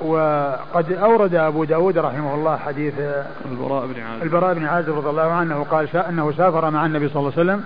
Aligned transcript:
وقد 0.00 0.92
أورد 0.92 1.34
أبو 1.34 1.64
داود 1.64 1.98
رحمه 1.98 2.34
الله 2.34 2.56
حديث 2.56 2.94
البراء 3.50 3.86
بن 3.86 4.02
عازب. 4.02 4.22
البراء 4.22 4.54
بن 4.54 4.64
عازب 4.64 4.96
رضي 4.96 5.10
الله 5.10 5.32
عنه 5.32 5.66
قال 5.70 5.96
أنه 5.96 6.32
سافر 6.32 6.70
مع 6.70 6.86
النبي 6.86 7.08
صلى 7.08 7.20
الله 7.20 7.32
عليه 7.38 7.42
وسلم 7.42 7.64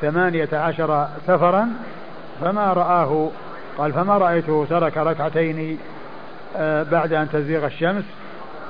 ثمانية 0.00 0.48
عشر 0.52 1.08
سفرا 1.26 1.68
فما 2.40 2.72
رآه. 2.72 3.30
قال 3.78 3.92
فما 3.92 4.18
رأيته؟ 4.18 4.66
ترك 4.70 4.96
ركعتين 4.96 5.78
آه، 6.56 6.82
بعد 6.82 7.12
أن 7.12 7.28
تزيغ 7.30 7.66
الشمس 7.66 8.04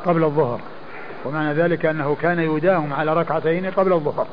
قبل 0.07 0.25
الظهر. 0.25 0.61
ومعنى 1.25 1.55
ذلك 1.55 1.87
أنه 1.87 2.17
كان 2.23 2.39
يداوم 2.39 2.93
على 2.93 3.15
ركعتين 3.15 3.71
قبل 3.71 3.93
الظهر 3.93 4.27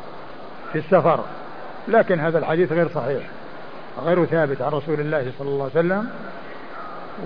في 0.73 0.80
السفر. 0.80 1.20
لكن 1.88 2.20
هذا 2.20 2.39
الحديث 2.39 2.71
غير 2.71 2.89
صحيح 2.96 3.23
غير 4.05 4.25
ثابت 4.25 4.61
عن 4.61 4.71
رسول 4.71 5.00
الله 5.00 5.32
صلى 5.39 5.48
الله 5.50 5.70
عليه 5.75 5.80
وسلم. 5.80 6.09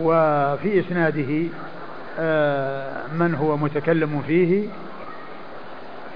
وفي 0.02 0.80
إسناده 0.80 1.50
آه، 2.20 3.02
من 3.20 3.36
هو 3.36 3.58
متكلم 3.58 4.24
فيه 4.28 4.68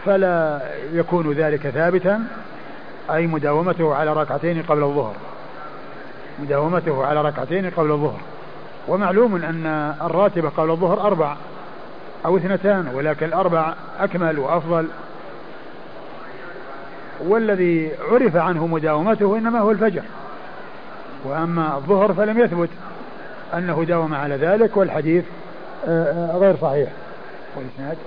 فلا 0.05 0.61
يكون 0.93 1.31
ذلك 1.31 1.69
ثابتا 1.69 2.23
أي 3.11 3.27
مداومته 3.27 3.95
على 3.95 4.13
ركعتين 4.13 4.63
قبل 4.63 4.83
الظهر. 4.83 5.15
مداومته 6.39 7.05
على 7.05 7.21
ركعتين 7.21 7.69
قبل 7.69 7.91
الظهر. 7.91 8.19
ومعلوم 8.87 9.35
أن 9.35 9.95
الراتبة 10.01 10.49
قبل 10.49 10.71
الظهر 10.71 11.01
أربع 11.01 11.35
أو 12.25 12.37
اثنتان 12.37 12.91
ولكن 12.93 13.25
الأربع 13.25 13.73
أكمل 13.99 14.39
وأفضل. 14.39 14.87
والذي 17.19 17.91
عرف 18.11 18.35
عنه 18.35 18.67
مداومته 18.67 19.37
إنما 19.37 19.59
هو 19.59 19.71
الفجر. 19.71 20.03
وأما 21.25 21.77
الظهر 21.77 22.13
فلم 22.13 22.39
يثبت. 22.39 22.69
أنه 23.53 23.83
داوم 23.83 24.13
على 24.13 24.35
ذلك 24.35 24.77
والحديث 24.77 25.23
آه، 25.87 26.33
آه، 26.33 26.37
غير 26.37 26.55
صحيح. 26.61 26.89
والإسناد؟ 27.55 27.97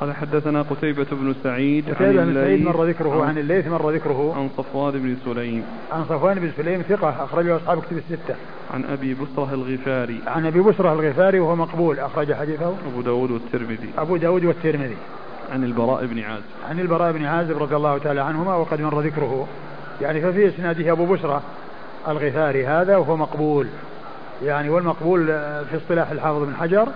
قال 0.00 0.14
حدثنا 0.14 0.62
قتيبة 0.62 1.06
بن 1.12 1.34
سعيد 1.42 1.94
قتيبة 1.94 2.24
بن 2.24 2.34
سعيد 2.34 2.64
مر 2.64 2.84
ذكره 2.84 3.24
عن 3.24 3.38
الليث 3.38 3.66
مر 3.66 3.90
ذكره 3.90 4.34
عن 4.36 4.48
صفوان 4.56 4.92
بن 4.92 5.16
سليم. 5.24 5.64
عن 5.92 6.04
صفوان 6.04 6.38
بن 6.38 6.50
سليم 6.56 6.82
ثقة 6.82 7.24
أخرجه 7.24 7.56
أصحاب 7.56 7.82
كتب 7.82 7.96
الستة. 7.96 8.34
عن 8.74 8.84
أبي 8.84 9.14
بسرة 9.14 9.54
الغفاري. 9.54 10.20
عن 10.26 10.46
أبي 10.46 10.60
بسرة 10.60 10.92
الغفاري 10.92 11.40
وهو 11.40 11.56
مقبول 11.56 11.98
أخرج 11.98 12.32
حديثه. 12.32 12.74
أبو 12.92 13.00
داود 13.02 13.30
والترمذي. 13.30 13.90
أبو 13.98 14.16
داود 14.16 14.44
والترمذي. 14.44 14.96
عن 15.52 15.64
البراء 15.64 16.06
بن 16.06 16.18
عازب. 16.18 16.44
عن 16.68 16.80
البراء 16.80 17.12
بن 17.12 17.24
عازب 17.24 17.62
رضي 17.62 17.76
الله 17.76 17.98
تعالى 17.98 18.20
عنهما 18.20 18.56
وقد 18.56 18.80
مر 18.80 19.00
ذكره. 19.00 19.48
يعني 20.00 20.20
ففي 20.20 20.48
إسناده 20.48 20.92
أبو 20.92 21.06
بسرة 21.06 21.42
الغفاري 22.08 22.66
هذا 22.66 22.96
وهو 22.96 23.16
مقبول. 23.16 23.66
يعني 24.42 24.68
والمقبول 24.70 25.26
في 25.70 25.76
اصطلاح 25.76 26.10
الحافظ 26.10 26.42
بن 26.42 26.54
حجر 26.60 26.88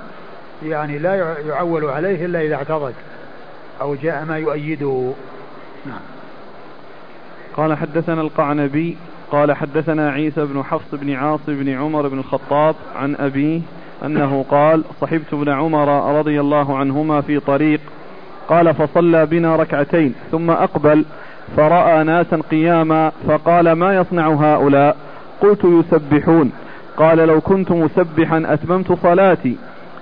يعني 0.63 0.99
لا 0.99 1.37
يعول 1.47 1.85
عليه 1.85 2.27
إلا 2.27 2.41
إذا 2.41 2.55
اعتضد 2.55 2.95
أو 3.81 3.95
جاء 3.95 4.25
ما 4.25 4.39
يؤيده. 4.39 5.13
نعم. 5.87 6.01
قال 7.57 7.77
حدثنا 7.77 8.21
القعنبي 8.21 8.97
قال 9.33 9.53
حدثنا 9.53 10.11
عيسى 10.11 10.45
بن 10.45 10.63
حفص 10.63 10.95
بن 10.95 11.15
عاصم 11.15 11.43
بن 11.47 11.69
عمر 11.69 12.09
بن 12.09 12.19
الخطاب 12.19 12.75
عن 12.97 13.17
أبيه 13.17 13.61
أنه 14.05 14.45
قال 14.51 14.85
صحبت 15.01 15.33
ابن 15.33 15.49
عمر 15.49 16.19
رضي 16.19 16.41
الله 16.41 16.79
عنهما 16.79 17.21
في 17.21 17.41
طريق. 17.41 17.81
قال 18.49 18.75
فصلى 18.75 19.27
بنا 19.27 19.57
ركعتين 19.57 20.15
ثم 20.31 20.51
أقبل 20.51 21.05
فرأى 21.57 22.05
ناسا 22.05 22.41
قياما 22.51 23.13
فقال 23.29 23.73
ما 23.73 23.97
يصنع 23.97 24.29
هؤلاء؟ 24.29 24.97
قلت 25.41 25.65
يسبحون. 25.65 26.53
قال 26.99 27.19
لو 27.19 27.41
كنت 27.41 27.73
مسبحا 27.73 28.43
أتممت 28.47 28.93
صلاتي. 28.93 29.57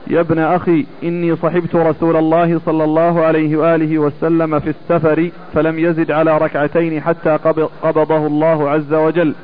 يا 0.06 0.20
ابن 0.20 0.38
أخي 0.38 0.86
إني 1.04 1.36
صحبت 1.36 1.74
رسول 1.74 2.16
الله 2.16 2.60
صلى 2.66 2.84
الله 2.84 3.24
عليه 3.24 3.56
وآله 3.56 3.98
وسلم 3.98 4.58
في 4.60 4.70
السفر 4.70 5.30
فلم 5.54 5.78
يزد 5.78 6.10
على 6.10 6.38
ركعتين 6.38 7.00
حتى 7.00 7.38
قبضه 7.82 8.26
الله 8.26 8.70
عز 8.70 8.94
وجل. 8.94 9.34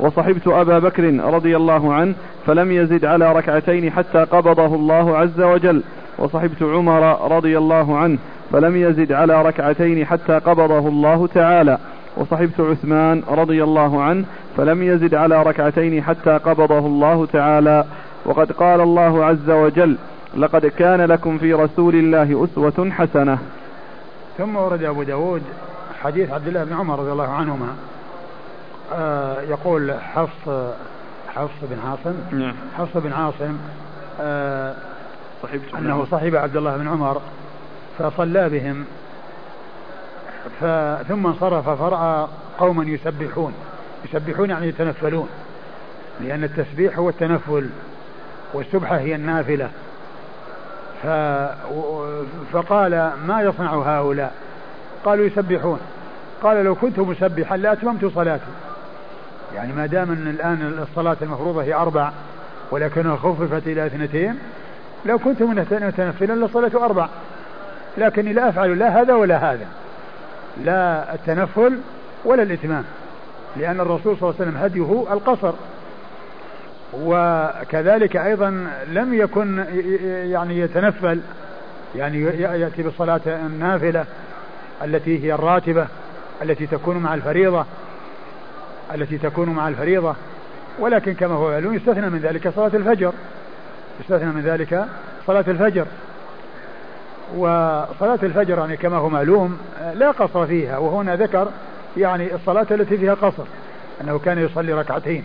وصحبت 0.00 0.48
أبا 0.48 0.78
بكر 0.78 1.04
رضي 1.24 1.56
الله 1.56 1.94
عنه 1.94 2.14
فلم 2.46 2.72
يزد 2.72 3.04
على 3.04 3.32
ركعتين 3.32 3.92
حتى 3.92 4.18
قبضه 4.18 4.74
الله 4.74 5.16
عز 5.16 5.40
وجل. 5.40 5.82
وصحبت 6.18 6.62
عمر 6.62 7.32
رضي 7.36 7.58
الله 7.58 7.96
عنه 7.98 8.18
فلم 8.52 8.76
يزد 8.76 9.12
على 9.12 9.42
ركعتين 9.42 10.06
حتى 10.06 10.38
قبضه 10.38 10.88
الله 10.88 11.26
تعالى. 11.34 11.78
وصحبت 12.18 12.60
عثمان 12.60 13.22
رضي 13.28 13.64
الله 13.64 14.02
عنه 14.02 14.24
فلم 14.56 14.82
يزد 14.82 15.14
على 15.14 15.42
ركعتين 15.42 16.02
حتى 16.02 16.30
قبضه 16.30 16.78
الله 16.78 17.26
تعالى. 17.26 17.84
وقد 18.24 18.52
قال 18.52 18.80
الله 18.80 19.24
عز 19.24 19.50
وجل 19.50 19.96
لقد 20.36 20.66
كان 20.66 21.00
لكم 21.00 21.38
في 21.38 21.54
رسول 21.54 21.94
الله 21.94 22.44
أسوة 22.44 22.90
حسنة. 22.90 23.38
ثم 24.38 24.56
ورد 24.56 24.82
أبو 24.82 25.02
داود 25.02 25.42
حديث 26.02 26.30
عبد 26.30 26.48
الله 26.48 26.64
بن 26.64 26.72
عمر 26.72 26.98
رضي 26.98 27.12
الله 27.12 27.28
عنهما. 27.28 27.68
آه 28.94 29.40
يقول 29.40 29.94
حفص 30.14 30.72
حفص 31.34 31.58
بن 31.62 31.76
عاصم. 31.88 32.16
نعم. 32.32 32.54
حفص 32.78 32.96
بن 32.96 33.12
عاصم 33.12 33.56
آه 34.20 34.74
صحبت 35.42 35.74
أنه 35.78 36.06
صحب 36.10 36.36
عبد 36.36 36.56
الله 36.56 36.76
بن 36.76 36.88
عمر 36.88 37.20
فصلى 37.98 38.48
بهم. 38.48 38.84
ثم 41.08 41.26
انصرف 41.26 41.68
فرأى 41.68 42.28
قوما 42.58 42.84
يسبحون. 42.84 43.54
يسبحون 44.04 44.50
يعني 44.50 44.68
يتنفلون. 44.68 45.28
لأن 46.20 46.44
التسبيح 46.44 46.98
هو 46.98 47.08
التنفل 47.08 47.68
والسبحة 48.52 48.96
هي 48.96 49.14
النافلة. 49.14 49.70
ف... 51.02 51.06
فقال 52.52 53.10
ما 53.26 53.42
يصنع 53.42 53.74
هؤلاء؟ 53.74 54.32
قالوا 55.04 55.26
يسبحون. 55.26 55.80
قال 56.42 56.64
لو 56.64 56.74
كنت 56.74 56.98
مسبحا 56.98 57.56
لأتممت 57.56 58.04
صلاتي. 58.04 58.44
يعني 59.54 59.72
ما 59.72 59.86
دام 59.86 60.10
إن 60.10 60.28
الآن 60.28 60.78
الصلاة 60.90 61.16
المفروضة 61.22 61.62
هي 61.62 61.74
أربع 61.74 62.10
ولكنها 62.70 63.16
خففت 63.16 63.66
إلى 63.66 63.86
اثنتين 63.86 64.38
لو 65.06 65.18
كنت 65.18 65.42
متنفلا 65.42 66.46
لصلاة 66.46 66.84
أربع. 66.84 67.08
لكني 67.98 68.32
لا 68.32 68.48
أفعل 68.48 68.78
لا 68.78 69.00
هذا 69.02 69.14
ولا 69.14 69.52
هذا. 69.52 69.66
لا 70.64 71.14
التنفل 71.14 71.78
ولا 72.24 72.42
الإتمام 72.42 72.84
لأن 73.56 73.80
الرسول 73.80 74.16
صلى 74.16 74.30
الله 74.30 74.34
عليه 74.40 74.50
وسلم 74.50 74.56
هديه 74.56 75.12
القصر. 75.12 75.52
وكذلك 76.94 78.16
أيضا 78.16 78.66
لم 78.88 79.14
يكن 79.14 79.64
يعني 80.30 80.58
يتنفل 80.58 81.20
يعني 81.96 82.22
يأتي 82.42 82.82
بالصلاة 82.82 83.20
النافلة 83.26 84.04
التي 84.84 85.24
هي 85.24 85.34
الراتبة 85.34 85.86
التي 86.42 86.66
تكون 86.66 86.96
مع 86.96 87.14
الفريضة 87.14 87.66
التي 88.94 89.18
تكون 89.18 89.48
مع 89.48 89.68
الفريضة. 89.68 90.14
ولكن 90.78 91.14
كما 91.14 91.34
هو 91.34 91.50
معلوم 91.50 91.74
يستثنى 91.74 92.10
من 92.10 92.18
ذلك 92.18 92.48
صلاة 92.48 92.70
الفجر 92.74 93.12
يستثنى 94.00 94.32
من 94.32 94.40
ذلك 94.40 94.84
صلاة 95.26 95.44
الفجر. 95.48 95.86
وصلاة 97.36 98.18
الفجر 98.22 98.58
يعني 98.58 98.76
كما 98.76 98.96
هو 98.96 99.08
معلوم 99.08 99.58
لا 99.94 100.10
قصر 100.10 100.46
فيها 100.46 100.78
وهنا 100.78 101.16
ذكر 101.16 101.48
يعني 101.96 102.34
الصلاة 102.34 102.66
التي 102.70 102.98
فيها 102.98 103.14
قصر 103.14 103.44
أنه 104.00 104.18
كان 104.18 104.38
يصلي 104.38 104.72
ركعتين 104.72 105.24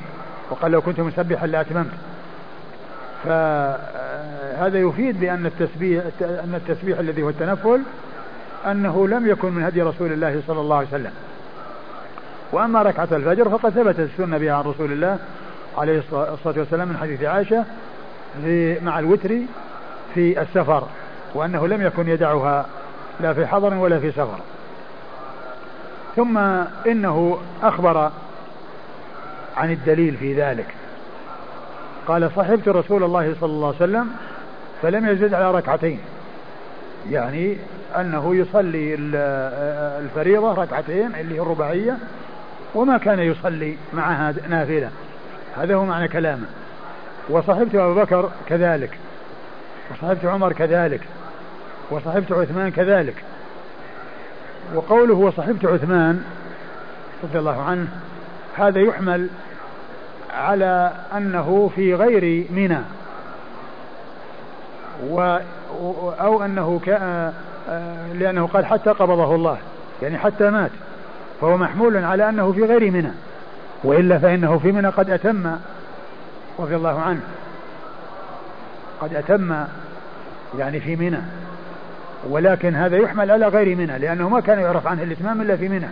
وقال 0.50 0.72
لو 0.72 0.82
كنت 0.82 1.00
مسبحا 1.00 1.48
لأتممت 1.48 1.92
فهذا 3.24 4.80
يفيد 4.80 5.20
بأن 5.20 5.46
التسبيح 5.46 6.04
أن 6.22 6.62
التسبيح 6.68 7.00
الذي 7.00 7.24
هو 7.24 7.30
التنفل 7.30 7.82
أنه 8.66 9.08
لم 9.08 9.28
يكن 9.28 9.52
من 9.52 9.64
هدي 9.64 9.82
رسول 9.82 10.12
الله 10.12 10.42
صلى 10.48 10.62
الله 10.62 10.76
عليه 10.76 10.88
وسلم. 10.88 11.12
وأما 12.52 12.82
ركعة 12.82 13.08
الفجر 13.12 13.50
فقد 13.50 13.70
ثبتت 13.70 14.00
السنة 14.00 14.38
بها 14.38 14.54
عن 14.54 14.64
رسول 14.64 14.92
الله 14.92 15.18
عليه 15.78 16.04
الصلاة 16.12 16.60
والسلام 16.60 16.88
من 16.88 16.98
حديث 16.98 17.24
عائشة 17.24 17.66
مع 18.82 19.00
الوتر 19.00 19.38
في 20.14 20.42
السفر. 20.42 20.88
وأنه 21.34 21.68
لم 21.68 21.82
يكن 21.82 22.10
يدعها 22.10 22.66
لا 23.20 23.34
في 23.34 23.48
حضر 23.48 23.74
ولا 23.74 24.00
في 24.00 24.12
سفر. 24.12 24.40
ثم 26.16 26.38
إنه 26.88 27.38
أخبر 27.64 28.12
عن 29.58 29.72
الدليل 29.72 30.18
في 30.18 30.42
ذلك. 30.42 30.68
قال 32.08 32.32
صحبت 32.36 32.68
رسول 32.68 33.04
الله 33.04 33.36
صلى 33.42 33.50
الله 33.50 33.68
عليه 33.68 33.78
وسلم 33.78 34.10
فلم 34.82 35.10
يزد 35.10 35.34
على 35.34 35.52
ركعتين. 35.52 36.00
يعني 37.10 37.58
أنه 37.98 38.36
يصلي 38.36 38.96
الفريضة 40.00 40.54
ركعتين 40.54 41.16
اللي 41.16 41.36
هي 41.36 41.40
الرباعية 41.40 41.98
وما 42.76 42.98
كان 42.98 43.20
يصلي 43.20 43.78
معها 43.94 44.34
نافلة. 44.50 44.90
هذا 45.58 45.76
هو 45.76 45.86
معنى 45.86 46.08
كلامه. 46.08 46.46
وصحبت 47.30 47.76
أبو 47.76 47.94
بكر 47.94 48.30
كذلك. 48.48 48.98
وصحبت 49.92 50.26
عمر 50.26 50.54
كذلك. 50.54 51.02
وصحبت 51.92 52.32
عثمان 52.32 52.72
كذلك. 52.72 53.16
وقوله 54.76 55.14
وصحبت 55.14 55.66
عثمان 55.66 56.24
رضي 57.24 57.40
الله 57.40 57.62
عنه 57.62 57.88
هذا 58.58 58.80
يحمل 58.80 59.30
على 60.34 60.92
أنه 61.18 61.72
في 61.76 61.96
غير 61.96 62.46
منى. 62.50 62.80
و 65.10 65.38
أو 66.20 66.46
أنه 66.46 66.82
كان 66.86 67.34
لأنه 68.14 68.48
قال 68.48 68.66
حتى 68.66 68.90
قبضه 68.90 69.36
الله 69.36 69.58
يعني 70.02 70.18
حتى 70.18 70.50
مات. 70.50 70.72
فهو 71.42 71.58
محمول 71.58 71.98
على 71.98 72.30
أنه 72.30 72.52
في 72.52 72.66
غير 72.66 72.92
منى. 72.92 73.12
وإلا 73.84 74.20
فإنه 74.20 74.58
في 74.58 74.72
منى 74.72 74.88
قد 74.88 75.10
أتم 75.10 75.56
رضي 76.60 76.76
الله 76.76 77.00
عنه. 77.02 77.22
قد 79.02 79.16
أتم 79.16 79.66
يعني 80.58 80.80
في 80.80 80.96
منى. 80.96 81.22
ولكن 82.30 82.76
هذا 82.76 82.98
يحمل 82.98 83.32
على 83.32 83.48
غير 83.48 83.76
منى 83.76 84.00
لأنه 84.00 84.30
ما 84.30 84.40
كان 84.40 84.60
يعرف 84.60 84.88
عنه 84.88 85.04
الإتمام 85.04 85.42
إلا 85.42 85.56
في 85.56 85.70
منى. 85.70 85.90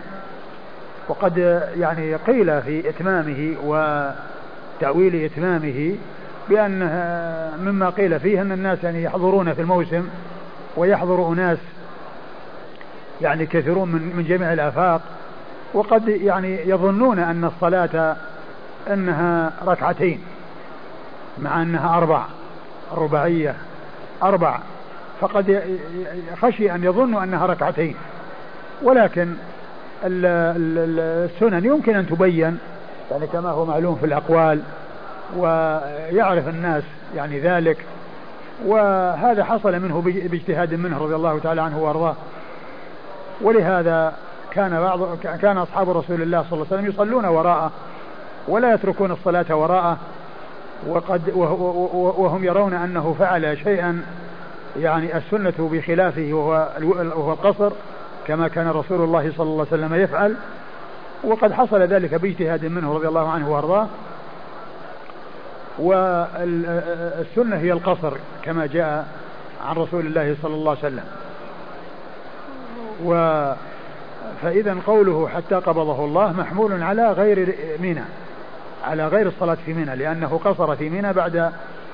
وقد 1.08 1.62
يعني 1.76 2.14
قيل 2.14 2.62
في 2.62 2.88
إتمامه 2.88 3.54
وتأويل 3.64 5.24
إتمامه 5.24 5.96
بأن 6.48 6.78
مما 7.64 7.90
قيل 7.90 8.20
فيه 8.20 8.42
أن 8.42 8.52
الناس 8.52 8.84
يعني 8.84 9.02
يحضرون 9.02 9.54
في 9.54 9.60
الموسم 9.60 10.08
ويحضر 10.76 11.32
أناس 11.32 11.58
يعني 13.20 13.46
كثيرون 13.46 13.88
من 13.88 14.16
من 14.16 14.24
جميع 14.24 14.52
الآفاق 14.52 15.00
وقد 15.74 16.08
يعني 16.08 16.68
يظنون 16.68 17.18
أن 17.18 17.44
الصلاة 17.44 18.16
أنها 18.92 19.52
ركعتين 19.66 20.20
مع 21.38 21.62
أنها 21.62 21.96
أربع 21.98 22.24
رباعية 22.96 23.54
أربع. 24.22 24.58
فقد 25.22 25.62
خشي 26.40 26.74
أن 26.74 26.84
يظنوا 26.84 27.22
أنها 27.22 27.46
ركعتين. 27.46 27.94
ولكن 28.82 29.34
السنن 30.04 31.64
يمكن 31.64 31.96
أن 31.96 32.06
تبين 32.06 32.58
يعني 33.10 33.26
كما 33.26 33.50
هو 33.50 33.64
معلوم 33.64 33.94
في 33.94 34.06
الأقوال 34.06 34.60
ويعرف 35.36 36.48
الناس 36.48 36.82
يعني 37.16 37.40
ذلك. 37.40 37.76
وهذا 38.66 39.44
حصل 39.44 39.80
منه 39.80 40.00
باجتهاد 40.30 40.74
منه 40.74 40.98
رضي 40.98 41.14
الله 41.14 41.38
تعالى 41.38 41.62
عنه 41.62 41.82
وأرضاه. 41.82 42.14
ولهذا 43.40 44.14
كان 44.50 44.80
بعض 44.80 45.16
كان 45.42 45.58
أصحاب 45.58 45.90
رسول 45.90 46.22
الله 46.22 46.42
صلى 46.42 46.52
الله 46.52 46.66
عليه 46.70 46.80
وسلم 46.80 46.86
يصلون 46.86 47.24
وراءه 47.24 47.70
ولا 48.48 48.74
يتركون 48.74 49.10
الصلاة 49.10 49.56
وراءه 49.56 49.98
وقد 50.86 51.22
وهم 52.16 52.44
يرون 52.44 52.74
أنه 52.74 53.16
فعل 53.18 53.58
شيئا 53.64 54.02
يعني 54.80 55.16
السنة 55.16 55.68
بخلافه 55.72 56.28
وهو 56.32 56.68
وهو 57.16 57.32
القصر 57.32 57.72
كما 58.26 58.48
كان 58.48 58.68
رسول 58.68 59.00
الله 59.00 59.32
صلى 59.36 59.46
الله 59.46 59.66
عليه 59.72 59.82
وسلم 59.82 59.94
يفعل. 59.94 60.36
وقد 61.24 61.52
حصل 61.52 61.82
ذلك 61.82 62.14
باجتهاد 62.14 62.64
منه 62.64 62.94
رضي 62.94 63.08
الله 63.08 63.30
عنه 63.30 63.50
وأرضاه. 63.50 63.86
والسنة 65.78 67.56
هي 67.56 67.72
القصر 67.72 68.12
كما 68.42 68.66
جاء 68.66 69.06
عن 69.66 69.76
رسول 69.76 70.06
الله 70.06 70.36
صلى 70.42 70.54
الله 70.54 70.70
عليه 70.70 70.80
وسلم. 70.80 71.04
و 73.04 73.14
فإذا 74.42 74.76
قوله 74.86 75.28
حتى 75.28 75.54
قبضه 75.54 76.04
الله 76.04 76.32
محمول 76.32 76.82
على 76.82 77.12
غير 77.12 77.54
منى 77.80 78.04
على 78.84 79.08
غير 79.08 79.26
الصلاة 79.26 79.56
في 79.66 79.74
منى 79.74 79.96
لأنه 79.96 80.40
قصر 80.44 80.76
في 80.76 80.90
منى 80.90 81.12
بعد 81.12 81.52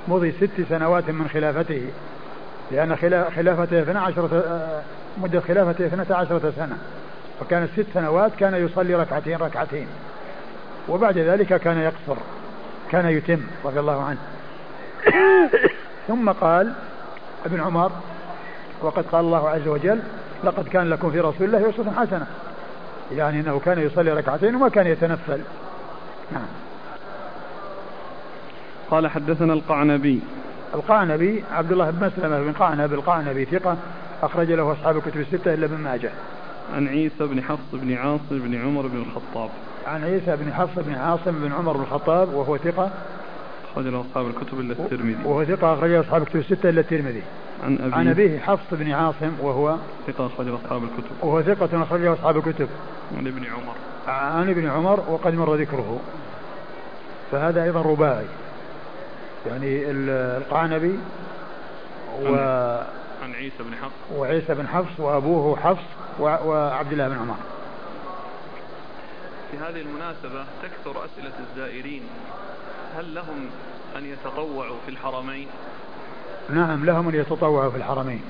مضي 0.08 0.32
ست 0.32 0.68
سنوات 0.68 1.10
من 1.10 1.28
خلافته. 1.28 1.82
لأن 2.70 2.96
خلافته 3.36 3.82
12 3.82 4.28
مدة 5.18 5.40
خلافته 5.40 5.86
12 5.86 6.52
سنة. 6.56 6.78
وكانت 7.42 7.70
ست 7.76 7.86
سنوات 7.94 8.32
كان 8.38 8.54
يصلي 8.54 8.94
ركعتين 8.94 9.36
ركعتين. 9.36 9.86
وبعد 10.88 11.18
ذلك 11.18 11.60
كان 11.60 11.78
يقصر 11.78 12.20
كان 12.90 13.06
يتم 13.06 13.40
رضي 13.64 13.80
الله 13.80 14.04
عنه. 14.04 14.18
ثم 16.08 16.30
قال 16.30 16.72
ابن 17.46 17.60
عمر 17.60 17.92
وقد 18.82 19.06
قال 19.06 19.24
الله 19.24 19.50
عز 19.50 19.68
وجل 19.68 20.00
لقد 20.44 20.68
كان 20.68 20.90
لكم 20.90 21.10
في 21.10 21.20
رسول 21.20 21.46
الله 21.46 21.70
أسوة 21.70 21.92
حسنة. 21.92 22.26
يعني 23.12 23.40
أنه 23.40 23.60
كان 23.64 23.78
يصلي 23.78 24.12
ركعتين 24.12 24.54
وما 24.54 24.68
كان 24.68 24.86
يتنفل. 24.86 25.40
نعم. 26.32 26.46
قال 28.90 29.08
حدثنا 29.08 29.52
القعنبي 29.52 30.20
القعنبي 30.74 31.44
عبد 31.52 31.72
الله 31.72 31.90
بن 31.90 32.06
مسلمة 32.06 32.40
بن 32.40 32.52
قعنب 32.52 32.92
القعنبي 32.92 33.44
ثقة 33.44 33.76
أخرج 34.22 34.52
له 34.52 34.72
أصحاب 34.72 34.96
الكتب 34.96 35.20
الستة 35.20 35.54
إلا 35.54 35.66
ابن 35.66 35.76
ماجه. 35.76 36.10
عن 36.74 36.88
عيسى 36.88 37.26
بن 37.26 37.42
حفص 37.42 37.72
بن 37.72 37.94
عاصم 37.94 38.18
بن 38.30 38.54
عمر 38.54 38.86
بن 38.86 39.02
الخطاب. 39.02 39.50
عن 39.86 40.04
عيسى 40.04 40.36
بن 40.36 40.52
حفص 40.52 40.78
بن 40.78 40.94
عاصم 40.94 41.32
بن 41.32 41.52
عمر 41.52 41.76
بن 41.76 41.82
الخطاب 41.82 42.34
وهو 42.34 42.56
ثقة. 42.56 42.90
أخرج 43.72 43.86
له 43.86 44.00
أصحاب 44.00 44.26
الكتب 44.26 44.60
إلا 44.60 44.72
الترمذي. 44.72 45.16
وهو 45.24 45.44
ثقة 45.44 45.74
أخرج 45.74 45.90
له 45.90 46.00
أصحاب 46.00 46.22
الكتب 46.22 46.40
الستة 46.40 46.68
إلا 46.68 46.80
الترمذي. 46.80 47.22
عن 47.64 47.78
أبيه. 47.78 47.94
عن 47.94 48.08
أبيه 48.08 48.38
حفص 48.38 48.66
بن 48.72 48.92
عاصم 48.92 49.32
وهو 49.40 49.76
ثقة 50.06 50.26
أخرج 50.26 50.46
له 50.46 50.58
أصحاب 50.64 50.82
الكتب. 50.82 51.10
وهو 51.22 51.42
ثقة 51.42 51.82
أخرج 51.82 52.00
له 52.00 52.12
أصحاب 52.12 52.36
الكتب. 52.36 52.68
عن 53.16 53.26
ابن 53.26 53.44
عمر. 53.44 53.74
عن 54.08 54.50
ابن 54.50 54.68
عمر 54.68 55.00
وقد 55.08 55.34
مر 55.34 55.54
ذكره. 55.54 56.00
فهذا 57.32 57.64
أيضا 57.64 57.82
رباعي. 57.82 58.24
يعني 59.46 59.90
القعنبي 59.90 60.98
و 62.22 62.34
عن 63.22 63.34
عيسى 63.34 63.56
بن 63.60 63.74
حفص. 63.74 64.16
وعيسى 64.16 64.54
بن 64.54 64.68
حفص 64.68 65.00
وأبوه 65.00 65.56
حفص 65.56 65.84
وعبد 66.20 66.92
الله 66.92 67.08
بن 67.08 67.18
عمر. 67.18 67.36
في 69.50 69.56
هذه 69.56 69.80
المناسبة 69.80 70.44
تكثر 70.62 71.04
أسئلة 71.04 71.32
الزائرين. 71.50 72.02
هل 72.98 73.14
لهم 73.14 73.50
أن 73.96 74.04
يتطوعوا 74.04 74.76
في 74.86 74.90
الحرمين؟ 74.90 75.48
نعم 76.50 76.84
لهم 76.84 77.08
أن 77.08 77.14
يتطوعوا 77.14 77.70
في 77.70 77.76
الحرمين. 77.76 78.22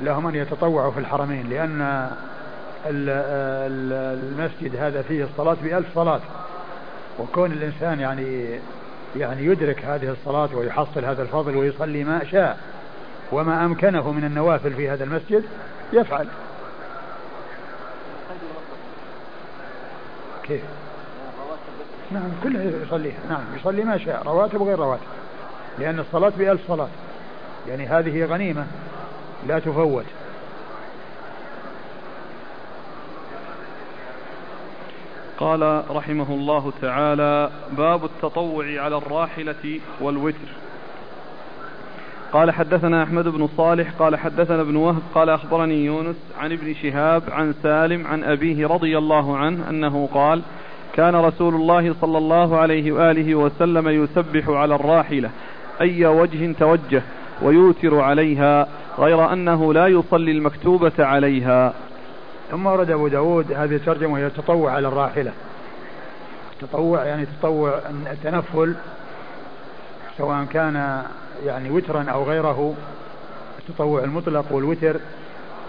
لهم 0.00 0.26
أن 0.26 0.34
يتطوعوا 0.34 0.92
في 0.92 1.00
الحرمين 1.00 1.50
لأن 1.50 2.10
المسجد 2.86 4.76
هذا 4.76 5.02
فيه 5.02 5.24
الصلاة 5.24 5.56
بألف 5.62 5.94
صلاة. 5.94 6.20
وكون 7.18 7.52
الإنسان 7.52 8.00
يعني 8.00 8.60
يعني 9.16 9.44
يدرك 9.44 9.84
هذه 9.84 10.10
الصلاة 10.10 10.56
ويحصل 10.56 11.04
هذا 11.04 11.22
الفضل 11.22 11.56
ويصلي 11.56 12.04
ما 12.04 12.24
شاء 12.24 12.58
وما 13.32 13.64
أمكنه 13.64 14.12
من 14.12 14.24
النوافل 14.24 14.72
في 14.74 14.90
هذا 14.90 15.04
المسجد 15.04 15.44
يفعل. 15.92 16.26
كيف؟ 20.42 20.62
نعم 22.10 22.30
كله 22.42 22.72
يصليها 22.86 23.18
نعم 23.28 23.44
يصلي 23.56 23.84
ما 23.84 23.98
شاء 23.98 24.22
رواتب 24.26 24.60
وغير 24.60 24.78
رواتب. 24.78 25.02
لأن 25.78 25.98
الصلاة 25.98 26.32
بألف 26.38 26.60
صلاة. 26.68 26.88
يعني 27.68 27.86
هذه 27.86 28.24
غنيمة 28.24 28.66
لا 29.46 29.58
تفوت. 29.58 30.04
قال 35.38 35.82
رحمه 35.90 36.34
الله 36.34 36.72
تعالى 36.82 37.50
باب 37.76 38.04
التطوع 38.04 38.64
على 38.64 38.96
الراحلة 38.96 39.80
والوتر. 40.00 40.48
قال 42.32 42.50
حدثنا 42.50 43.02
أحمد 43.02 43.28
بن 43.28 43.48
صالح 43.56 43.90
قال 43.98 44.16
حدثنا 44.16 44.60
ابن 44.60 44.76
وهب 44.76 45.02
قال 45.14 45.30
أخبرني 45.30 45.84
يونس 45.84 46.16
عن 46.40 46.52
ابن 46.52 46.74
شهاب 46.74 47.22
عن 47.30 47.54
سالم 47.62 48.06
عن 48.06 48.24
أبيه 48.24 48.66
رضي 48.66 48.98
الله 48.98 49.36
عنه 49.36 49.70
أنه 49.70 50.08
قال 50.14 50.42
كان 50.94 51.16
رسول 51.16 51.54
الله 51.54 51.94
صلى 52.00 52.18
الله 52.18 52.56
عليه 52.56 52.92
وآله 52.92 53.34
وسلم 53.34 53.88
يسبح 53.88 54.48
على 54.48 54.74
الراحلة 54.74 55.30
أي 55.80 56.06
وجه 56.06 56.52
توجه 56.52 57.02
ويوتر 57.42 58.00
عليها 58.00 58.68
غير 58.98 59.32
أنه 59.32 59.74
لا 59.74 59.86
يصلي 59.86 60.30
المكتوبة 60.30 60.92
عليها. 60.98 61.74
ثم 62.50 62.66
ورد 62.66 62.90
أبو 62.90 63.08
داود 63.08 63.52
هذه 63.52 63.76
الترجمة 63.76 64.12
وهي 64.12 64.26
التطوع 64.26 64.72
على 64.72 64.88
الراحلة. 64.88 65.32
التطوع 66.52 67.04
يعني 67.04 67.26
تطوع 67.26 67.80
التنفل 68.12 68.74
سواء 70.18 70.44
كان 70.44 71.02
يعني 71.46 71.70
وترا 71.70 72.04
أو 72.10 72.24
غيره 72.24 72.74
التطوع 73.58 74.04
المطلق 74.04 74.44
والوتر 74.50 74.96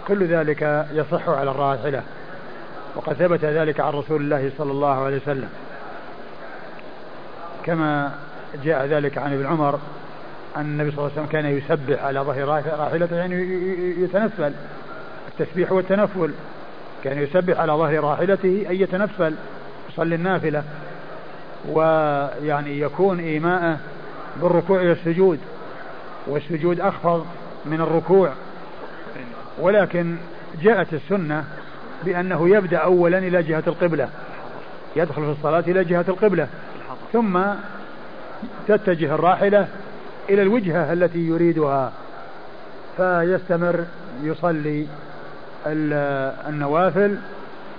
كل 0.08 0.28
ذلك 0.28 0.88
يصح 0.94 1.30
على 1.30 1.52
الراحلة. 1.52 2.04
وقد 2.96 3.14
ثبت 3.14 3.46
ذلك 3.46 3.80
عن 3.80 3.94
رسول 3.94 4.22
الله 4.22 4.52
صلى 4.58 4.72
الله 4.72 5.04
عليه 5.06 5.18
وسلم. 5.18 5.50
كما 7.66 8.12
جاء 8.64 8.86
ذلك 8.86 9.18
عن 9.18 9.34
ابن 9.34 9.46
عمر 9.46 9.80
أن 10.58 10.62
النبي 10.62 10.92
صلى 10.92 11.00
الله 11.00 11.12
عليه 11.12 11.22
وسلم 11.22 11.32
كان 11.32 11.46
يسبح 11.46 12.04
على 12.04 12.20
ظهر 12.20 12.64
راحلته 12.80 13.16
يعني 13.16 13.36
يتنفل. 14.04 14.54
التسبيح 15.28 15.72
والتنفل. 15.72 16.32
كان 17.04 17.18
يسبح 17.18 17.60
على 17.60 17.72
ظهر 17.72 18.04
راحلته 18.04 18.66
أي 18.70 18.82
يتنفل 18.82 19.36
يصلي 19.90 20.16
النافلة 20.16 20.64
ويعني 21.70 22.80
يكون 22.80 23.20
إيماءه 23.20 23.78
بالركوع 24.42 24.82
والسجود 24.82 25.40
والسجود 26.28 26.80
أخفض 26.80 27.26
من 27.66 27.82
الركوع. 27.82 28.30
ولكن 29.60 30.16
جاءت 30.62 30.94
السنة 30.94 31.44
بأنه 32.06 32.50
يبدأ 32.50 32.78
أولا 32.78 33.18
إلى 33.18 33.44
جهة 33.44 33.64
القبلة 33.68 34.10
يدخل 34.96 35.22
في 35.22 35.32
الصلاة 35.32 35.64
إلى 35.68 35.84
جهة 35.84 36.06
القبلة 36.08 36.48
ثم 37.14 37.40
تتجه 38.68 39.16
الراحلة 39.16 39.68
إلى 40.30 40.42
الوجهة 40.42 40.94
التي 40.94 41.20
يريدها 41.20 41.92
فيستمر 42.98 43.86
يصلي 44.24 44.88
النوافل 45.68 47.18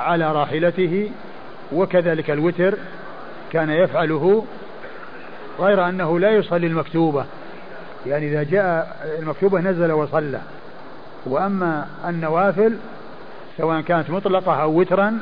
على 0.01 0.33
راحلته 0.33 1.11
وكذلك 1.73 2.31
الوتر 2.31 2.75
كان 3.53 3.71
يفعله 3.71 4.45
غير 5.59 5.89
أنه 5.89 6.19
لا 6.19 6.31
يصلي 6.31 6.67
المكتوبة. 6.67 7.25
يعني 8.07 8.29
إذا 8.29 8.43
جاء 8.43 8.97
المكتوبة 9.19 9.61
نزل 9.61 9.93
وصلى. 9.93 10.41
وأما 11.27 11.87
النوافل 12.09 12.77
سواء 13.59 13.81
كانت 13.81 14.11
مطلقة 14.11 14.63
أو 14.63 14.81
وترا 14.81 15.19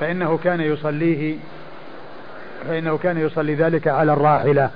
فإنه 0.00 0.38
كان 0.44 0.60
يصليه 0.60 1.36
فإنه 2.68 2.98
كان 2.98 3.18
يصلي 3.18 3.54
ذلك 3.54 3.88
على 3.88 4.12
الراحلة. 4.12 4.70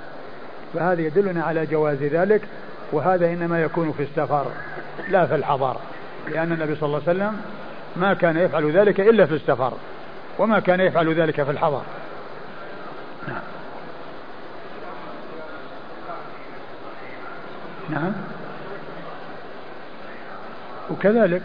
فهذا 0.75 1.00
يدلنا 1.00 1.42
على 1.42 1.66
جواز 1.66 2.02
ذلك 2.02 2.42
وهذا 2.92 3.26
إنما 3.26 3.62
يكون 3.62 3.92
في 3.92 4.02
السفر 4.02 4.46
لا 5.08 5.26
في 5.26 5.34
الحضر. 5.34 5.76
لأن 6.30 6.52
النبي 6.52 6.74
صلى 6.74 6.86
الله 6.86 7.00
عليه 7.08 7.18
وسلم 7.18 7.40
ما 7.96 8.14
كان 8.14 8.36
يفعل 8.36 8.70
ذلك 8.70 9.00
إلا 9.00 9.26
في 9.26 9.34
السفر 9.34 9.72
وما 10.38 10.60
كان 10.60 10.80
يفعل 10.80 11.14
ذلك 11.14 11.42
في 11.42 11.50
الحضر. 11.50 11.82
نعم. 13.28 13.42
نعم. 17.90 18.12
وكذلك 20.90 21.42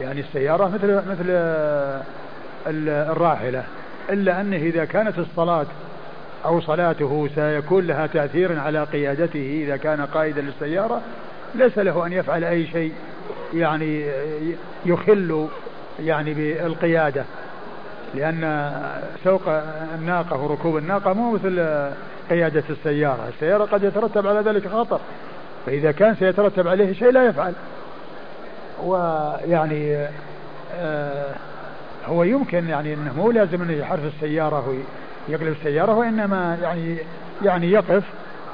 يعني 0.00 0.20
السيارة 0.20 0.68
مثل 0.68 0.94
مثل 0.94 1.26
الراحلة 2.86 3.64
إلا 4.10 4.40
أنه 4.40 4.56
إذا 4.56 4.84
كانت 4.84 5.18
الصلاة 5.18 5.66
أو 6.44 6.60
صلاته 6.60 7.28
سيكون 7.34 7.86
لها 7.86 8.06
تأثير 8.06 8.58
على 8.58 8.84
قيادته 8.84 9.64
إذا 9.64 9.76
كان 9.76 10.00
قائدا 10.00 10.40
للسيارة 10.40 11.00
ليس 11.54 11.78
له 11.78 12.06
أن 12.06 12.12
يفعل 12.12 12.44
أي 12.44 12.66
شيء. 12.66 12.92
يعني 13.54 14.06
يخل 14.86 15.48
يعني 16.00 16.34
بالقيادة 16.34 17.24
لأن 18.14 18.70
سوق 19.24 19.42
الناقة 19.94 20.42
وركوب 20.42 20.76
الناقة 20.76 21.12
مو 21.12 21.32
مثل 21.32 21.66
قيادة 22.30 22.64
السيارة 22.70 23.28
السيارة 23.28 23.64
قد 23.64 23.84
يترتب 23.84 24.26
على 24.26 24.40
ذلك 24.40 24.68
خطر 24.68 25.00
فإذا 25.66 25.92
كان 25.92 26.14
سيترتب 26.14 26.68
عليه 26.68 26.92
شيء 26.92 27.10
لا 27.10 27.26
يفعل. 27.26 27.52
ويعني 28.84 30.06
آه 30.74 31.34
هو 32.06 32.22
يمكن 32.22 32.68
يعني 32.68 32.94
إنه 32.94 33.12
مو 33.16 33.30
لازم 33.30 33.62
إنه 33.62 33.72
يحرف 33.72 34.04
السيارة 34.04 34.64
ويقلب 35.28 35.56
السيارة 35.60 35.94
وانما 35.94 36.58
يعني 36.62 36.96
يعني 37.42 37.70
يقف 37.70 38.04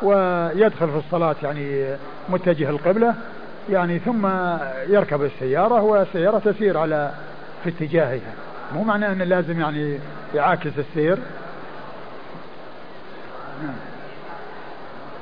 ويدخل 0.03 0.91
في 0.91 0.97
الصلاة 0.97 1.37
يعني 1.43 1.97
متجه 2.29 2.71
القبلة 2.71 3.15
يعني 3.71 3.99
ثم 3.99 4.27
يركب 4.89 5.23
السيارة 5.23 5.83
والسيارة 5.83 6.39
تسير 6.39 6.79
على 6.79 7.13
في 7.65 7.71
اتجاهها. 7.71 8.35
مو 8.75 8.83
معناه 8.83 9.13
إنه 9.13 9.25
لازم 9.25 9.61
يعني 9.61 9.99
يعاكس 10.35 10.71
السير؟ 10.79 11.19
نعم. 13.63 13.75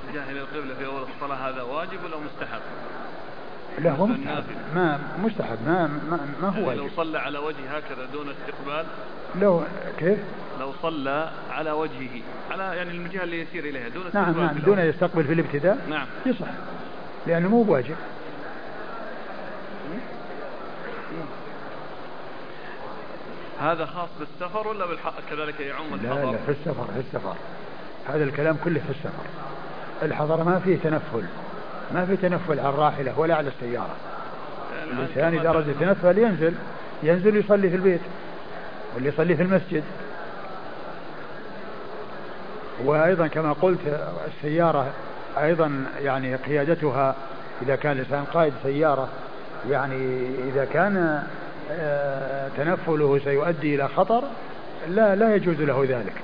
اتجاه 0.09 0.31
إلى 0.31 0.41
القبلة 0.41 0.75
في 0.75 0.87
أول 0.87 1.03
الصلاه 1.15 1.49
هذا 1.49 1.63
واجب 1.63 2.05
ولا 2.05 2.17
مستحب؟ 2.17 2.61
لا 3.79 3.91
هو 3.91 4.07
مستحب. 4.07 4.45
ما 4.75 4.99
مستحب. 5.25 5.59
ما 5.67 5.87
ما, 6.11 6.19
ما 6.43 6.49
هو 6.49 6.71
يعني 6.71 6.77
لو 6.77 6.89
صلى 6.97 7.19
على 7.19 7.39
وجهه 7.39 7.77
هكذا 7.77 8.07
دون 8.13 8.27
استقبال؟ 8.29 8.87
لو 9.41 9.63
كيف؟ 9.99 10.19
لو 10.61 10.73
صلى 10.83 11.31
على 11.51 11.71
وجهه 11.71 12.23
على 12.51 12.77
يعني 12.77 12.91
الجهه 12.91 13.23
اللي 13.23 13.41
يسير 13.41 13.65
اليها 13.65 13.89
دون 13.89 14.03
نعم، 14.03 14.25
استقبال 14.25 14.45
نعم 14.45 14.55
نعم 14.55 14.65
دون 14.65 14.79
يستقبل 14.79 15.25
في 15.25 15.33
الابتداء؟ 15.33 15.79
نعم. 15.91 16.07
يصح. 16.27 16.49
لأنه 17.27 17.49
مو 17.49 17.63
بواجب. 17.63 17.97
هذا 23.61 23.87
خاص 23.87 24.09
بالسفر 24.19 24.69
ولا 24.69 24.87
بالحق 24.87 25.15
كذلك 25.31 25.61
يعم 25.61 25.95
الحضر؟ 25.95 26.15
لا 26.15 26.25
لا 26.25 26.39
في 26.47 26.53
السفر 26.53 26.85
في 26.95 27.01
السفر. 27.01 27.35
هذا 28.09 28.25
الكلام 28.25 28.57
كله 28.65 28.81
في 28.81 28.91
السفر. 28.91 29.25
الحضر 30.03 30.45
ما 30.45 30.59
فيه 30.59 30.77
تنفل 30.77 31.25
ما 31.95 32.07
في 32.07 32.17
تنفل 32.17 32.61
على 32.61 32.69
الراحلة 32.69 33.19
ولا 33.19 33.35
على 33.35 33.49
السيارة. 33.49 33.97
الإنسان 34.93 35.39
إذا 35.39 35.51
أراد 35.51 35.69
يتنفل 35.69 36.19
ينزل 36.19 36.55
ينزل 37.03 37.37
يصلي 37.37 37.71
في 37.71 37.77
البيت 37.77 38.01
واللي 38.95 39.09
يصلي 39.09 39.37
في 39.37 39.43
المسجد. 39.43 39.85
وأيضا 42.85 43.27
كما 43.27 43.53
قلت 43.53 44.09
السيارة 44.27 44.91
أيضا 45.39 45.85
يعني 46.01 46.37
قيادتها 46.37 47.15
إذا 47.63 47.77
كان 47.77 47.93
الإنسان 47.93 48.25
قائد 48.25 48.53
سيارة 48.63 49.09
يعني 49.71 50.29
إذا 50.49 50.65
كان 50.65 51.23
تنفله 52.57 53.21
سيؤدي 53.25 53.75
إلى 53.75 53.89
خطر 53.89 54.25
لا 54.89 55.15
لا 55.15 55.35
يجوز 55.35 55.61
له 55.61 55.87
ذلك. 55.89 56.15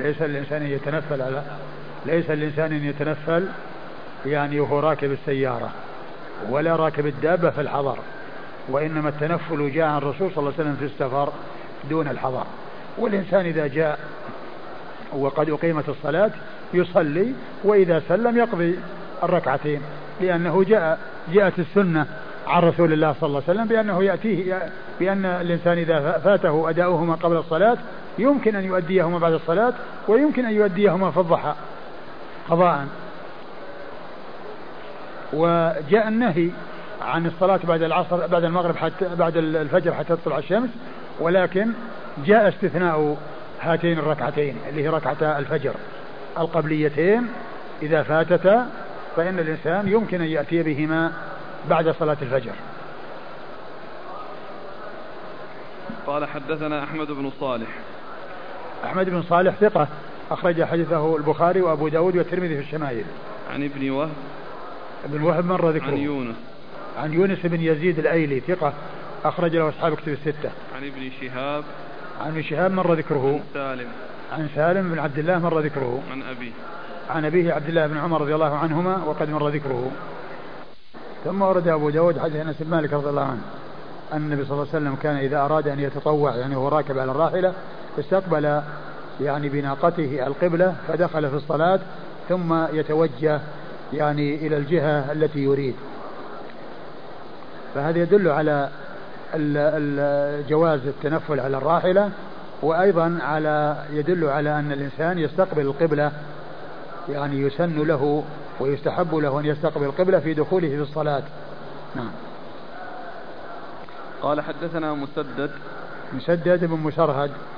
ليس 0.00 0.22
الإنسان 0.22 0.66
يتنفل 0.66 1.22
على 1.22 1.42
ليس 2.06 2.30
الإنسان 2.30 2.72
أن 2.72 2.84
يتنفل 2.84 3.48
يعني 4.26 4.60
وهو 4.60 4.80
راكب 4.80 5.12
السيارة. 5.12 5.70
ولا 6.50 6.76
راكب 6.76 7.06
الدابة 7.06 7.50
في 7.50 7.60
الحضر 7.60 7.98
وإنما 8.68 9.08
التنفل 9.08 9.72
جاء 9.72 9.86
عن 9.86 9.98
الرسول 9.98 10.30
صلى 10.30 10.38
الله 10.38 10.52
عليه 10.58 10.70
وسلم 10.70 10.76
في 10.76 10.84
السفر 10.84 11.32
دون 11.90 12.08
الحضر. 12.08 12.44
والإنسان 12.98 13.46
إذا 13.46 13.66
جاء 13.66 13.98
وقد 15.12 15.50
أقيمت 15.50 15.88
الصلاة 15.88 16.30
يصلي 16.74 17.32
وإذا 17.64 18.02
سلم 18.08 18.36
يقضي 18.38 18.78
الركعتين 19.22 19.80
لأنه 20.20 20.64
جاء 20.64 20.98
جاءت 21.32 21.58
السنة 21.58 22.06
عن 22.46 22.62
رسول 22.62 22.92
الله 22.92 23.14
صلى 23.20 23.26
الله 23.26 23.42
عليه 23.48 23.60
وسلم 23.60 23.68
بأنه 23.68 24.04
يأتيه 24.04 24.62
بأن 25.00 25.24
الإنسان 25.24 25.78
إذا 25.78 26.20
فاته 26.24 26.70
أداؤهما 26.70 27.14
قبل 27.14 27.36
الصلاة 27.36 27.76
يمكن 28.18 28.56
أن 28.56 28.64
يؤديهما 28.64 29.18
بعد 29.18 29.32
الصلاة 29.32 29.72
ويمكن 30.08 30.44
أن 30.44 30.52
يؤديهما 30.54 31.10
في 31.10 31.20
الضحى 31.20 31.54
قضاء. 32.50 32.86
وجاء 35.34 36.08
النهي 36.08 36.50
عن 37.02 37.26
الصلاة 37.26 37.60
بعد 37.64 37.82
العصر 37.82 38.26
بعد 38.26 38.44
المغرب 38.44 38.76
حتى 38.76 39.14
بعد 39.14 39.36
الفجر 39.36 39.94
حتى 39.94 40.16
تطلع 40.16 40.38
الشمس 40.38 40.70
ولكن 41.20 41.68
جاء 42.26 42.48
استثناء 42.48 43.16
هاتين 43.60 43.98
الركعتين 43.98 44.56
اللي 44.68 44.82
هي 44.82 44.88
ركعتا 44.88 45.38
الفجر 45.38 45.74
القبليتين. 46.38 47.28
إذا 47.82 48.02
فاتتا 48.02 48.66
فإن 49.16 49.38
الإنسان 49.38 49.88
يمكن 49.88 50.20
أن 50.20 50.26
يأتي 50.26 50.62
بهما 50.62 51.12
بعد 51.70 51.90
صلاة 51.90 52.16
الفجر. 52.22 52.52
قال 56.06 56.24
حدثنا 56.24 56.84
أحمد 56.84 57.06
بن 57.06 57.30
صالح. 57.40 57.68
أحمد 58.84 59.10
بن 59.10 59.22
صالح 59.22 59.54
ثقة 59.54 59.88
أخرج 60.30 60.64
حديثه 60.64 61.16
البخاري 61.16 61.60
وأبو 61.60 61.88
داود 61.88 62.16
والترمذي 62.16 62.54
في 62.54 62.60
الشمائل. 62.60 63.04
عن 63.54 63.64
ابن 63.64 63.90
وهب 63.90 64.10
ابن 65.04 65.22
وهب 65.22 65.44
مر 65.44 65.70
ذكره. 65.70 65.86
عن 65.86 65.96
يونس. 65.96 66.36
عن 66.98 67.12
يونس 67.12 67.38
بن 67.44 67.60
يزيد 67.60 67.98
الأيلي 67.98 68.40
ثقة 68.40 68.72
أخرج 69.24 69.56
له 69.56 69.68
أصحاب 69.68 69.94
كتب 69.94 70.12
الستة. 70.12 70.50
عن 70.76 70.84
ابن 70.84 71.10
شهاب. 71.20 71.64
عن 72.20 72.30
ابن 72.30 72.42
شهاب 72.42 72.70
مر 72.70 72.94
ذكره. 72.94 73.32
عن 73.32 73.40
سالم. 73.54 73.88
عن 74.32 74.48
سالم 74.54 74.92
بن 74.92 74.98
عبد 74.98 75.18
الله 75.18 75.38
مر 75.38 75.60
ذكره. 75.60 76.02
عن 76.10 76.22
أبيه. 76.22 76.52
عن 77.10 77.24
أبيه 77.24 77.52
عبد 77.52 77.68
الله 77.68 77.86
بن 77.86 77.96
عمر 77.96 78.20
رضي 78.20 78.34
الله 78.34 78.56
عنهما 78.56 79.04
وقد 79.04 79.30
مر 79.30 79.48
ذكره. 79.48 79.90
ثم 81.24 81.42
ورد 81.42 81.68
أبو 81.68 81.90
داود 81.90 82.18
حديث 82.18 82.36
أنس 82.36 82.56
بن 82.60 82.70
مالك 82.70 82.92
رضي 82.92 83.10
الله 83.10 83.22
عنه 83.22 83.40
أن 84.12 84.16
النبي 84.16 84.44
صلى 84.44 84.52
الله 84.52 84.68
عليه 84.74 84.82
وسلم 84.84 84.96
كان 85.02 85.16
إذا 85.16 85.38
أراد 85.40 85.68
أن 85.68 85.80
يتطوع 85.80 86.36
يعني 86.36 86.56
هو 86.56 86.68
راكب 86.68 86.98
على 86.98 87.10
الراحلة 87.10 87.52
استقبل 87.98 88.62
يعني 89.20 89.48
بناقته 89.48 90.26
القبلة 90.26 90.74
فدخل 90.88 91.30
في 91.30 91.36
الصلاة 91.36 91.80
ثم 92.28 92.64
يتوجه 92.72 93.40
يعني 93.96 94.34
إلى 94.46 94.56
الجهة 94.56 95.12
التي 95.12 95.38
يريد. 95.38 95.74
فهذا 97.74 97.98
يدل 97.98 98.28
على 98.28 98.70
جواز 100.48 100.86
التنفل 100.86 101.40
على 101.40 101.56
الراحلة 101.56 102.10
وأيضا 102.62 103.18
على 103.22 103.76
يدل 103.90 104.24
على 104.28 104.58
أن 104.58 104.72
الإنسان 104.72 105.18
يستقبل 105.18 105.62
القبلة 105.62 106.12
يعني 107.08 107.40
يسن 107.40 107.86
له 107.86 108.24
ويستحب 108.60 109.14
له 109.14 109.40
أن 109.40 109.44
يستقبل 109.44 109.84
القبلة 109.84 110.18
في 110.18 110.34
دخوله 110.34 110.68
في 110.68 110.82
الصلاة. 110.82 111.22
نعم. 111.96 112.10
قال 114.22 114.40
حدثنا 114.40 114.94
مسدد. 114.94 115.50
مسدد 116.12 116.64
بن 116.64 116.76
مسرهد 116.76 117.30
آه، 117.30 117.53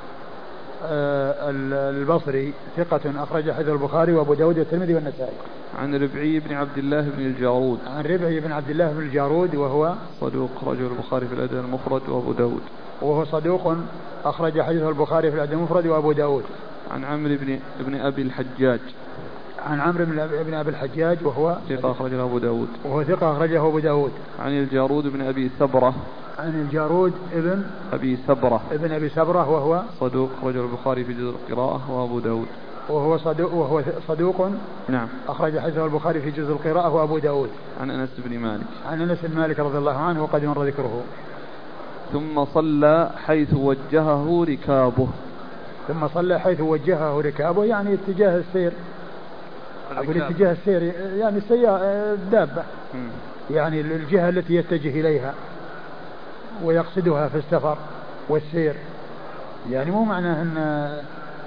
البصري 0.85 2.52
ثقة 2.76 3.23
أخرج 3.23 3.50
حديث 3.50 3.68
البخاري 3.68 4.12
وأبو 4.12 4.35
داود 4.35 4.59
والترمذي 4.59 4.95
والنسائي. 4.95 5.37
عن 5.78 5.95
ربعي 5.95 6.40
بن 6.40 6.54
عبد 6.54 6.78
الله 6.78 7.00
بن 7.00 7.26
الجارود. 7.26 7.78
عن 7.87 8.04
ربعي 8.04 8.40
بن 8.40 8.52
عبد 8.52 8.71
الله 8.71 8.92
بن 8.92 9.02
الجارود 9.02 9.54
وهو 9.54 9.95
صدوق 10.21 10.50
رجل 10.66 10.87
البخاري 10.87 11.26
في 11.26 11.35
الأدب 11.35 11.64
المفرد 11.64 12.09
وأبو 12.09 12.33
داود. 12.33 12.62
وهو 13.02 13.25
صدوق 13.25 13.76
أخرج 14.25 14.61
حديثه 14.61 14.88
البخاري 14.88 15.30
في 15.30 15.37
الأدب 15.37 15.52
المفرد 15.52 15.87
وأبو 15.87 16.12
داود. 16.12 16.45
عن 16.90 17.04
عمرو 17.04 17.37
بن 17.40 17.59
ابن 17.80 17.95
أبي 17.95 18.23
الحجاج. 18.23 18.80
عن 19.66 19.80
عمرو 19.80 20.04
بن 20.45 20.54
أبي 20.54 20.71
الحجاج 20.71 21.18
وهو 21.23 21.56
ثقة 21.68 21.90
أخرجه 21.90 22.25
أبو 22.25 22.38
داود. 22.38 22.68
وهو 22.85 23.04
ثقة 23.04 23.33
أخرجه 23.33 23.66
أبو 23.68 23.78
داود. 23.78 24.12
عن 24.38 24.50
الجارود 24.50 25.06
بن 25.06 25.21
أبي 25.21 25.50
سبرة 25.59 25.95
عن 26.38 26.61
الجارود 26.61 27.12
ابن 27.33 27.62
أبي 27.93 28.19
سبرة. 28.28 28.61
ابن 28.73 28.93
أبي 28.93 29.09
سبرة 29.09 29.50
وهو 29.50 29.83
صدوق 30.00 30.31
رجل 30.43 30.61
البخاري 30.61 31.05
في 31.05 31.12
جزء 31.12 31.31
القراءة 31.31 31.90
وأبو 31.90 32.19
داود. 32.19 32.47
وهو 32.88 33.19
صدوق 33.19 33.55
وهو 33.55 33.83
صدوق 34.09 34.50
نعم. 34.88 35.09
أخرج 35.28 35.59
حديثه 35.59 35.85
البخاري 35.85 36.21
في 36.21 36.31
جزء 36.31 36.52
القراءة 36.52 36.95
وأبو 36.95 37.19
داود. 37.19 37.50
عن 37.81 37.90
أنس 37.90 38.09
بن 38.19 38.38
مالك. 38.38 38.64
عن 38.90 39.02
أنس 39.02 39.19
بن 39.23 39.37
مالك 39.37 39.61
رضي 39.61 39.78
الله 39.78 39.97
عنه 39.97 40.23
وقد 40.23 40.45
مر 40.45 40.64
ذكره. 40.64 41.02
ثم 42.12 42.45
صلى 42.45 43.11
حيث 43.26 43.55
وجهه 43.55 44.45
ركابه. 44.49 45.09
ثم 45.88 46.09
صلى 46.09 46.40
حيث 46.40 46.61
وجهه 46.61 47.21
ركابه 47.21 47.64
يعني 47.64 47.95
اتجاه 47.95 48.38
السير. 48.38 48.73
أقول 49.97 50.23
اتجاه 50.23 50.52
السير 50.52 50.83
يعني 51.16 51.38
السيارة 51.38 51.85
الدابة 52.14 52.62
يعني 53.50 53.81
الجهة 53.81 54.28
التي 54.28 54.55
يتجه 54.55 55.00
إليها. 55.00 55.35
ويقصدها 56.64 57.28
في 57.28 57.38
السفر 57.38 57.76
والسير. 58.28 58.75
يعني 59.70 59.90
مو 59.90 60.04
معناه 60.04 60.42
أن 60.42 60.56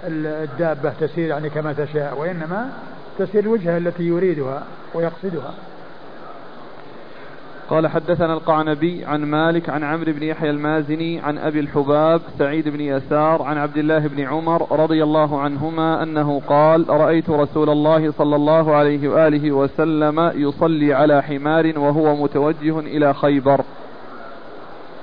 الدابة 0.07 0.93
تسير 0.99 1.29
يعني 1.29 1.49
كما 1.49 1.73
تشاء 1.73 2.19
وإنما 2.19 2.69
تسير 3.19 3.43
الوجهة 3.43 3.77
التي 3.77 4.03
يريدها 4.03 4.63
ويقصدها. 4.93 5.53
قال 7.69 7.87
حدثنا 7.87 8.33
القعنبي 8.33 9.05
عن 9.05 9.25
مالك 9.25 9.69
عن 9.69 9.83
عمرو 9.83 10.13
بن 10.13 10.23
يحيى 10.23 10.49
المازني 10.49 11.19
عن 11.19 11.37
أبي 11.37 11.59
الحباب 11.59 12.21
سعيد 12.39 12.69
بن 12.69 12.81
يسار 12.81 13.41
عن 13.41 13.57
عبد 13.57 13.77
الله 13.77 14.07
بن 14.07 14.19
عمر 14.19 14.79
رضي 14.79 15.03
الله 15.03 15.41
عنهما 15.41 16.03
أنه 16.03 16.41
قال 16.47 16.89
رأيت 16.89 17.29
رسول 17.29 17.69
الله 17.69 18.11
صلى 18.11 18.35
الله 18.35 18.75
عليه 18.75 19.09
وآله 19.09 19.51
وسلم 19.51 20.31
يصلي 20.35 20.93
على 20.93 21.23
حمار 21.23 21.79
وهو 21.79 22.15
متوجه 22.15 22.79
إلى 22.79 23.13
خيبر. 23.13 23.61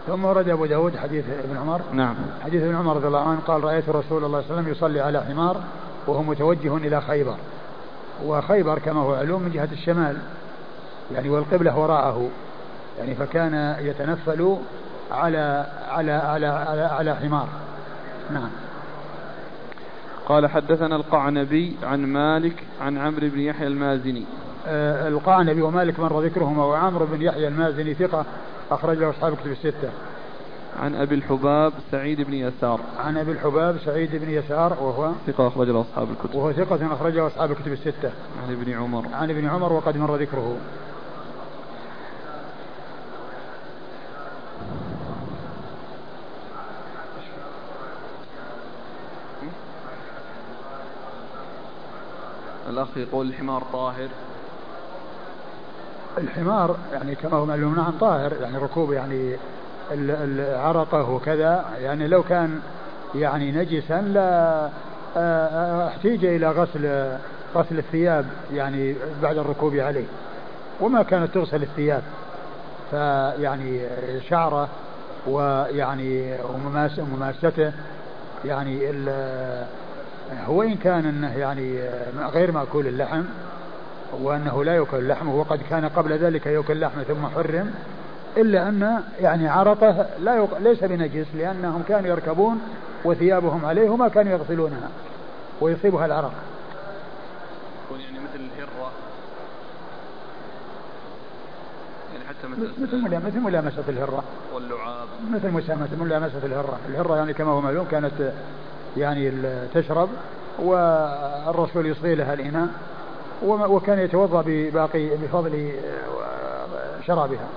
ثم 0.06 0.25
ورد 0.25 0.48
أبو 0.48 0.66
داود 0.66 0.96
حديث 0.96 1.25
ابن 1.44 1.56
عمر. 1.56 1.80
نعم. 1.92 2.14
حديث 2.44 2.62
ابن 2.62 2.75
عمر 2.75 2.96
رضي 2.96 3.06
الله 3.06 3.28
عنه 3.28 3.40
قال 3.40 3.64
رأيت 3.64 3.88
رسول 3.88 4.25
الله 4.25 4.40
صلى 4.40 4.50
الله 4.50 4.56
عليه 4.56 4.62
وسلم 4.62 4.68
يصلي 4.68 5.00
على 5.00 5.22
حمار 5.22 5.60
وهو 6.06 6.22
متوجه 6.22 6.76
إلى 6.76 7.00
خيبر. 7.00 7.36
وخيبر 8.25 8.78
كما 8.78 9.00
هو 9.00 9.14
علوم 9.14 9.42
من 9.42 9.50
جهة 9.50 9.68
الشمال. 9.72 10.16
يعني 11.14 11.28
والقبلة 11.28 11.78
وراءه. 11.78 12.28
يعني 12.98 13.14
فكان 13.14 13.76
يتنفل 13.80 14.56
على 15.10 15.66
على 15.88 16.12
على 16.12 16.46
على, 16.46 16.82
على 16.82 17.16
حمار. 17.16 17.48
نعم. 18.30 18.50
قال 20.28 20.46
حدثنا 20.46 20.96
القعنبي 20.96 21.76
عن 21.82 22.06
مالك 22.06 22.64
عن 22.80 22.98
عمرو 22.98 23.28
بن 23.28 23.40
يحيى 23.40 23.66
المازني. 23.66 24.25
آه 24.66 25.08
القعنبي 25.08 25.62
ومالك 25.62 26.00
مر 26.00 26.20
ذكرهما 26.20 26.64
وعمرو 26.64 27.06
بن 27.06 27.23
يحيى 27.23 27.49
المازني 27.49 27.94
ثقة 27.94 28.25
أخرج 28.70 28.99
له 28.99 29.11
أصحاب 29.11 29.32
الكتب 29.32 29.50
الستة. 29.50 29.90
عن 30.80 30.94
أبي 30.94 31.14
الحباب 31.14 31.73
سعيد 31.90 32.20
بن 32.20 32.35
يسار. 32.35 32.80
عن 32.99 33.16
أبي 33.16 33.32
الحباب 33.32 33.78
سعيد 33.85 34.16
بن 34.16 34.30
يسار 34.30 34.73
وهو 34.73 35.12
ثقة 35.26 35.49
أخرج 35.49 35.68
له 35.68 35.80
أصحاب 35.80 36.08
الكتب. 36.11 36.35
وهو 36.35 36.52
ثقة 36.52 36.94
أخرج 36.94 37.14
له 37.14 37.26
أصحاب 37.26 37.50
الكتب 37.50 37.73
الستة. 37.73 38.11
عن 38.42 38.52
ابن 38.52 38.73
عمر. 38.73 39.04
عن 39.12 39.30
ابن 39.30 39.49
عمر 39.49 39.73
وقد 39.73 39.96
مر 39.96 40.16
ذكره. 40.16 40.56
الأخ 52.71 52.97
يقول 52.97 53.26
الحمار 53.26 53.62
طاهر. 53.73 54.08
الحمار 56.19 56.76
يعني 56.93 57.15
كما 57.15 57.37
هو 57.37 57.47
معلوم 57.47 57.75
نعم 57.75 57.93
طاهر 58.00 58.33
يعني 58.41 58.59
ركوب 58.59 58.93
يعني 58.93 59.37
العرقة 59.93 61.11
وكذا 61.11 61.65
يعني 61.81 62.09
لو 62.09 62.23
كان 62.23 62.61
يعني 63.15 63.52
نجسا 63.52 64.00
لا 64.00 64.69
احتيج 65.87 66.25
إلى 66.25 66.50
غسل 66.50 67.17
غسل 67.55 67.79
الثياب 67.79 68.26
يعني 68.52 68.95
بعد 69.23 69.39
الركوب 69.39 69.75
عليه. 69.75 70.05
وما 70.81 71.02
كانت 71.02 71.35
تغسل 71.35 71.63
الثياب 71.63 72.02
فيعني 72.91 73.81
شعره 74.29 74.69
ويعني 75.26 76.37
ومماسته 77.00 77.73
يعني 78.45 78.93
هو 80.47 80.63
إن 80.63 80.76
كان 80.76 81.07
أنه 81.07 81.37
يعني 81.37 81.81
غير 82.17 82.52
مأكول 82.52 82.87
اللحم 82.87 83.23
وأنه 84.12 84.64
لا 84.64 84.75
يؤكل 84.75 85.08
لحمه 85.08 85.34
وقد 85.34 85.60
كان 85.71 85.84
قبل 85.88 86.12
ذلك 86.12 86.47
يؤكل 86.47 86.80
لحمه 86.80 87.02
ثم 87.02 87.26
حرم 87.26 87.75
إلا 88.36 88.69
أن 88.69 89.02
يعني 89.21 89.49
عرقه 89.49 90.06
لا 90.19 90.36
يق... 90.36 90.58
ليس 90.58 90.84
بنجس 90.84 91.26
لأنهم 91.34 91.82
كانوا 91.88 92.10
يركبون 92.10 92.60
وثيابهم 93.04 93.64
عليه 93.64 93.90
وما 93.90 94.08
كانوا 94.08 94.32
يغسلونها 94.32 94.88
ويصيبها 95.60 96.06
العرق. 96.06 96.32
يعني 97.90 98.19
مثل 98.19 98.40
الهرة. 98.40 98.90
يعني 102.12 102.25
حتى 102.28 102.49
مثل 102.49 102.82
مثل 102.82 103.26
مثل 103.26 103.40
ملامسة 103.40 103.84
الهرة. 103.88 104.25
واللعاب. 104.54 105.08
مثل 105.32 105.50
ملامسة 105.99 106.45
الهرة. 106.45 106.78
الهرة 106.88 107.16
يعني 107.16 107.32
كما 107.32 107.50
هو 107.50 107.60
معلوم 107.60 107.86
كانت 107.90 108.32
يعني 108.97 109.32
تشرب 109.75 110.08
والرسول 110.58 111.86
يصغي 111.86 112.14
لها 112.14 112.34
الإناء. 112.34 112.69
وكان 113.42 113.99
يتوضأ 113.99 114.42
بباقي 114.46 115.08
بفضل 115.08 115.72
شرابها. 117.06 117.49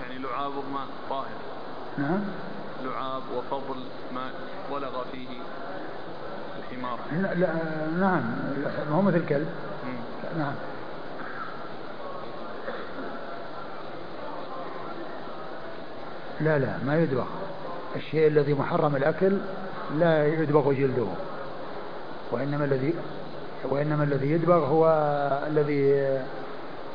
يعني 0.00 0.18
لعاب 0.22 0.52
ماء 0.72 0.86
طاهر. 1.10 1.26
نعم. 1.98 2.20
لعاب 2.84 3.22
وفضل 3.36 3.80
ماء 4.14 4.32
ولغ 4.72 5.04
فيه 5.12 5.28
الحمار. 6.58 6.98
لا, 7.12 7.34
لا 7.34 7.48
نعم 8.00 8.22
هو 8.92 9.02
مثل 9.02 9.16
الكلب. 9.16 9.48
نعم. 10.38 10.54
لا 16.40 16.58
لا 16.58 16.78
ما 16.86 17.02
يدبغ 17.02 17.24
الشيء 17.96 18.28
الذي 18.28 18.54
محرم 18.54 18.96
الأكل 18.96 19.38
لا 19.98 20.26
يدبغ 20.26 20.72
جلده 20.72 21.06
وإنما 22.30 22.64
الذي 22.64 22.94
وإنما 23.68 24.04
الذي 24.04 24.30
يدبغ 24.30 24.66
هو 24.66 24.86
الذي 25.46 26.08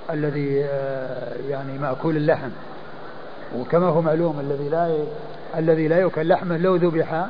الذي 0.09 0.55
يعني 1.49 1.77
مأكول 1.77 2.17
اللحم 2.17 2.49
وكما 3.57 3.87
هو 3.87 4.01
معلوم 4.01 4.39
الذي 4.39 4.69
لا 4.69 4.97
الذي 5.57 5.87
لا 5.87 5.99
يؤكل 5.99 6.27
لحمه 6.27 6.57
لو 6.57 6.75
ذبح 6.75 7.25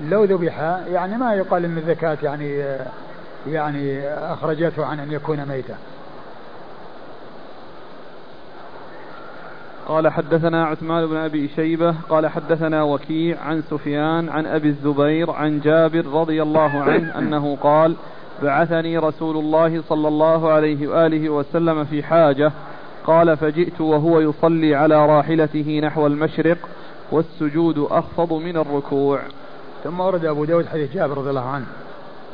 لو 0.00 0.24
ذبح 0.24 0.60
يعني 0.88 1.16
ما 1.16 1.34
يقال 1.34 1.64
إن 1.64 1.78
الزكاة 1.78 2.18
يعني 2.22 2.64
يعني 3.48 4.08
أخرجته 4.08 4.86
عن 4.86 5.00
أن 5.00 5.12
يكون 5.12 5.44
ميتا. 5.48 5.76
قال 9.88 10.08
حدثنا 10.08 10.66
عثمان 10.66 11.06
بن 11.06 11.16
أبي 11.16 11.48
شيبة 11.48 11.94
قال 12.08 12.26
حدثنا 12.26 12.82
وكيع 12.82 13.40
عن 13.40 13.62
سفيان 13.62 14.28
عن 14.28 14.46
أبي 14.46 14.68
الزبير 14.68 15.30
عن 15.30 15.60
جابر 15.60 16.06
رضي 16.06 16.42
الله 16.42 16.82
عنه 16.82 17.18
أنه 17.18 17.56
قال 17.56 17.96
بعثني 18.42 18.98
رسول 18.98 19.36
الله 19.36 19.82
صلى 19.88 20.08
الله 20.08 20.50
عليه 20.52 20.88
وآله 20.88 21.30
وسلم 21.30 21.84
في 21.84 22.02
حاجة 22.02 22.52
قال 23.06 23.36
فجئت 23.36 23.80
وهو 23.80 24.20
يصلي 24.20 24.74
على 24.74 25.06
راحلته 25.06 25.80
نحو 25.84 26.06
المشرق 26.06 26.58
والسجود 27.12 27.78
أخفض 27.78 28.32
من 28.32 28.56
الركوع. 28.56 29.20
ثم 29.84 30.00
ورد 30.00 30.24
أبو 30.24 30.44
داود 30.44 30.66
حديث 30.66 30.94
جابر 30.94 31.18
رضي 31.18 31.30
الله 31.30 31.48
عنه 31.48 31.66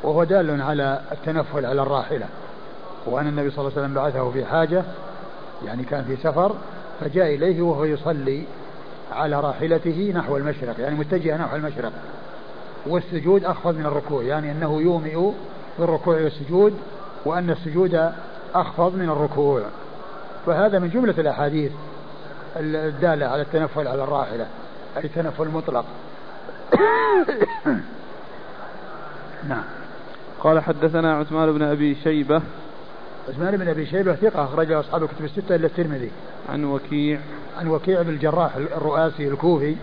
وهو 0.03 0.25
دال 0.25 0.63
على 0.63 1.01
التنفل 1.13 1.67
على 1.67 1.83
الراحلة 1.83 2.27
وأن 3.07 3.27
النبي 3.27 3.51
صلى 3.51 3.59
الله 3.59 3.73
عليه 3.73 3.83
وسلم 3.83 3.95
بعثه 3.95 4.31
في 4.31 4.45
حاجة 4.45 4.85
يعني 5.67 5.85
كان 5.85 6.05
في 6.05 6.17
سفر 6.17 6.55
فجاء 7.01 7.35
إليه 7.35 7.63
وهو 7.63 7.85
يصلي 7.85 8.45
على 9.13 9.41
راحلته 9.41 10.13
نحو 10.17 10.37
المشرق 10.37 10.81
يعني 10.81 10.95
متجه 10.95 11.37
نحو 11.37 11.57
المشرق 11.57 11.93
والسجود 12.87 13.45
أخفض 13.45 13.75
من 13.75 13.87
الركوع 13.87 14.23
يعني 14.23 14.53
أنه 14.53 14.81
يومئ 14.81 15.33
بالركوع 15.79 16.21
والسجود 16.21 16.75
وأن 17.25 17.51
السجود 17.51 18.13
أخفض 18.55 18.97
من 18.97 19.09
الركوع. 19.09 19.63
فهذا 20.47 20.79
من 20.79 20.91
جملة 20.91 21.15
الأحاديث 21.19 21.73
الدالة 22.57 23.27
على 23.27 23.43
التنفل 23.43 23.89
على 23.89 24.05
الراحلة 24.05 24.47
أي 24.97 25.05
التنفل 25.05 25.43
المطلق 25.43 25.85
نعم. 29.49 29.65
قال 30.41 30.61
حدثنا 30.61 31.17
عثمان 31.17 31.53
بن 31.53 31.63
أبي 31.63 31.95
شيبة. 31.95 32.43
عثمان 33.29 33.57
بن 33.57 33.69
أبي 33.69 33.87
شيبة 33.87 34.15
ثقة 34.15 34.45
أخرجه 34.45 34.81
أصحاب 34.81 35.03
الكتب 35.03 35.25
الستة 35.25 35.55
إلا 35.55 35.67
الترمذي. 35.67 36.11
عن 36.49 36.65
وكيع. 36.65 37.21
عن 37.59 37.69
وكيع 37.69 38.03
بن 38.03 38.09
الجراح 38.09 38.57
الرؤاسي 38.57 39.29
الكوفي. 39.29 39.77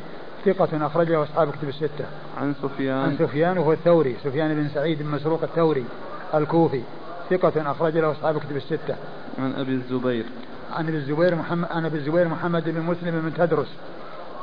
ثقة 0.45 0.85
أخرجه 0.85 1.23
أصحاب 1.23 1.49
الكتب 1.49 1.69
الستة. 1.69 2.05
عن 2.37 2.53
سفيان. 2.61 2.97
عن 2.97 3.15
سفيان 3.19 3.57
وهو 3.57 3.73
الثوري 3.73 4.15
سفيان 4.23 4.55
بن 4.55 4.69
سعيد 4.73 5.03
بن 5.03 5.09
مسروق 5.09 5.43
الثوري 5.43 5.85
الكوفي 6.33 6.81
ثقة 7.29 7.71
أخرج 7.71 7.97
له 7.97 8.11
أصحاب 8.11 8.35
الكتب 8.35 8.55
الستة. 8.55 8.95
عن 9.39 9.53
أبي 9.57 9.71
الزبير. 9.71 10.25
عن 10.73 10.87
أبي 10.87 10.97
الزبير 10.97 11.35
محمد 11.35 11.67
عن 11.71 11.85
أبي 11.85 11.97
الزبير 11.97 12.27
محمد 12.27 12.63
بن 12.69 12.81
مسلم 12.81 13.21
بن 13.21 13.33
تدرس 13.33 13.75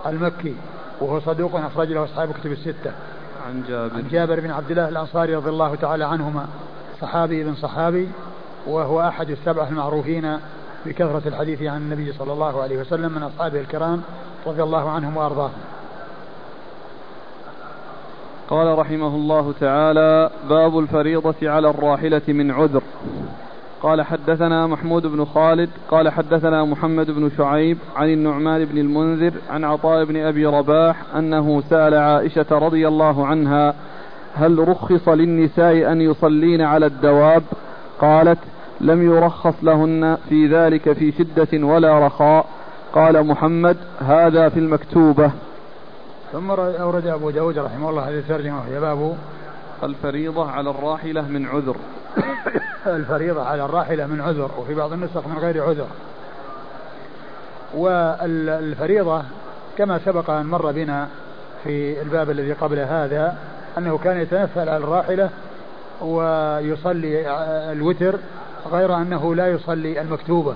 المكي 0.06 0.54
وهو 1.00 1.20
صدوق 1.20 1.56
اخرج 1.56 1.92
له 1.92 2.04
أصحاب 2.04 2.30
الكتب 2.30 2.52
الستة. 2.52 2.92
عن 3.46 3.64
جابر. 3.68 3.94
عن 3.94 4.08
جابر 4.10 4.40
بن 4.40 4.50
عبد 4.50 4.70
الله 4.70 4.88
الأنصاري 4.88 5.34
رضي 5.34 5.50
الله 5.50 5.74
تعالى 5.74 6.04
عنهما 6.04 6.46
صحابي 7.00 7.44
بن 7.44 7.54
صحابي 7.54 8.08
وهو 8.66 9.00
أحد 9.00 9.30
السبعة 9.30 9.68
المعروفين 9.68 10.38
بكثرة 10.86 11.22
الحديث 11.26 11.62
عن 11.62 11.76
النبي 11.76 12.12
صلى 12.12 12.32
الله 12.32 12.62
عليه 12.62 12.78
وسلم 12.78 13.12
من 13.12 13.22
أصحابه 13.22 13.60
الكرام 13.60 14.02
رضي 14.46 14.62
الله 14.62 14.90
عنهم 14.90 15.16
وأرضاهم. 15.16 15.52
قال 18.50 18.78
رحمه 18.78 19.14
الله 19.14 19.54
تعالى 19.60 20.30
باب 20.48 20.78
الفريضة 20.78 21.34
على 21.42 21.70
الراحلة 21.70 22.22
من 22.28 22.50
عذر. 22.50 22.82
قال 23.82 24.02
حدثنا 24.02 24.66
محمود 24.66 25.06
بن 25.06 25.24
خالد 25.24 25.70
قال 25.90 26.08
حدثنا 26.08 26.64
محمد 26.64 27.10
بن 27.10 27.30
شعيب 27.38 27.78
عن 27.96 28.08
النعمان 28.08 28.64
بن 28.64 28.78
المنذر 28.78 29.32
عن 29.50 29.64
عطاء 29.64 30.04
بن 30.04 30.16
أبي 30.16 30.46
رباح 30.46 30.96
أنه 31.16 31.62
سأل 31.70 31.94
عائشة 31.94 32.46
رضي 32.50 32.88
الله 32.88 33.26
عنها 33.26 33.74
هل 34.34 34.68
رخص 34.68 35.08
للنساء 35.08 35.92
أن 35.92 36.00
يصلين 36.00 36.62
على 36.62 36.86
الدواب؟ 36.86 37.42
قالت 38.00 38.38
لم 38.80 39.02
يرخص 39.02 39.54
لهن 39.62 40.16
في 40.28 40.46
ذلك 40.46 40.92
في 40.92 41.12
شدة 41.12 41.66
ولا 41.66 42.06
رخاء. 42.06 42.46
قال 42.92 43.26
محمد 43.26 43.76
هذا 44.00 44.48
في 44.48 44.60
المكتوبة. 44.60 45.30
ثم 46.32 46.50
أورد 46.50 47.06
أبو 47.06 47.30
داود 47.30 47.58
رحمه 47.58 47.90
الله 47.90 48.08
هذه 48.08 48.18
الترجمة 48.18 48.58
وهي 48.60 48.80
باب 48.80 49.16
الفريضة 49.82 50.50
على 50.50 50.70
الراحلة 50.70 51.22
من 51.22 51.46
عذر. 51.46 51.76
الفريضة 52.96 53.42
على 53.42 53.64
الراحلة 53.64 54.06
من 54.06 54.20
عذر 54.20 54.50
وفي 54.58 54.74
بعض 54.74 54.92
النسخ 54.92 55.26
من 55.26 55.38
غير 55.38 55.64
عذر. 55.64 55.86
والفريضة 57.74 59.22
كما 59.78 59.98
سبق 60.04 60.30
أن 60.30 60.46
مر 60.46 60.72
بنا 60.72 61.08
في 61.64 62.02
الباب 62.02 62.30
الذي 62.30 62.52
قبل 62.52 62.78
هذا 62.78 63.36
أنه 63.78 63.98
كان 63.98 64.20
يتنفل 64.20 64.68
على 64.68 64.76
الراحلة 64.76 65.30
ويصلي 66.00 67.30
الوتر 67.72 68.18
غير 68.72 68.96
أنه 68.96 69.34
لا 69.34 69.48
يصلي 69.48 70.00
المكتوبة. 70.00 70.54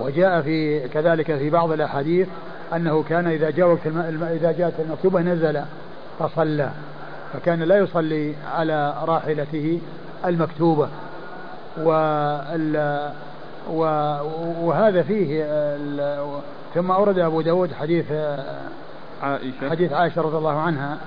وجاء 0.00 0.42
في 0.42 0.88
كذلك 0.88 1.36
في 1.36 1.50
بعض 1.50 1.72
الأحاديث 1.72 2.28
أنه 2.76 3.02
كان 3.08 3.26
إذا 3.26 3.50
جاء 3.50 3.68
وقت 3.68 3.86
إذا 4.32 4.52
جاءت 4.52 4.80
المكتوبة 4.80 5.20
نزل 5.20 5.60
فصلى 6.18 6.70
فكان 7.32 7.62
لا 7.62 7.78
يصلي 7.78 8.34
على 8.56 8.94
راحلته 9.04 9.80
المكتوبة. 10.24 10.88
وهذا 13.68 15.02
فيه 15.02 15.44
ثم 16.74 16.90
أورد 16.90 17.18
أبو 17.18 17.40
داود 17.40 17.72
حديث 17.72 18.12
عائشة. 19.22 19.70
حديث 19.70 19.92
عائشة 19.92 20.22
رضي 20.22 20.36
الله 20.36 20.60
عنها 20.60 20.98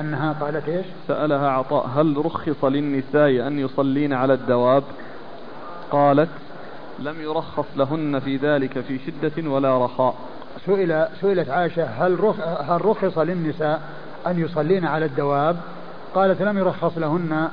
أنها 0.00 0.32
قالت 0.40 0.68
إيش؟ 0.68 0.86
سألها 1.08 1.50
عطاء 1.50 1.86
هل 1.86 2.22
رخص 2.24 2.64
للنساء 2.64 3.46
أن 3.46 3.58
يصلين 3.58 4.12
على 4.12 4.34
الدواب؟ 4.34 4.82
قالت 5.90 6.28
لم 6.98 7.20
يرخص 7.20 7.66
لهن 7.76 8.18
في 8.18 8.36
ذلك 8.36 8.80
في 8.80 8.98
شدة 8.98 9.50
ولا 9.50 9.84
رخاء. 9.84 10.14
سئل 10.66 11.08
سئلت 11.20 11.48
عائشة 11.48 11.84
هل 11.84 12.20
رخ 12.20 12.40
هل 12.40 12.84
رخص 12.84 13.18
للنساء 13.18 13.80
أن 14.26 14.40
يصلين 14.40 14.86
على 14.86 15.04
الدواب؟ 15.04 15.56
قالت 16.14 16.42
لم 16.42 16.58
يرخص 16.58 16.98
لهن 16.98 17.48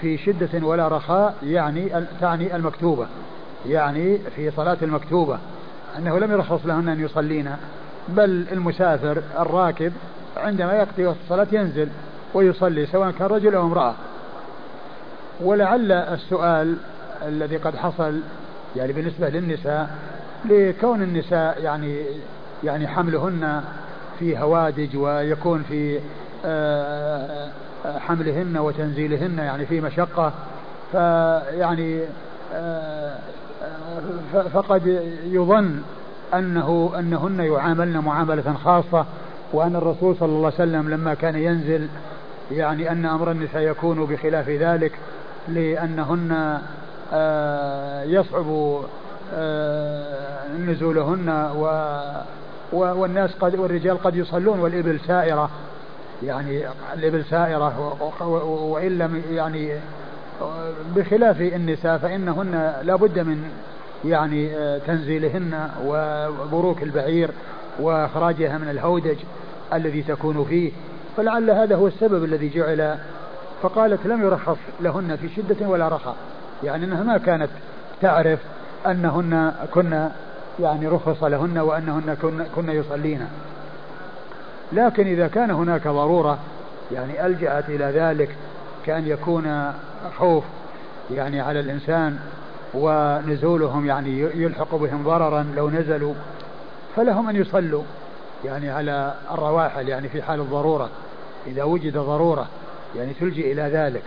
في 0.00 0.18
شدة 0.18 0.66
ولا 0.66 0.88
رخاء 0.88 1.34
يعني 1.42 2.06
تعني 2.20 2.56
المكتوبة 2.56 3.06
يعني 3.66 4.18
في 4.18 4.50
صلاة 4.50 4.76
المكتوبة 4.82 5.38
أنه 5.98 6.18
لم 6.18 6.32
يرخص 6.32 6.66
لهن 6.66 6.88
أن 6.88 7.00
يصلين 7.00 7.56
بل 8.08 8.46
المسافر 8.52 9.22
الراكب 9.38 9.92
عندما 10.36 10.72
يقضي 10.72 11.06
وقت 11.06 11.16
الصلاة 11.24 11.46
ينزل 11.52 11.88
ويصلي 12.34 12.86
سواء 12.86 13.10
كان 13.10 13.26
رجل 13.26 13.54
أو 13.54 13.62
امرأة. 13.62 13.94
ولعل 15.40 15.92
السؤال 15.92 16.76
الذي 17.22 17.56
قد 17.56 17.76
حصل 17.76 18.20
يعني 18.76 18.92
بالنسبة 18.92 19.28
للنساء 19.28 19.90
لكون 20.44 21.02
النساء 21.02 21.62
يعني 21.62 22.04
يعني 22.64 22.88
حملهن 22.88 23.62
في 24.18 24.38
هوادج 24.38 24.96
ويكون 24.96 25.62
في 25.62 26.00
آه، 26.44 27.50
حملهن 27.98 28.56
وتنزيلهن 28.56 29.38
يعني 29.38 29.66
في 29.66 29.80
مشقة. 29.80 30.32
فيعني 30.92 32.00
آه، 32.54 33.18
فقد 34.52 35.02
يظن 35.24 35.82
أنه 36.34 36.92
أنهن 36.98 37.40
يعاملن 37.40 37.98
معاملة 37.98 38.54
خاصة 38.64 39.06
وأن 39.52 39.76
الرسول 39.76 40.16
صلى 40.16 40.28
الله 40.28 40.52
عليه 40.58 40.70
وسلم 40.70 40.90
لما 40.90 41.14
كان 41.14 41.36
ينزل 41.36 41.88
يعني 42.50 42.92
أن 42.92 43.06
أمر 43.06 43.30
النساء 43.30 43.62
يكون 43.62 44.06
بخلاف 44.06 44.48
ذلك 44.48 44.92
لأنهن 45.48 46.58
آه، 47.12 48.02
يصعب 48.02 48.80
نزولهن 50.58 51.28
و 51.56 51.66
والناس 52.72 53.34
قد 53.34 53.58
والرجال 53.58 54.02
قد 54.02 54.16
يصلون 54.16 54.60
والإبل 54.60 55.00
سائرة. 55.06 55.50
يعني 56.22 56.62
الإبل 56.94 57.24
سائرة 57.24 57.96
وإن 58.62 58.98
لم 58.98 59.22
يعني 59.30 59.72
بخلاف 60.96 61.40
النساء 61.40 61.98
فإنهن 61.98 62.74
لا 62.82 62.96
بد 62.96 63.18
من 63.18 63.50
يعني 64.04 64.50
تنزيلهن 64.86 65.68
وبروك 65.84 66.82
البعير 66.82 67.30
وإخراجها 67.80 68.58
من 68.58 68.68
الهودج 68.68 69.16
الذي 69.72 70.02
تكون 70.02 70.44
فيه. 70.44 70.72
فلعل 71.16 71.50
هذا 71.50 71.76
هو 71.76 71.86
السبب 71.86 72.24
الذي 72.24 72.48
جعل 72.48 72.98
فقالت 73.62 74.06
لم 74.06 74.22
يرخص 74.22 74.58
لهن 74.80 75.16
في 75.16 75.28
شدة 75.28 75.68
ولا 75.68 75.88
رخاء. 75.88 76.16
يعني 76.64 76.84
أنها 76.84 77.02
ما 77.02 77.18
كانت 77.18 77.50
تعرف 78.02 78.38
أنهن 78.86 79.52
كن 79.74 80.08
يعني 80.60 80.86
رخص 80.86 81.22
لهن 81.22 81.58
وأنهن 81.58 82.16
كن, 82.22 82.44
كن 82.56 82.70
يصلين. 82.70 83.26
لكن 84.72 85.06
إذا 85.06 85.28
كان 85.28 85.50
هناك 85.50 85.88
ضرورة 85.88 86.38
يعني 86.92 87.26
ألجأت 87.26 87.68
إلى 87.68 87.84
ذلك 87.84 88.36
كأن 88.86 89.06
يكون 89.06 89.72
خوف 90.18 90.44
يعني 91.10 91.40
على 91.40 91.60
الإنسان 91.60 92.18
ونزولهم 92.74 93.86
يعني 93.86 94.20
يلحق 94.20 94.74
بهم 94.74 95.04
ضررا 95.04 95.46
لو 95.56 95.70
نزلوا 95.70 96.14
فلهم 96.96 97.28
أن 97.28 97.36
يصلوا 97.36 97.82
يعني 98.44 98.70
على 98.70 99.14
الرواحل 99.30 99.88
يعني 99.88 100.08
في 100.08 100.22
حال 100.22 100.40
الضرورة. 100.40 100.88
إذا 101.46 101.62
وجد 101.62 101.98
ضرورة 101.98 102.46
يعني 102.96 103.12
تلجئ 103.14 103.52
إلى 103.52 103.62
ذلك. 103.62 104.02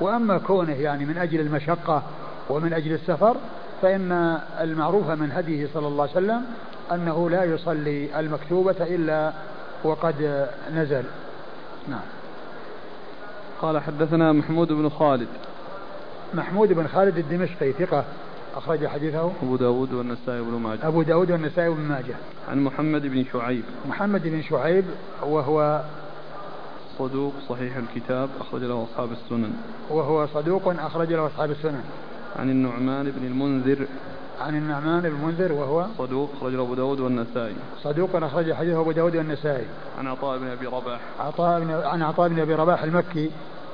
وأما 0.00 0.38
كونه 0.38 0.72
يعني 0.72 1.04
من 1.04 1.18
أجل 1.18 1.40
المشقة 1.40 2.02
ومن 2.50 2.72
أجل 2.72 2.92
السفر 2.92 3.36
فإن 3.82 4.38
المعروف 4.60 5.10
من 5.10 5.32
هديه 5.32 5.68
صلى 5.74 5.88
الله 5.88 6.02
عليه 6.02 6.12
وسلم 6.12 6.42
أنه 6.92 7.30
لا 7.30 7.44
يصلي 7.44 8.20
المكتوبة 8.20 8.76
إلا 8.80 9.32
وقد 9.84 10.46
نزل. 10.74 11.04
نعم. 11.88 12.00
قال 13.62 13.82
حدثنا 13.82 14.32
محمود 14.32 14.72
بن 14.72 14.88
خالد. 14.88 15.28
محمود 16.34 16.72
بن 16.72 16.86
خالد 16.86 17.18
الدمشقي 17.18 17.72
ثقة 17.72 18.04
أخرج 18.56 18.86
حديثه. 18.86 19.32
أبو 19.42 19.56
داود 19.56 19.92
والنسائي 19.92 20.40
بن 20.40 20.52
ماجه. 20.52 20.88
أبو 20.88 21.02
داود 21.02 21.30
والنسائي 21.30 21.70
بن 21.70 21.80
ماجه. 21.80 22.14
عن 22.48 22.64
محمد 22.64 23.02
بن 23.02 23.24
شعيب. 23.32 23.64
محمد 23.88 24.22
بن 24.22 24.42
شعيب 24.42 24.84
وهو 25.22 25.82
صدوق 26.98 27.32
صحيح 27.48 27.76
الكتاب 27.76 28.28
أخرج 28.40 28.62
له 28.62 28.86
أصحاب 28.92 29.08
السنن. 29.12 29.52
وهو 29.90 30.26
صدوق 30.26 30.68
أخرج 30.68 31.12
له 31.12 31.26
أصحاب 31.26 31.50
السنن. 31.50 31.84
عن 32.36 32.50
النعمان 32.50 33.10
بن 33.10 33.26
المنذر. 33.26 33.86
عن 34.40 34.56
النعمان 34.56 35.00
بن 35.00 35.08
المنذر 35.08 35.52
وهو 35.52 35.86
صدوق 35.98 36.30
أخرج 36.36 36.54
أبو 36.54 36.74
داود 36.74 37.00
والنسائي. 37.00 37.54
صدوق 37.82 38.16
أخرج 38.16 38.52
حديثه 38.52 38.80
أبو 38.80 38.92
داود 38.92 39.16
والنسائي. 39.16 39.66
عن 39.98 40.06
عطاء 40.06 40.38
بن 40.38 40.46
أبي 40.46 40.66
رباح. 40.66 41.00
عطاء 41.20 41.60
بن 41.60 41.70
عن 41.70 42.02
عطاء 42.02 42.28
بن 42.28 42.40
أبي 42.40 42.54
رباح 42.54 42.82
المكي 42.82 43.30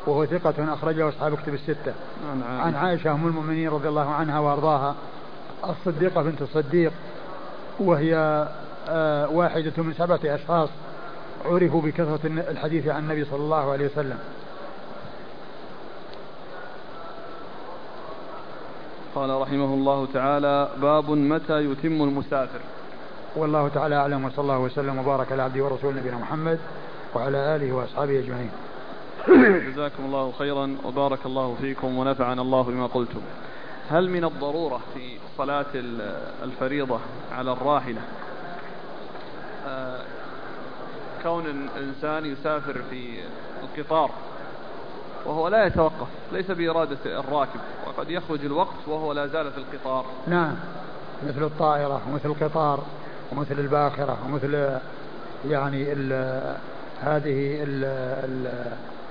وهو 0.07 0.27
ثقة 0.27 0.75
أخرجه 0.75 1.09
أصحاب 1.09 1.37
كتب 1.37 1.55
الستة. 1.55 1.93
عن 2.33 2.43
عائشة, 2.43 2.67
عن 2.67 2.75
عائشة 2.75 3.13
أم 3.13 3.27
المؤمنين 3.27 3.69
رضي 3.69 3.89
الله 3.89 4.11
عنها 4.11 4.39
وأرضاها 4.39 4.95
الصديقة 5.69 6.23
بنت 6.23 6.43
الصديق 6.43 6.93
وهي 7.81 8.15
آه، 8.89 9.29
واحدة 9.29 9.73
من 9.77 9.95
سبعة 9.99 10.21
أشخاص 10.25 10.69
عرفوا 11.45 11.83
بكثرة 11.83 12.21
الحديث 12.25 12.89
عن 12.89 13.03
النبي 13.03 13.25
صلى 13.25 13.41
الله 13.41 13.73
عليه 13.73 13.87
وسلم. 13.87 14.19
قال 19.15 19.31
رحمه 19.31 19.75
الله 19.75 20.09
تعالى 20.15 20.69
باب 20.83 21.11
متى 21.11 21.65
يتم 21.65 22.03
المسافر. 22.03 22.61
والله 23.37 23.69
تعالى 23.69 23.97
أعلم 23.97 24.25
وصلى 24.25 24.43
الله 24.43 24.59
وسلم 24.59 24.99
وبارك 24.99 25.33
على 25.33 25.43
عبده 25.43 25.65
ورسوله 25.65 26.01
نبينا 26.01 26.17
محمد 26.17 26.59
وعلى 27.15 27.57
آله 27.57 27.73
وأصحابه 27.73 28.19
أجمعين. 28.19 28.51
جزاكم 29.73 30.05
الله 30.05 30.33
خيرا 30.39 30.77
وبارك 30.85 31.27
الله 31.27 31.57
فيكم 31.61 31.99
ونفعنا 31.99 32.43
الله 32.43 32.63
بما 32.63 32.87
قلتم. 32.87 33.21
هل 33.91 34.11
من 34.11 34.25
الضرورة 34.25 34.81
في 34.95 35.19
صلاة 35.39 35.67
الفريضة 36.43 37.01
على 37.33 37.53
الراحلة؟ 37.53 38.01
آه، 39.67 40.01
كون 41.23 41.45
الإنسان 41.47 42.27
يسافر 42.27 42.83
في 42.91 43.21
القطار 43.63 44.11
وهو 45.29 45.49
لا 45.49 45.67
يتوقف 45.67 46.07
ليس 46.33 46.51
بإرادة 46.51 46.99
الراكب 47.07 47.61
وقد 47.87 48.11
يخرج 48.11 48.45
الوقت 48.45 48.89
وهو 48.89 49.13
لا 49.13 49.27
زال 49.27 49.53
في 49.53 49.59
القطار. 49.59 50.05
نعم 50.27 50.55
مثل 51.29 51.45
الطائرة 51.45 52.01
ومثل 52.09 52.29
القطار 52.29 52.81
ومثل 53.33 53.61
الباخرة 53.61 54.19
ومثل 54.27 54.79
يعني 55.49 55.93
ال 55.93 56.13
هذه 57.01 57.63
ال 57.63 57.85
ال 58.25 58.53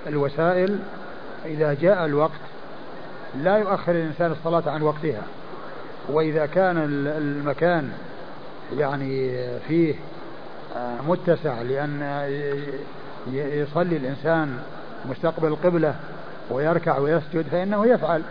الوسائل 0.08 0.80
إذا 1.45 1.73
جاء 1.73 2.06
الوقت 2.06 2.41
لا 3.36 3.58
يؤخر 3.58 3.91
الإنسان 3.91 4.32
الصلاة 4.32 4.63
عن 4.67 4.82
وقتها. 4.82 5.23
وإذا 6.10 6.45
كان 6.45 6.77
المكان 7.17 7.91
يعني 8.77 9.32
فيه 9.67 9.95
آه، 10.75 11.01
متسع 11.08 11.62
لأن 11.62 12.01
يصلي 13.34 13.97
الإنسان 13.97 14.60
مستقبل 15.10 15.48
القبلة 15.48 15.96
ويركع 16.52 16.98
ويسجد 16.98 17.46
فإنه 17.52 17.86
يفعل 17.86 18.22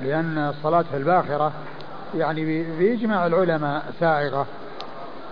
لأن 0.00 0.38
الصلاة 0.38 0.82
في 0.82 0.96
الباخرة 0.96 1.52
يعني 2.14 2.64
بإجماع 2.78 3.26
العلماء 3.26 3.82
سائغة 4.00 4.46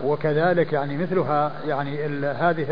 وكذلك 0.05 0.73
يعني 0.73 0.97
مثلها 0.97 1.53
يعني 1.67 2.05
هذه 2.25 2.67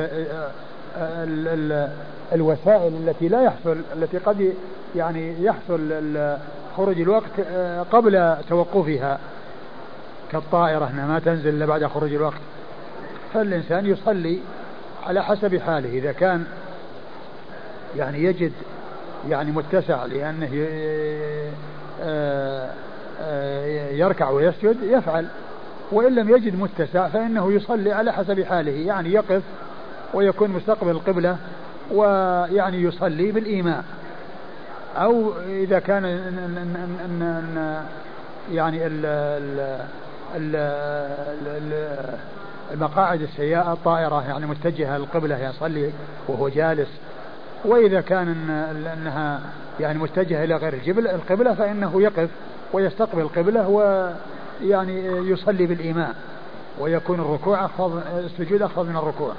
ال 0.96 1.48
ال 1.48 1.90
الوسائل 2.32 2.92
التي 2.94 3.28
لا 3.28 3.42
يحصل 3.42 3.76
التي 3.96 4.18
قد 4.18 4.54
يعني 4.96 5.44
يحصل 5.44 6.02
خروج 6.76 7.00
الوقت 7.00 7.40
آه، 7.50 7.82
قبل 7.82 8.36
توقفها 8.48 9.18
كالطائرة 10.32 10.90
أنها 10.90 11.06
ما 11.06 11.18
تنزل 11.18 11.48
إلا 11.48 11.66
بعد 11.66 11.86
خروج 11.86 12.14
الوقت. 12.14 12.40
فالإنسان 13.34 13.86
يصلي 13.86 14.38
على 15.06 15.24
حسب 15.24 15.60
حاله 15.60 15.88
إذا 15.88 16.12
كان 16.12 16.44
يعني 17.96 18.24
يجد 18.24 18.52
يعني 19.28 19.52
متسع 19.52 20.04
لأنه 20.04 20.66
آه، 22.02 22.70
آه، 23.20 23.90
يركع 23.90 24.30
ويسجد 24.30 24.76
يفعل. 24.82 25.26
وإن 25.92 26.14
لم 26.14 26.28
يجد 26.36 26.60
متسع 26.60 27.08
فإنه 27.08 27.52
يصلي 27.52 27.92
على 27.92 28.12
حسب 28.12 28.44
حاله 28.44 28.72
يعني 28.72 29.12
يقف 29.12 29.42
ويكون 30.14 30.50
مستقبل 30.50 30.90
القبلة 30.90 31.36
ويعني 31.90 32.82
يصلي 32.82 33.32
بالإيماء. 33.32 33.84
أو 34.96 35.32
إذا 35.48 35.78
كان 35.78 36.04
يعني 38.52 38.86
ال 38.86 39.06
ال 40.36 40.56
ال 41.46 42.18
المقاعد 42.72 43.22
السيئة 43.22 43.72
الطائرة 43.72 44.28
يعني 44.28 44.46
متجهة 44.46 44.98
للقبلة 44.98 45.48
يصلي 45.48 45.90
وهو 46.28 46.48
جالس. 46.48 46.88
وإذا 47.64 48.00
كان 48.00 48.28
أنها 48.92 49.40
يعني 49.80 49.98
متجهة 49.98 50.44
إلى 50.44 50.56
غير 50.56 50.74
القبلة 50.98 51.54
فإنه 51.54 52.02
يقف 52.02 52.28
ويستقبل 52.72 53.20
القبلة 53.20 53.68
ويعني 53.68 55.06
يصلي 55.06 55.66
بالإيماء 55.66 56.14
ويكون 56.80 57.20
الركوع 57.20 57.64
أخفض 57.64 58.02
السجود 58.16 58.62
أخفض 58.62 58.88
من 58.88 58.96
الركوع. 58.96 59.32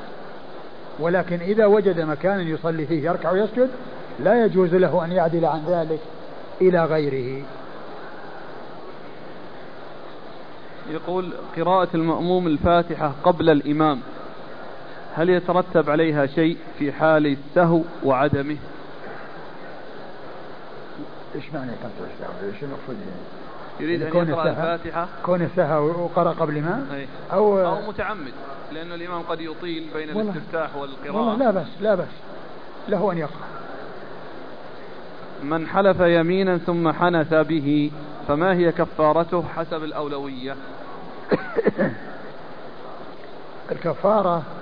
ولكن 0.99 1.36
إذا 1.36 1.65
وجد 1.65 2.01
مكانا 2.01 2.41
يصلي 2.41 2.86
فيه 2.86 3.03
يركع 3.10 3.32
ويسجد 3.32 3.69
لا 4.19 4.45
يجوز 4.45 4.75
له 4.75 5.05
أن 5.05 5.12
يعدل 5.12 5.45
عن 5.45 5.63
ذلك 5.67 5.99
إلى 6.62 6.86
غيره. 6.86 7.45
يقول 10.91 11.34
قراءة 11.58 11.89
المأموم 11.95 12.47
الفاتحة 12.47 13.12
قبل 13.23 13.49
الإمام. 13.49 13.99
هل 15.15 15.30
يترتب 15.30 15.89
عليها 15.89 16.26
شيء 16.26 16.58
في 16.80 16.91
حال 16.91 17.26
السهو 17.26 17.82
وعدمه؟ 18.04 18.58
إيش 21.36 21.43
معنى 21.54 21.72
إيش 21.72 22.63
المقصود 22.63 22.98
يريد 23.80 24.02
أن 24.02 24.30
يقرأ 24.30 24.50
الفاتحة. 24.50 25.08
كون 25.26 25.41
السهو 25.41 26.04
وقرأ 26.04 26.32
قبل 26.32 26.62
ما؟ 26.62 27.06
أو 27.32 27.60
أو 27.60 27.88
متعمد 27.88 28.34
لأن 28.72 28.91
الإمام 28.91 29.22
قد 29.22 29.41
يطيل 29.41 29.89
بين 29.93 30.10
الاستفتاح 30.10 30.76
والقراءة. 30.76 31.15
والله 31.15 31.36
لا 31.36 31.52
بس 31.52 31.67
لا 31.82 31.95
بس 31.95 32.08
له 32.89 33.12
أن 33.12 33.17
يقرأ. 33.17 33.48
من 35.43 35.67
حلف 35.67 36.00
يمينا 36.00 36.58
ثم 36.58 36.91
حنث 36.91 37.34
به 37.34 37.91
فما 38.28 38.54
هي 38.54 38.72
كفارته 38.72 39.43
حسب 39.56 39.84
الأولوية؟ 39.84 40.56
الكفارة 43.72 44.36
آه 44.38 44.59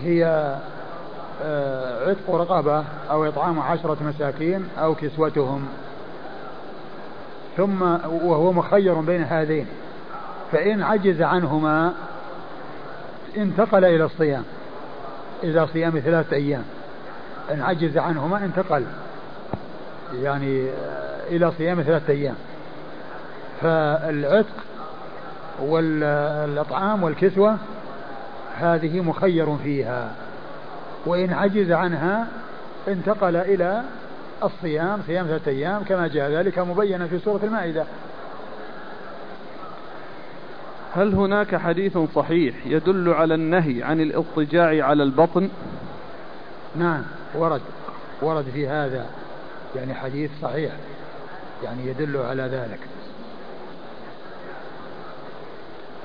هي 0.00 0.24
آه 1.44 2.08
عتق 2.08 2.30
رقبة 2.30 2.84
أو 3.10 3.28
إطعام 3.28 3.60
عشرة 3.60 3.96
مساكين 4.00 4.68
أو 4.78 4.94
كسوتهم. 4.94 5.68
ثم 7.56 7.82
وهو 8.22 8.52
مخير 8.52 8.94
بين 8.94 9.22
هذين. 9.22 9.66
فإن 10.52 10.82
عجز 10.82 11.22
عنهما 11.22 11.92
انتقل 13.36 13.84
إلى 13.84 14.04
الصيام 14.04 14.44
إلى 15.42 15.66
صيام 15.66 15.98
ثلاثة 15.98 16.36
أيام. 16.36 16.64
إن 17.52 17.62
عجز 17.62 17.98
عنهما 17.98 18.44
انتقل 18.44 18.84
يعني 20.22 20.66
إلى 21.30 21.52
صيام 21.58 21.82
ثلاثة 21.82 22.12
أيام. 22.12 22.34
فالعتق 23.62 24.46
والأطعام 25.60 27.02
والكسوة 27.02 27.56
هذه 28.58 29.00
مخير 29.00 29.56
فيها. 29.56 30.12
وإن 31.06 31.32
عجز 31.32 31.70
عنها 31.70 32.26
انتقل 32.88 33.36
إلى 33.36 33.82
الصيام 34.42 35.02
صيام 35.06 35.26
ثلاثة 35.26 35.50
أيام 35.50 35.82
كما 35.82 36.08
جاء 36.08 36.30
ذلك 36.30 36.58
مبينا 36.58 37.06
في 37.06 37.18
سورة 37.18 37.40
المائدة. 37.44 37.84
هل 40.94 41.14
هناك 41.14 41.56
حديث 41.56 41.98
صحيح 42.14 42.54
يدل 42.66 43.08
على 43.08 43.34
النهي 43.34 43.82
عن 43.82 44.00
الاضطجاع 44.00 44.86
على 44.86 45.02
البطن؟ 45.02 45.48
نعم 46.76 47.02
ورد 47.34 47.60
ورد 48.22 48.44
في 48.54 48.68
هذا 48.68 49.06
يعني 49.76 49.94
حديث 49.94 50.30
صحيح 50.42 50.72
يعني 51.64 51.86
يدل 51.86 52.16
على 52.16 52.42
ذلك. 52.42 52.78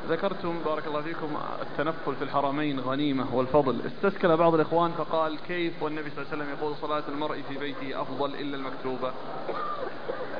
ذكرتم 0.09 0.55
بارك 0.65 0.87
الله 0.87 1.01
فيكم 1.01 1.27
التنفل 1.61 2.15
في 2.15 2.23
الحرمين 2.23 2.79
غنيمة 2.79 3.35
والفضل. 3.35 3.75
استسكل 3.85 4.37
بعض 4.37 4.53
الإخوان 4.53 4.91
فقال 4.91 5.37
كيف؟ 5.47 5.83
والنبي 5.83 6.09
صلى 6.09 6.23
الله 6.23 6.33
عليه 6.33 6.43
وسلم 6.43 6.57
يقول 6.59 6.75
صلاة 6.81 7.03
المرء 7.09 7.41
في 7.49 7.57
بيته 7.57 8.01
أفضل 8.01 8.35
إلا 8.35 8.57
المكتوبة. 8.57 9.11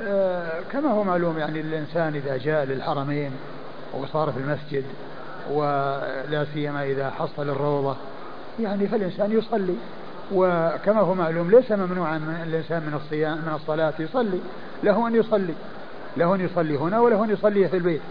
آه 0.02 0.62
كما 0.71 0.91
هو 0.91 1.04
معلوم 1.04 1.38
يعني 1.38 1.60
الإنسان 1.60 2.15
إذا 2.15 2.38
جاء 2.38 2.65
للحرمين 2.65 3.32
وصار 3.93 4.32
في 4.32 4.39
المسجد 4.39 4.86
ولا 5.52 6.45
سيما 6.54 6.84
إذا 6.84 7.10
حصل 7.10 7.50
الروضة 7.50 7.95
يعني 8.60 8.88
فالإنسان 8.88 9.32
يصلي. 9.32 9.76
وكما 10.34 11.02
هو 11.02 11.13
معلوم 11.13 11.52
ليس 11.52 11.71
ممنوعا 11.71 12.17
من 12.17 12.43
الإنسان 12.47 12.82
من 12.82 12.93
الصيام 12.93 13.38
من 13.38 13.54
الصلاة 13.56 13.93
يصلي 14.00 14.39
له 14.84 15.08
أن 15.08 15.15
يصلي 15.15 15.54
له 16.17 16.36
أن 16.36 16.41
يصلي 16.41 16.78
هنا 16.78 17.00
وله 17.00 17.24
أن 17.24 17.30
يصلي 17.30 17.67
في 17.69 17.78
البيت. 17.78 18.02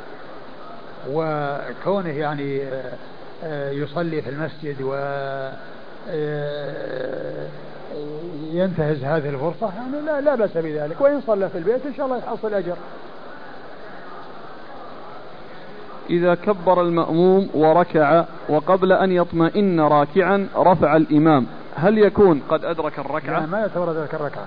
وكونه 1.08 2.10
يعني 2.10 2.62
آه، 3.44 3.70
يصلي 3.70 4.22
في 4.22 4.30
المسجد 4.30 4.82
و 4.82 4.94
آه، 6.08 7.46
ينتهز 8.52 9.04
هذه 9.04 9.28
الفرصة 9.28 9.72
يعني 9.76 10.06
لا, 10.06 10.20
لا 10.20 10.34
بأس 10.34 10.56
بذلك. 10.56 11.00
وإن 11.00 11.20
صلى 11.26 11.48
في 11.48 11.58
البيت 11.58 11.86
إن 11.86 11.94
شاء 11.94 12.06
الله 12.06 12.18
يحصل 12.18 12.54
أجر. 12.54 12.76
إذا 16.10 16.34
كبر 16.34 16.80
المأموم 16.82 17.50
وركع 17.54 18.24
وقبل 18.48 18.92
أن 18.92 19.12
يطمئن 19.12 19.80
راكعا 19.80 20.48
رفع 20.56 20.96
الإمام. 20.96 21.46
هل 21.76 21.98
يكون 21.98 22.42
قد 22.48 22.64
أدرك 22.64 22.98
الركعة؟ 22.98 23.40
لا 23.40 23.46
ما 23.46 23.58
يعتبر 23.58 23.90
أدرك 23.90 24.14
الركعة. 24.14 24.46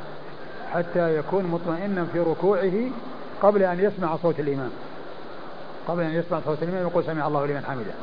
حتى 0.74 1.18
يكون 1.18 1.44
مطمئنا 1.44 2.06
في 2.14 2.20
ركوعه 2.20 2.74
قبل 3.42 3.64
أن 3.64 3.80
يسمع 3.80 4.16
صوت 4.16 4.40
الإمام. 4.40 4.70
قبل 5.88 6.04
أن 6.04 6.12
يسمع 6.12 6.40
صوت 6.46 6.64
الإمام 6.64 6.82
يقول 6.82 7.04
سمع 7.04 7.28
الله 7.28 7.46
لمن 7.46 7.66
حمده. 7.66 7.94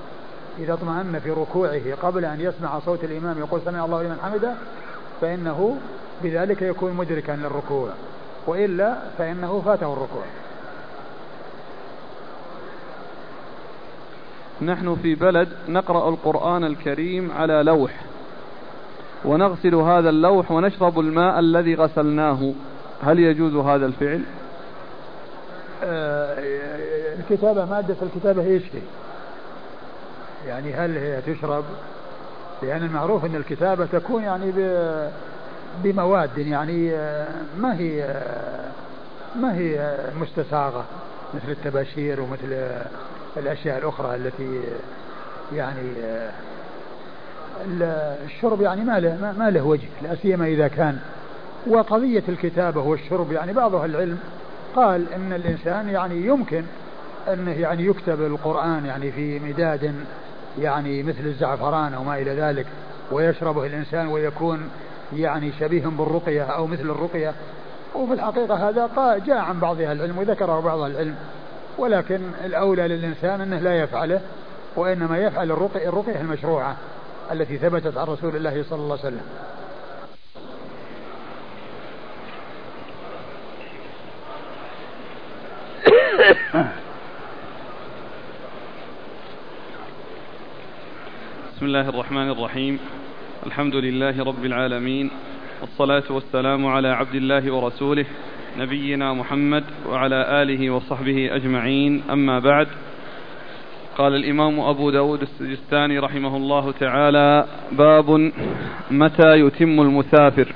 إذا 0.59 0.73
اطمأن 0.73 1.21
في 1.25 1.31
ركوعه 1.31 1.95
قبل 2.03 2.25
أن 2.25 2.41
يسمع 2.41 2.79
صوت 2.79 3.05
الإمام 3.05 3.39
يقول 3.39 3.61
سمع 3.65 3.85
الله 3.85 4.03
لمن 4.03 4.17
حمده 4.23 4.55
فإنه 5.21 5.77
بذلك 6.23 6.63
يكون 6.63 6.93
مدركا 6.93 7.33
للركوع. 7.33 7.89
وإلا 8.47 8.97
فإنه 9.19 9.63
فاته 9.65 9.93
الركوع. 9.93 10.25
نحن 14.63 14.97
في 15.03 15.15
بلد 15.15 15.49
نقرأ 15.69 16.09
القرآن 16.09 16.65
الكريم 16.65 17.33
على 17.33 17.63
لوح. 17.63 18.01
ونغسل 19.25 19.75
هذا 19.75 20.11
اللوح 20.11 20.51
ونشرب 20.51 21.01
الماء 21.01 21.39
الذي 21.39 21.75
غسلناه. 21.75 22.53
هل 23.03 23.19
يجوز 23.19 23.55
هذا 23.55 23.87
الفعل؟ 23.87 24.23
آه 25.85 26.35
الكتابة 27.19 27.65
مادة 27.65 27.97
الكتابة 28.03 28.43
إيش 28.43 28.63
هي؟ 28.63 28.81
يعني 30.49 30.75
هل 30.75 30.99
هي 30.99 31.21
تشرب؟ 31.21 31.65
لأن 32.63 32.83
المعروف 32.83 33.25
أن 33.25 33.37
الكتابة 33.37 33.87
تكون 33.87 34.23
يعني 34.23 34.53
بمواد 35.85 36.39
يعني 36.39 36.95
آه، 36.95 37.27
ما 37.59 37.79
هي 37.79 38.05
آه، 38.05 38.71
ما 39.37 39.55
هي 39.57 39.97
مستساغة 40.21 40.85
مثل 41.35 41.51
التباشير 41.51 42.21
ومثل 42.21 42.59
الأشياء 43.37 43.79
الأخرى 43.79 44.15
التي 44.15 44.61
يعني 45.55 45.93
الشرب 48.25 48.61
يعني 48.63 48.85
ما 48.85 49.01
له 49.01 49.35
ما 49.39 49.51
له 49.51 49.63
وجه 49.63 49.89
لا 50.03 50.15
سيما 50.23 50.47
إذا 50.47 50.69
كان 50.69 50.99
وقضية 51.67 52.23
الكتابة 52.29 52.81
والشرب 52.81 53.33
يعني 53.33 53.53
بعض 53.53 53.75
أهل 53.75 53.91
العلم 53.91 54.19
قال 54.77 55.13
إن 55.13 55.33
الإنسان 55.33 55.89
يعني 55.89 56.27
يمكن 56.27 56.65
أنه 57.29 57.51
يعني 57.51 57.87
يكتب 57.87 58.23
القرآن 58.23 58.87
يعني 58.87 59.13
في 59.13 59.39
مداد 59.39 59.95
يعني 60.59 61.03
مثل 61.03 61.27
الزعفران 61.27 61.95
أو 61.95 62.05
ما 62.05 62.19
إلى 62.19 62.35
ذلك 62.35 62.67
ويشربه 63.13 63.67
الإنسان 63.67 64.07
ويكون 64.07 64.71
يعني 65.17 65.53
شبيه 65.61 65.87
بالرقية 65.87 66.43
أو 66.43 66.67
مثل 66.67 66.91
الرقية. 66.91 67.35
وفي 67.95 68.13
الحقيقة 68.13 68.69
هذا 68.69 69.19
جاء 69.27 69.37
عن 69.37 69.61
بعض 69.61 69.81
أهل 69.81 69.97
العلم 69.97 70.19
وذكره 70.19 70.61
بعض 70.61 70.79
العلم. 70.79 71.15
ولكن 71.79 72.21
الأولى 72.45 72.89
للإنسان 72.89 73.41
أنه 73.41 73.59
لا 73.59 73.81
يفعله 73.81 74.21
وإنما 74.77 75.19
يفعل 75.19 75.51
الرقية, 75.51 75.89
الرقية 75.89 76.21
المشروعة 76.21 76.77
التي 77.33 77.59
ثبتت 77.59 77.97
عن 77.97 78.07
رسول 78.07 78.37
الله 78.37 78.65
صلى 78.71 78.79
الله 78.79 78.99
عليه 78.99 79.09
وسلم. 79.09 79.23
بسم 85.81 85.93
الله 91.63 91.89
الرحمن 91.89 92.31
الرحيم. 92.31 92.79
الحمد 93.47 93.75
لله 93.75 94.25
رب 94.25 94.45
العالمين. 94.45 95.11
والصلاة 95.61 96.03
والسلام 96.11 96.67
على 96.67 96.89
عبد 96.89 97.15
الله 97.15 97.55
ورسوله 97.55 98.05
نبينا 98.59 99.15
محمد 99.15 99.65
وعلى 99.89 100.43
آله 100.43 100.71
وصحبه 100.71 101.37
أجمعين. 101.37 102.03
أما 102.11 102.39
بعد 102.39 102.69
قال 103.99 104.15
الإمام 104.15 104.61
أبو 104.61 104.91
داود 104.91 105.23
السجستاني 105.23 105.99
رحمه 105.99 106.37
الله 106.37 106.73
تعالى 106.73 107.47
باب 107.73 108.33
متى 108.91 109.41
يتم 109.41 109.81
المسافر. 109.81 110.53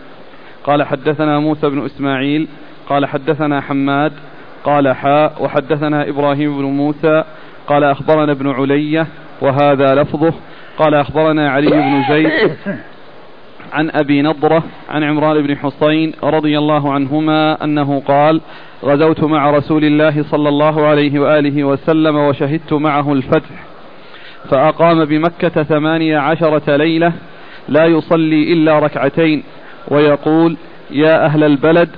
قال 0.65 0.83
حدثنا 0.83 1.39
موسى 1.39 1.69
بن 1.69 1.85
إسماعيل 1.85 2.49
قال 2.89 3.07
حدثنا 3.07 3.61
حماد 3.61 4.13
قال 4.65 4.95
حاء 4.97 5.33
وحدثنا 5.41 6.09
إبراهيم 6.09 6.59
بن 6.59 6.65
موسى 6.65 7.25
قال 7.67 7.85
أخبرنا 7.85 8.33
ابن 8.33 8.51
علية 8.51 9.07
وهذا 9.41 9.95
لفظه 9.95 10.33
قال 10.79 10.95
أخبرنا 10.95 11.51
علي 11.51 11.71
بن 11.71 12.03
زيد 12.11 12.57
عن 13.73 13.91
أبي 13.91 14.23
نضرة 14.23 14.63
عن 14.91 15.05
عمران 15.05 15.43
بن 15.47 15.57
حصين 15.57 16.13
رضي 16.23 16.59
الله 16.59 16.93
عنهما 16.93 17.65
أنه 17.65 18.03
قال 18.09 18.41
غزوت 18.85 19.25
مع 19.25 19.51
رسول 19.51 19.85
الله 19.85 20.23
صلى 20.31 20.49
الله 20.49 20.87
عليه 20.87 21.19
وآله 21.21 21.65
وسلم 21.65 22.17
وشهدت 22.17 22.73
معه 22.73 23.13
الفتح 23.13 23.51
فأقام 24.51 25.05
بمكة 25.05 25.63
ثمانية 25.63 26.19
عشرة 26.19 26.77
ليلة 26.77 27.13
لا 27.69 27.85
يصلي 27.87 28.53
إلا 28.53 28.79
ركعتين 28.79 29.43
ويقول 29.89 30.57
يا 30.91 31.25
أهل 31.25 31.45
البلد 31.45 31.89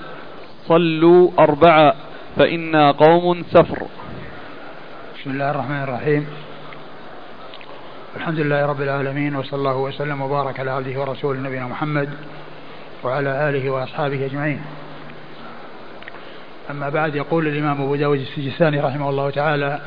صلوا 0.67 1.31
أربعة 1.39 1.95
فإنا 2.37 2.91
قوم 2.91 3.43
سفر. 3.43 3.87
بسم 5.15 5.31
الله 5.31 5.51
الرحمن 5.51 5.83
الرحيم. 5.83 6.27
الحمد 8.17 8.41
لله 8.41 8.67
رب 8.67 8.83
العالمين 8.83 9.37
وصلى 9.37 9.59
الله 9.59 9.77
وسلم 9.77 10.21
وبارك 10.21 10.61
على 10.61 10.71
عبده 10.71 11.01
ورسوله 11.01 11.41
نبينا 11.41 11.67
محمد 11.67 12.09
وعلى 13.05 13.49
آله 13.49 13.71
وأصحابه 13.71 14.27
أجمعين. 14.27 14.61
أما 16.71 16.89
بعد 16.89 17.15
يقول 17.15 17.49
الإمام 17.49 17.83
أبو 17.83 17.97
داود 17.97 18.19
السجستاني 18.19 18.81
رحمه 18.81 19.11
الله 19.11 19.31
تعالى 19.31 19.81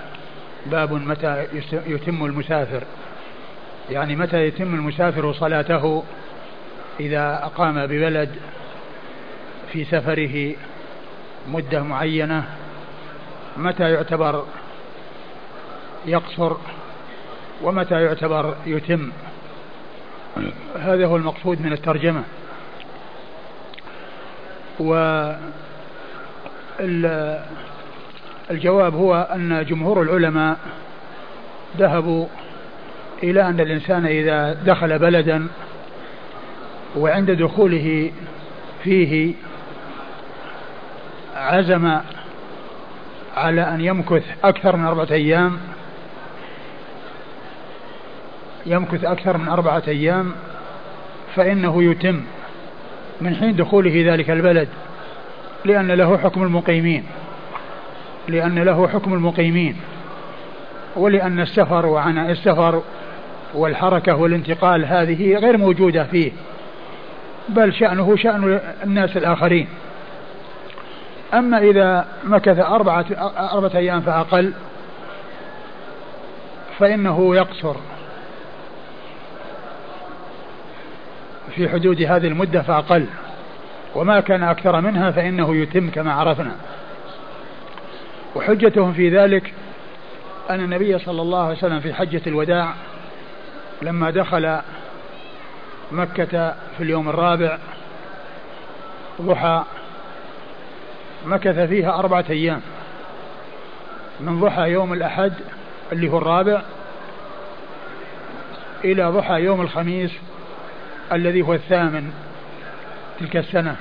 باب 0.66 0.94
متى 0.94 1.46
يتم 1.88 2.26
المسافر. 2.26 2.84
يعني 3.90 4.16
متى 4.16 4.48
يتم 4.48 4.76
المسافر 4.76 5.34
صلاته 5.34 6.04
إذا 7.00 7.44
أقام 7.44 7.86
ببلد 7.86 8.30
في 9.72 9.86
سفره 9.86 10.56
مدة 11.48 11.84
معينة 11.84 12.44
متى 13.58 13.92
يعتبر 13.92 14.46
يقصر 16.06 16.54
ومتى 17.62 18.04
يعتبر 18.04 18.56
يتم؟ 18.66 19.12
هذا 20.80 21.06
هو 21.06 21.16
المقصود 21.16 21.62
من 21.62 21.74
الترجمة. 21.74 22.24
والجواب 28.50 28.96
هو 28.96 29.28
أن 29.36 29.66
جمهور 29.66 30.02
العلماء 30.02 30.58
ذهبوا 31.78 32.28
إلى 33.24 33.42
أن 33.42 33.60
الإنسان 33.60 34.06
إذا 34.06 34.54
دخل 34.54 35.00
بلدا 35.00 35.48
وعند 36.96 37.32
دخوله 37.32 38.12
فيه 38.84 39.34
عزم 41.40 41.98
على 43.38 43.62
أن 43.62 43.82
يمكث 43.82 44.24
أكثر 44.44 44.76
من 44.76 44.86
أربعة 44.86 45.08
أيام 45.12 45.58
يمكث 48.66 49.06
أكثر 49.06 49.38
من 49.38 49.48
أربعة 49.48 49.84
أيام 49.88 50.32
فإنه 51.36 51.84
يتم 51.84 52.22
من 53.22 53.36
حين 53.36 53.56
دخوله 53.56 54.14
ذلك 54.14 54.30
البلد 54.30 54.68
لأن 55.66 55.92
له 55.92 56.18
حكم 56.18 56.44
المقيمين 56.44 57.04
لأن 58.28 58.60
له 58.60 58.88
حكم 58.88 59.14
المقيمين 59.14 59.76
ولأن 60.96 61.40
السفر 61.40 61.86
وعناء 61.86 62.32
السفر 62.32 62.84
والحركة 63.54 64.16
والانتقال 64.16 64.86
هذه 64.86 65.36
غير 65.36 65.58
موجودة 65.58 66.04
فيه 66.04 66.32
بل 67.50 67.74
شأنه 67.74 68.16
شأن 68.16 68.60
الناس 68.84 69.18
الآخرين. 69.18 69.68
أما 71.34 71.58
إذا 71.58 72.08
مكث 72.24 72.60
أربعة, 72.60 73.06
أربعة 73.54 73.72
أيام 73.76 74.02
فأقل 74.02 74.54
فإنه 76.80 77.36
يقصر. 77.36 77.76
في 81.56 81.70
حدود 81.70 82.02
هذه 82.02 82.28
المدة 82.28 82.62
فأقل. 82.62 83.06
وما 83.96 84.20
كان 84.20 84.44
أكثر 84.44 84.82
منها 84.82 85.12
فإنه 85.12 85.56
يتم 85.56 85.90
كما 85.90 86.14
عرفنا. 86.14 86.52
وحجتهم 88.36 88.94
في 88.94 89.10
ذلك 89.10 89.54
أن 90.50 90.60
النبي 90.60 91.00
صلى 91.00 91.22
الله 91.22 91.44
عليه 91.44 91.58
وسلم 91.58 91.80
في 91.80 91.94
حجة 91.94 92.22
الوداع 92.28 92.74
لما 93.82 94.10
دخل 94.10 94.60
مكة 95.92 96.56
في 96.78 96.84
اليوم 96.84 97.10
الرابع 97.10 97.58
ضحى 99.22 99.64
مكث 101.26 101.60
فيها 101.60 102.00
أربعة 102.00 102.26
أيام. 102.30 102.62
من 104.20 104.40
ضحى 104.40 104.72
يوم 104.72 104.94
الأحد 104.94 105.34
اللي 105.92 106.10
هو 106.12 106.18
الرابع 106.18 106.62
إلى 108.84 109.04
ضحى 109.04 109.34
يوم 109.34 109.62
الخميس 109.62 110.12
الذي 111.12 111.42
هو 111.42 111.54
الثامن 111.54 112.12
تلك 113.20 113.38
السنة 113.38 113.76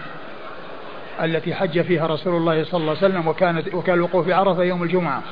التي 1.23 1.55
حج 1.55 1.81
فيها 1.81 2.07
رسول 2.07 2.37
الله 2.37 2.65
صلى 2.65 2.81
الله 2.81 2.97
عليه 2.97 3.07
وسلم 3.07 3.29
وكانت 3.29 3.75
وكان 3.75 3.95
الوقوف 3.95 4.29
عرفة 4.29 4.63
يوم 4.63 4.83
الجمعة. 4.83 5.23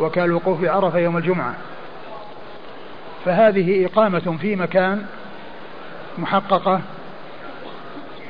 وكان 0.00 0.24
الوقوف 0.24 0.64
عرفة 0.64 0.98
يوم 0.98 1.16
الجمعة. 1.16 1.54
فهذه 3.24 3.86
إقامة 3.86 4.36
في 4.40 4.56
مكان 4.56 5.06
محققة 6.18 6.80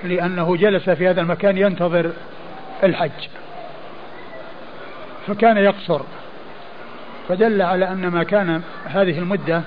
لأنه 0.05 0.57
جلس 0.57 0.91
في 0.91 1.09
هذا 1.09 1.21
المكان 1.21 1.59
ينتظر 1.59 2.13
الحج. 2.85 3.29
فكان 5.27 5.57
يقصر. 5.57 6.01
فدل 7.29 7.63
على 7.63 7.89
أن 7.89 8.07
ما 8.09 8.23
كان 8.25 8.63
هذه 8.87 9.19
المدة 9.19 9.63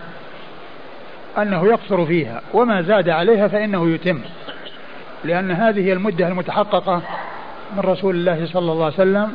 أنه 1.38 1.66
يقصر 1.66 2.06
فيها 2.06 2.42
وما 2.54 2.82
زاد 2.82 3.10
عليها 3.10 3.48
فإنه 3.48 3.90
يتم. 3.90 4.22
لأن 5.24 5.52
هذه 5.52 5.94
المدة 5.94 6.28
المتحققة 6.28 7.02
من 7.76 7.80
رسول 7.80 8.16
الله 8.16 8.46
صلى 8.46 8.72
الله 8.72 8.86
عليه 8.86 8.96
وسلم 8.96 9.34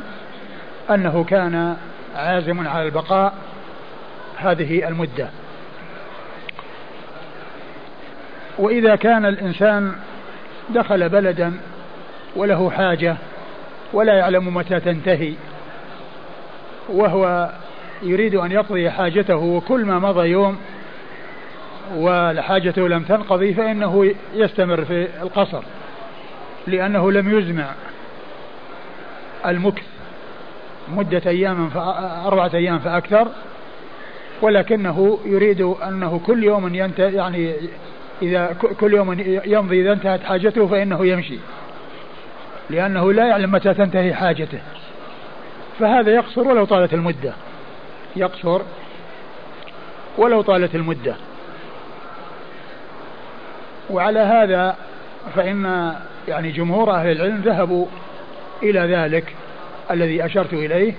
أنه 0.89 1.23
كان 1.23 1.77
عازم 2.15 2.67
على 2.67 2.85
البقاء 2.85 3.33
هذه 4.37 4.87
المدة. 4.87 5.29
وإذا 8.57 8.95
كان 8.95 9.25
الإنسان 9.25 9.95
دخل 10.69 11.09
بلدا 11.09 11.53
وله 12.35 12.71
حاجة 12.71 13.17
ولا 13.93 14.13
يعلم 14.13 14.53
متى 14.53 14.79
تنتهي. 14.79 15.33
وهو 16.89 17.49
يريد 18.03 18.35
أن 18.35 18.51
يقضي 18.51 18.89
حاجته 18.89 19.35
وكل 19.35 19.85
ما 19.85 19.99
مضى 19.99 20.27
يوم 20.27 20.57
وحاجته 21.97 22.87
لم 22.87 23.03
تنقضي 23.03 23.53
فإنه 23.53 24.13
يستمر 24.33 24.85
في 24.85 25.07
القصر 25.21 25.63
لأنه 26.67 27.11
لم 27.11 27.37
يزمع 27.37 27.65
المكث 29.45 29.83
مدة 30.95 31.21
أيام 31.25 31.69
أربعة 32.25 32.51
أيام 32.53 32.79
فأكثر. 32.79 33.27
ولكنه 34.41 35.19
يريد 35.25 35.61
أنه 35.61 36.21
كل 36.25 36.43
يوم 36.43 36.75
ينتهي 36.75 37.13
يعني 37.13 37.55
إذا 38.21 38.55
كل 38.79 38.93
يوم 38.93 39.15
يمضي 39.45 39.81
إذا 39.81 39.93
انتهت 39.93 40.23
حاجته 40.23 40.67
فإنه 40.67 41.05
يمشي. 41.05 41.39
لأنه 42.69 43.13
لا 43.13 43.27
يعلم 43.27 43.51
متى 43.51 43.73
تنتهي 43.73 44.13
حاجته. 44.13 44.59
فهذا 45.79 46.11
يقصر 46.11 46.47
ولو 46.47 46.65
طالت 46.65 46.93
المدة. 46.93 47.33
يقصر 48.15 48.61
ولو 50.17 50.41
طالت 50.41 50.75
المدة. 50.75 51.15
وعلى 53.89 54.19
هذا 54.19 54.75
فإن 55.35 55.93
يعني 56.27 56.51
جمهور 56.51 56.91
أهل 56.91 57.11
العلم 57.11 57.41
ذهبوا 57.41 57.85
إلى 58.63 58.79
ذلك 58.79 59.35
الذي 59.91 60.25
أشرت 60.25 60.53
إليه 60.53 60.93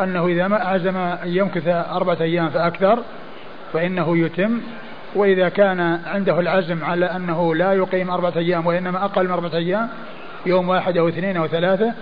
أنه 0.00 0.26
إذا 0.26 0.48
ما 0.48 0.56
عزم 0.56 0.96
أن 0.96 1.18
يمكث 1.28 1.68
أربعة 1.68 2.18
أيام 2.20 2.48
فأكثر 2.48 3.02
فإنه 3.72 4.18
يتم. 4.18 4.60
وإذا 5.14 5.48
كان 5.48 5.80
عنده 6.06 6.40
العزم 6.40 6.84
على 6.84 7.06
أنه 7.06 7.54
لا 7.54 7.72
يقيم 7.72 8.10
أربعة 8.10 8.32
أيام 8.36 8.66
وإنما 8.66 9.04
أقل 9.04 9.24
من 9.24 9.30
أربعة 9.30 9.54
أيام 9.54 9.88
يوم 10.48 10.68
واحد 10.68 10.96
أو 10.96 11.08
اثنين 11.08 11.36
أو 11.36 11.46
ثلاثة 11.46 11.94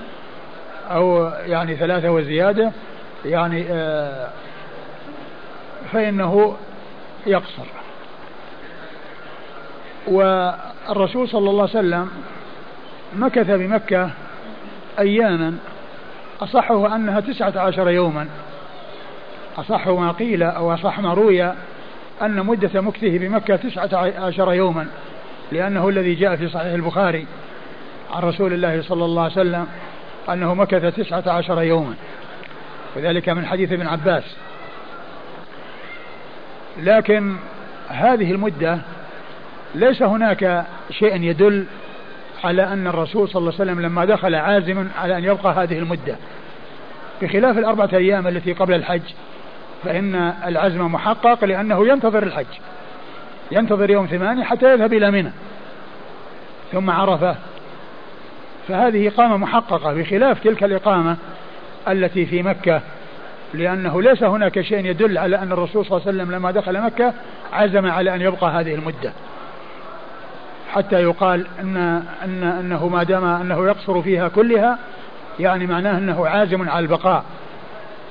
أو 0.90 1.32
يعني 1.46 1.76
ثلاثة 1.76 2.10
وزيادة 2.10 2.72
يعني 3.24 3.66
آه 3.70 4.28
فإنه 5.92 6.56
يقصر. 7.26 7.66
والرسول 10.06 11.28
صلى 11.28 11.50
الله 11.50 11.62
عليه 11.62 11.78
وسلم 11.78 12.10
مكث 13.16 13.50
بمكة 13.50 14.10
أياما 14.98 15.58
أصحه 16.40 16.96
أنها 16.96 17.20
تسعة 17.20 17.52
عشر 17.56 17.90
يوما. 17.90 18.26
أصح 19.58 19.88
ما 19.88 20.12
قيل 20.12 20.42
أو 20.42 20.74
أصح 20.74 21.00
ما 21.00 21.14
روي 21.14 21.52
أن 22.22 22.46
مدة 22.46 22.80
مكثه 22.80 23.18
بمكة 23.18 23.56
تسعة 23.56 23.96
عشر 24.18 24.52
يوما 24.52 24.86
لأنه 25.52 25.88
الذي 25.88 26.14
جاء 26.14 26.36
في 26.36 26.48
صحيح 26.48 26.72
البخاري. 26.72 27.26
عن 28.12 28.22
رسول 28.22 28.52
الله 28.52 28.82
صلى 28.82 29.04
الله 29.04 29.22
عليه 29.22 29.32
وسلم 29.32 29.66
أنه 30.28 30.54
مكث 30.54 30.96
تسعة 30.96 31.22
عشر 31.26 31.62
يوما. 31.62 31.94
وذلك 32.96 33.28
من 33.28 33.46
حديث 33.46 33.72
ابن 33.72 33.86
عباس. 33.86 34.36
لكن 36.78 37.36
هذه 37.88 38.32
المدة 38.32 38.78
ليس 39.74 40.02
هناك 40.02 40.64
شيء 40.90 41.22
يدل 41.22 41.64
على 42.44 42.62
أن 42.62 42.86
الرسول 42.86 43.28
صلى 43.28 43.40
الله 43.40 43.52
عليه 43.52 43.62
وسلم 43.62 43.80
لما 43.80 44.04
دخل 44.04 44.34
عازما 44.34 44.88
على 44.98 45.18
أن 45.18 45.24
يبقى 45.24 45.52
هذه 45.52 45.78
المدة. 45.78 46.16
بخلاف 47.22 47.58
الأربعة 47.58 47.90
أيام 47.92 48.26
التي 48.26 48.52
قبل 48.52 48.74
الحج 48.74 49.02
فإن 49.84 50.14
العزم 50.46 50.92
محقق 50.92 51.44
لأنه 51.44 51.88
ينتظر 51.88 52.22
الحج. 52.22 52.46
ينتظر 53.52 53.90
يوم 53.90 54.06
ثمانية 54.06 54.44
حتى 54.44 54.72
يذهب 54.72 54.92
إلى 54.92 55.10
منى. 55.10 55.30
ثم 56.72 56.90
عرفة 56.90 57.36
فهذه 58.68 59.08
إقامة 59.08 59.36
محققة 59.36 59.92
بخلاف 59.92 60.44
تلك 60.44 60.64
الإقامة 60.64 61.16
التي 61.88 62.26
في 62.26 62.42
مكة 62.42 62.80
لأنه 63.54 64.02
ليس 64.02 64.22
هناك 64.22 64.60
شيء 64.60 64.86
يدل 64.86 65.18
على 65.18 65.38
أن 65.38 65.52
الرسول 65.52 65.86
صلى 65.86 65.96
الله 65.96 66.08
عليه 66.08 66.16
وسلم 66.18 66.32
لما 66.32 66.50
دخل 66.50 66.80
مكة 66.80 67.12
عزم 67.52 67.86
على 67.86 68.14
أن 68.14 68.20
يبقى 68.20 68.50
هذه 68.50 68.74
المدة. 68.74 69.12
حتى 70.72 71.02
يقال 71.02 71.46
أن, 71.60 71.76
أن 72.24 72.42
أنه 72.42 72.88
ما 72.88 73.02
دام 73.02 73.24
أنه 73.24 73.66
يقصر 73.66 74.02
فيها 74.02 74.28
كلها 74.28 74.78
يعني 75.40 75.66
معناه 75.66 75.98
أنه 75.98 76.26
عازم 76.26 76.68
على 76.68 76.82
البقاء. 76.82 77.24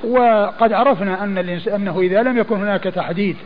وقد 0.04 0.72
عرفنا 0.72 1.24
أن 1.24 1.38
أنه 1.74 2.00
إذا 2.00 2.22
لم 2.22 2.38
يكن 2.38 2.56
هناك 2.56 2.82
تحديد 2.84 3.36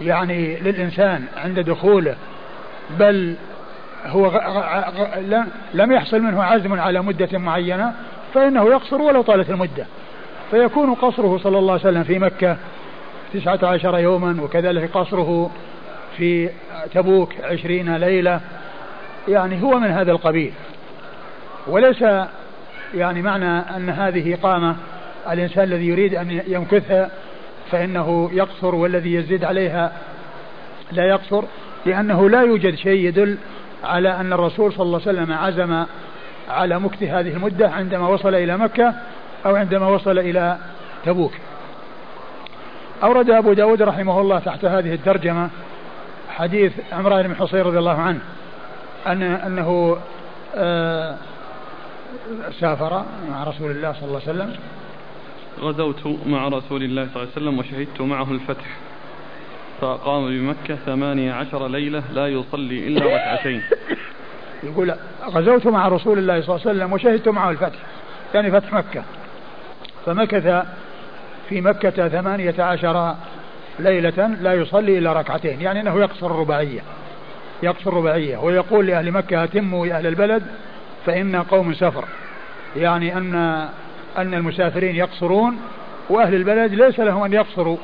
يعني 0.00 0.56
للإنسان 0.56 1.24
عند 1.36 1.60
دخوله 1.60 2.16
بل 2.98 3.36
هو 4.06 4.40
لم 5.74 5.92
يحصل 5.92 6.20
منه 6.20 6.42
عزم 6.42 6.80
على 6.80 7.02
مدة 7.02 7.38
معينة 7.38 7.92
فإنه 8.34 8.64
يقصر 8.64 9.02
ولو 9.02 9.22
طالت 9.22 9.50
المدة. 9.50 9.86
فيكون 10.50 10.94
قصره 10.94 11.38
صلى 11.38 11.58
الله 11.58 11.72
عليه 11.72 11.82
وسلم 11.82 12.04
في 12.04 12.18
مكة 12.18 12.56
تسعة 13.34 13.58
عشر 13.62 13.98
يوما 13.98 14.42
وكذلك 14.42 14.90
قصره 14.90 15.50
في 16.16 16.50
تبوك 16.94 17.32
عشرين 17.42 17.96
ليلة. 17.96 18.40
يعني 19.28 19.62
هو 19.62 19.78
من 19.78 19.90
هذا 19.90 20.12
القبيل. 20.12 20.52
وليس 21.66 22.04
يعني 22.94 23.22
معنى 23.22 23.58
أن 23.58 23.90
هذه 23.90 24.34
إقامة 24.34 24.76
الإنسان 25.30 25.64
الذي 25.64 25.86
يريد 25.86 26.14
أن 26.14 26.42
يمكثها 26.46 27.10
فإنه 27.70 28.30
يقصر 28.32 28.74
والذي 28.74 29.14
يزيد 29.14 29.44
عليها 29.44 29.92
لا 30.92 31.08
يقصر 31.08 31.44
لأنه 31.86 32.30
لا 32.30 32.42
يوجد 32.42 32.74
شيء 32.74 33.08
يدل 33.08 33.38
على 33.84 34.20
أن 34.20 34.32
الرسول 34.32 34.72
صلى 34.72 34.82
الله 34.82 35.00
عليه 35.06 35.20
وسلم 35.20 35.32
عزم 35.32 35.84
على 36.48 36.80
مكث 36.80 37.02
هذه 37.02 37.32
المدة 37.32 37.70
عندما 37.70 38.08
وصل 38.08 38.34
إلى 38.34 38.56
مكة 38.56 38.94
أو 39.46 39.56
عندما 39.56 39.88
وصل 39.88 40.18
إلى 40.18 40.58
تبوك. 41.04 41.32
أورد 43.02 43.30
أبو 43.30 43.52
داود 43.52 43.82
رحمه 43.82 44.20
الله 44.20 44.38
تحت 44.38 44.64
هذه 44.64 44.94
الترجمة 44.94 45.50
حديث 46.30 46.72
عمران 46.92 47.28
بن 47.28 47.36
حصين 47.36 47.60
رضي 47.60 47.78
الله 47.78 47.98
عنه 47.98 48.20
أن 49.06 49.22
أنه 49.22 49.96
آه 50.56 51.16
سافر 52.60 53.04
مع 53.30 53.44
رسول 53.44 53.70
الله 53.70 53.92
صلى 53.92 54.08
الله 54.08 54.20
عليه 54.26 54.30
وسلم. 54.30 54.56
غزوت 55.60 56.18
مع 56.26 56.48
رسول 56.48 56.82
الله 56.82 57.08
صلى 57.14 57.22
الله 57.22 57.28
عليه 57.36 57.46
وسلم 57.46 57.58
وشهدت 57.58 58.00
معه 58.00 58.32
الفتح. 58.32 58.66
فقام 59.80 60.26
بمكة 60.26 60.76
ثمانية 60.86 61.32
عشر 61.32 61.68
ليلة 61.68 62.02
لا 62.12 62.28
يصلي 62.28 62.86
إلا 62.86 63.04
ركعتين. 63.04 63.62
يقول 64.62 64.94
غزوت 65.24 65.66
مع 65.66 65.88
رسول 65.88 66.18
الله 66.18 66.40
صلى 66.40 66.56
الله 66.56 66.66
عليه 66.66 66.78
وسلم 66.78 66.92
وشهدت 66.92 67.28
معه 67.28 67.50
الفتح 67.50 67.78
يعني 68.34 68.50
فتح 68.50 68.72
مكة. 68.72 69.02
فمكث 70.06 70.64
في 71.48 71.60
مكة 71.60 72.08
ثمانية 72.08 72.54
عشر 72.58 73.14
ليلة 73.78 74.26
لا 74.40 74.54
يصلي 74.54 74.98
إلا 74.98 75.12
ركعتين 75.12 75.60
يعني 75.60 75.80
أنه 75.80 76.00
يقصر 76.00 76.26
الرباعية 76.26 76.80
يقصر 77.62 77.90
الرباعية. 77.90 78.36
ويقول 78.36 78.86
لأهل 78.86 79.12
مكة 79.12 79.44
أتموا 79.44 79.86
يا 79.86 79.96
أهل 79.96 80.06
البلد 80.06 80.42
فإن 81.06 81.36
قوم 81.36 81.74
سفر 81.74 82.04
يعني 82.76 83.16
أن 83.16 83.34
أن 84.18 84.34
المسافرين 84.34 84.96
يقصرون 84.96 85.60
وأهل 86.10 86.34
البلد 86.34 86.74
ليس 86.74 87.00
لهم 87.00 87.22
أن 87.22 87.32
يقصروا. 87.32 87.76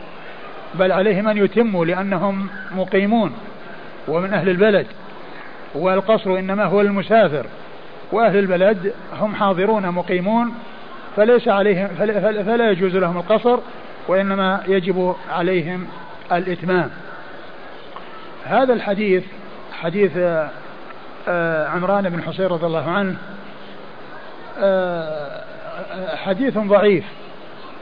بل 0.79 0.93
عليهم 0.93 1.29
أن 1.29 1.37
يتموا 1.37 1.85
لأنهم 1.85 2.47
مقيمون 2.77 3.33
ومن 4.09 4.35
أهل 4.35 4.49
البلد 4.49 4.87
والقصر 5.75 6.39
إنما 6.39 6.65
هو 6.65 6.81
المسافر 6.81 7.47
وأهل 8.13 8.39
البلد 8.39 8.93
هم 9.21 9.35
حاضرون 9.35 9.89
مقيمون 9.89 10.55
فليس 11.17 11.49
عليهم 11.49 11.89
فلا 12.45 12.71
يجوز 12.71 12.97
لهم 12.97 13.17
القصر 13.17 13.59
وإنما 14.09 14.63
يجب 14.69 15.15
عليهم 15.31 15.87
الإتمام. 16.33 16.91
هذا 18.45 18.73
الحديث 18.73 19.25
حديث 19.81 20.13
آه، 21.29 21.69
عمران 21.69 22.09
بن 22.11 22.23
حصين 22.23 22.47
رضي 22.47 22.67
الله 22.67 22.91
عنه 22.91 23.17
آه، 24.59 25.41
حديث 26.17 26.59
ضعيف. 26.59 27.05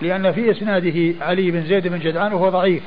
لأن 0.03 0.32
في 0.32 0.51
إسناده 0.51 1.24
علي 1.24 1.51
بن 1.51 1.62
زيد 1.62 1.88
بن 1.88 1.99
جدعان 1.99 2.32
وهو 2.32 2.49
ضعيف. 2.49 2.82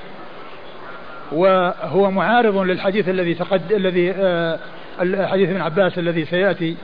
وهو 1.31 2.11
معارض 2.11 2.57
للحديث 2.57 3.09
الذي 3.09 3.33
تقد 3.33 3.71
الذي 3.71 4.11
آه، 4.11 4.59
حديث 4.99 5.49
ابن 5.49 5.61
عباس 5.61 5.97
الذي 5.97 6.25
سيأتي 6.25 6.77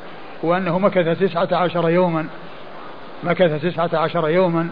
وأنه 0.43 0.79
مكث 0.79 1.19
تسعة 1.19 1.49
عشر 1.51 1.89
يوما 1.89 2.27
مكث 3.23 3.61
تسعة 3.61 3.89
عشر 3.93 4.29
يوما 4.29 4.69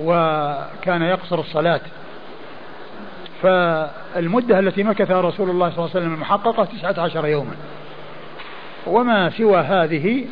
وكان 0.00 1.02
يقصر 1.02 1.40
الصلاة. 1.40 1.80
فالمدة 3.42 4.58
التي 4.58 4.82
مكثها 4.82 5.20
رسول 5.20 5.50
الله 5.50 5.70
صلى 5.70 5.78
الله 5.78 5.90
عليه 5.94 6.00
وسلم 6.00 6.14
المحققة 6.14 6.64
تسعة 6.64 7.04
عشر 7.04 7.26
يوما. 7.26 7.54
وما 8.86 9.30
سوى 9.30 9.58
هذه 9.58 10.24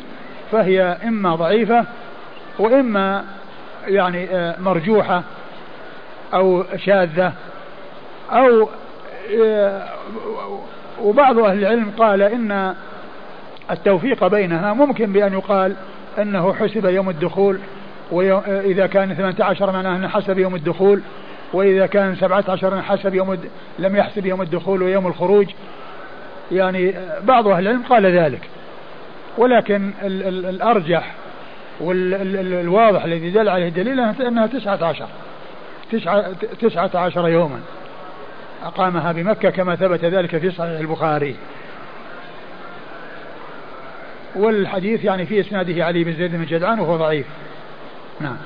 فهي 0.51 0.81
إما 0.81 1.35
ضعيفة 1.35 1.85
وإما 2.59 3.25
يعني 3.87 4.29
آه، 4.29 4.55
مرجوحة 4.59 5.23
أو 6.33 6.63
شاذة 6.75 7.33
أو 8.31 8.69
آه، 9.43 9.87
وبعض 11.01 11.39
أهل 11.39 11.59
العلم 11.59 11.91
قال 11.97 12.21
إن 12.21 12.75
التوفيق 13.71 14.27
بينها 14.27 14.73
ممكن 14.73 15.13
بأن 15.13 15.33
يقال 15.33 15.75
أنه 16.19 16.53
حسب 16.53 16.85
يوم 16.85 17.09
الدخول 17.09 17.59
وإذا 18.11 18.87
كان 18.87 19.13
18 19.13 19.71
معناه 19.71 19.95
أنه 19.95 20.07
حسب 20.07 20.39
يوم 20.39 20.55
الدخول 20.55 21.01
وإذا 21.53 21.85
كان 21.85 22.15
17 22.15 22.81
حسب 22.81 23.13
يوم 23.13 23.37
لم 23.79 23.95
يحسب 23.95 24.25
يوم 24.25 24.41
الدخول 24.41 24.83
ويوم 24.83 25.07
الخروج. 25.07 25.47
يعني 26.51 26.93
بعض 27.23 27.47
أهل 27.47 27.67
العلم 27.67 27.83
قال 27.89 28.05
ذلك. 28.05 28.41
ولكن 29.37 29.91
ال 30.03 30.27
ال 30.27 30.45
الأرجح 30.45 31.13
والواضح 31.79 33.03
الذي 33.03 33.29
دل 33.29 33.49
عليه 33.49 33.67
الدليل 33.67 33.99
أنها 33.99 34.47
تسعة 34.47 34.85
عشر. 34.85 35.07
تسعة, 35.91 36.31
تسعة 36.61 36.91
عشر 36.95 37.27
يوما. 37.29 37.59
أقامها 38.63 39.11
بمكة 39.11 39.49
كما 39.49 39.75
ثبت 39.75 40.05
ذلك 40.05 40.37
في 40.37 40.51
صحيح 40.51 40.79
البخاري. 40.79 41.35
والحديث 44.35 45.03
يعني 45.03 45.25
في 45.25 45.39
إسناده 45.39 45.85
علي 45.85 46.03
بن 46.03 46.13
زيد 46.13 46.35
بن 46.35 46.45
جدعان 46.45 46.79
وهو 46.79 46.97
ضعيف. 46.97 47.25
نعم. 48.21 48.37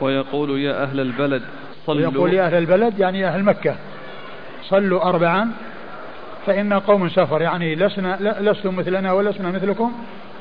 ويقول 0.00 0.60
يا 0.60 0.82
أهل 0.82 1.00
البلد 1.00 1.42
صلوا. 1.86 2.08
ويقول 2.08 2.34
يا 2.34 2.46
أهل 2.46 2.54
البلد 2.54 2.98
يعني 2.98 3.20
يا 3.20 3.28
أهل 3.28 3.42
مكة. 3.42 3.74
صلوا 4.62 5.02
أربعا 5.02 5.50
فإن 6.46 6.72
قوم 6.72 7.08
سفر 7.08 7.42
يعني 7.42 7.74
لسنا 7.74 8.36
لستم 8.40 8.76
مثلنا 8.76 9.12
ولسنا 9.12 9.50
مثلكم. 9.50 9.92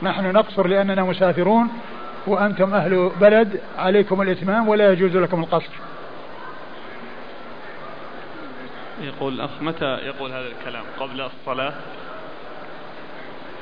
نحن 0.06 0.32
نقصر 0.32 0.68
لأننا 0.68 1.04
مسافرون 1.04 1.68
وأنتم 2.28 2.74
أهل 2.74 3.12
بلد 3.22 3.62
عليكم 3.78 4.22
الإتمام 4.22 4.70
ولا 4.70 4.92
يجوز 4.92 5.18
لكم 5.18 5.44
القصر. 5.44 5.72
يقول 9.02 9.34
الأخ 9.34 9.50
متى 9.62 9.86
يقول 9.86 10.32
هذا 10.32 10.48
الكلام؟ 10.48 10.84
قبل 11.00 11.22
الصلاة؟ 11.22 11.74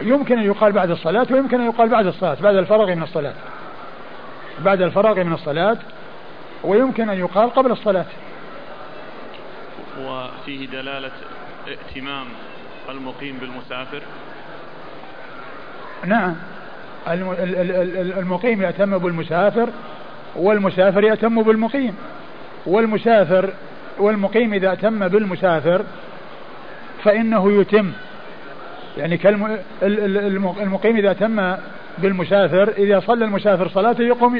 يمكن 0.01 0.39
أن 0.39 0.45
يقال 0.45 0.71
بعد 0.71 0.89
الصلاة 0.89 1.27
ويمكن 1.31 1.61
أن 1.61 1.67
يقال 1.67 1.89
بعد 1.89 2.05
الصلاة 2.05 2.37
بعد 2.41 2.55
الفراغ 2.55 2.95
من 2.95 3.03
الصلاة. 3.03 3.33
بعد 4.59 4.81
الفراغ 4.81 5.23
من 5.23 5.33
الصلاة 5.33 5.77
ويمكن 6.63 7.09
أن 7.09 7.19
يقال 7.19 7.49
قبل 7.49 7.71
الصلاة. 7.71 8.05
وفيه 9.99 10.67
دلالة 10.67 11.11
ائتمام 11.67 12.25
المقيم 12.89 13.37
بالمسافر؟ 13.37 14.01
نعم. 16.05 16.35
المقيم 18.17 18.61
يأتم 18.61 18.97
بالمسافر 18.97 19.69
والمسافر 20.35 21.03
يأتم 21.03 21.43
بالمقيم. 21.43 21.95
والمسافر 22.65 23.49
والمقيم 23.99 24.53
إذا 24.53 24.73
أتم 24.73 25.07
بالمسافر 25.07 25.81
فإنه 27.03 27.61
يتم. 27.61 27.91
يعني 28.97 29.19
المقيم 30.61 30.97
إذا 30.97 31.11
أتم 31.11 31.55
بالمسافر 31.97 32.73
إذا 32.77 32.99
صلى 32.99 33.25
المسافر 33.25 33.67
صلاته 33.67 34.03
يقوم 34.03 34.37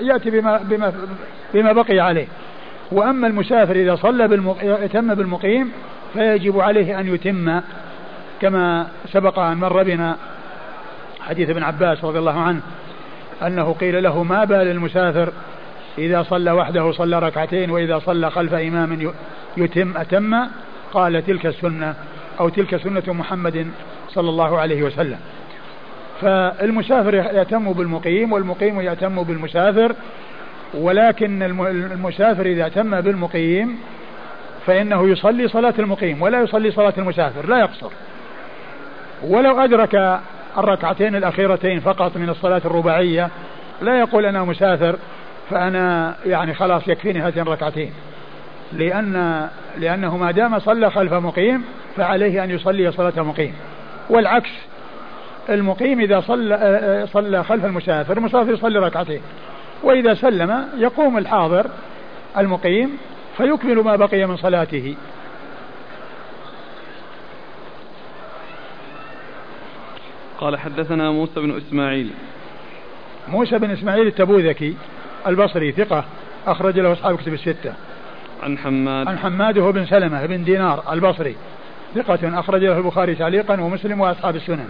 يأتي 0.00 0.30
بما, 0.30 0.56
بما, 0.56 0.92
بما 1.54 1.72
بقي 1.72 2.00
عليه. 2.00 2.26
وأما 2.92 3.26
المسافر 3.26 3.76
إذا 3.76 3.96
صلى 3.96 4.28
بالمق... 4.28 4.56
يتم 4.62 5.14
بالمقيم 5.14 5.72
فيجب 6.14 6.60
عليه 6.60 7.00
أن 7.00 7.14
يتم 7.14 7.60
كما 8.40 8.86
سبق 9.12 9.38
أن 9.38 9.56
مر 9.56 9.82
بنا 9.82 10.16
حديث 11.28 11.50
ابن 11.50 11.62
عباس 11.62 12.04
رضي 12.04 12.18
الله 12.18 12.40
عنه 12.40 12.60
أنه 13.42 13.72
قيل 13.72 14.02
له 14.02 14.22
ما 14.22 14.44
بال 14.44 14.68
المسافر 14.70 15.32
إذا 15.98 16.22
صلى 16.22 16.50
وحده 16.50 16.92
صلى 16.92 17.18
ركعتين 17.18 17.70
وإذا 17.70 17.98
صلى 17.98 18.30
خلف 18.30 18.54
إمام 18.54 19.12
يتم 19.56 19.96
أتم؟ 19.96 20.46
قال 20.92 21.26
تلك 21.26 21.46
السنة 21.46 21.94
أو 22.40 22.48
تلك 22.48 22.76
سنة 22.76 23.02
محمد 23.06 23.66
صلى 24.08 24.30
الله 24.30 24.58
عليه 24.58 24.82
وسلم. 24.82 25.18
فالمسافر 26.20 27.14
يتم 27.14 27.72
بالمقيم 27.72 28.32
والمقيم 28.32 28.80
يتم 28.80 29.22
بالمسافر 29.22 29.94
ولكن 30.74 31.42
المسافر 31.92 32.46
إذا 32.46 32.68
تم 32.68 33.00
بالمقيم 33.00 33.78
فإنه 34.66 35.08
يصلي 35.08 35.48
صلاة 35.48 35.74
المقيم 35.78 36.22
ولا 36.22 36.40
يصلي 36.40 36.70
صلاة 36.70 36.94
المسافر 36.98 37.48
لا 37.48 37.58
يقصر. 37.58 37.90
ولو 39.22 39.60
أدرك 39.60 40.20
الركعتين 40.58 41.16
الأخيرتين 41.16 41.80
فقط 41.80 42.16
من 42.16 42.28
الصلاة 42.28 42.62
الرباعية. 42.64 43.30
لا 43.82 43.98
يقول 43.98 44.26
أنا 44.26 44.44
مسافر 44.44 44.96
فأنا 45.50 46.14
يعني 46.26 46.54
خلاص 46.54 46.88
يكفيني 46.88 47.20
هاتين 47.20 47.42
الركعتين. 47.42 47.92
لأن 48.72 49.48
لأنه 49.78 50.16
ما 50.16 50.30
دام 50.30 50.58
صلى 50.58 50.90
خلف 50.90 51.12
مقيم 51.12 51.64
فعليه 51.96 52.44
أن 52.44 52.50
يصلي 52.50 52.92
صلاة 52.92 53.22
مقيم. 53.22 53.54
والعكس 54.10 54.50
المقيم 55.48 56.00
إذا 56.00 56.20
صلى 56.20 57.06
صلى 57.12 57.44
خلف 57.44 57.64
المسافر 57.64 58.16
المسافر 58.16 58.52
يصلي 58.52 58.78
ركعتين. 58.78 59.20
وإذا 59.82 60.14
سلم 60.14 60.64
يقوم 60.76 61.18
الحاضر 61.18 61.66
المقيم 62.38 62.98
فيكمل 63.36 63.76
ما 63.76 63.96
بقي 63.96 64.26
من 64.26 64.36
صلاته. 64.36 64.94
قال 70.42 70.58
حدثنا 70.58 71.10
موسى 71.10 71.40
بن 71.40 71.56
إسماعيل. 71.56 72.10
موسى 73.28 73.58
بن 73.58 73.70
إسماعيل 73.70 74.06
التبوذكي 74.06 74.76
البصري 75.26 75.72
ثقة 75.72 76.04
أخرج 76.46 76.78
له 76.78 76.92
أصحاب 76.92 77.16
كتب 77.16 77.34
الستة. 77.34 77.72
عن 78.42 78.58
حماد. 78.58 79.08
عن 79.08 79.18
حماد 79.18 79.58
هو 79.58 79.72
بن 79.72 79.86
سلمة 79.86 80.26
بن 80.26 80.44
دينار 80.44 80.92
البصري 80.92 81.36
ثقة 81.94 82.38
أخرج 82.40 82.64
له 82.64 82.78
البخاري 82.78 83.14
تعليقا 83.14 83.60
ومسلم 83.60 84.00
وأصحاب 84.00 84.36
السنن. 84.36 84.68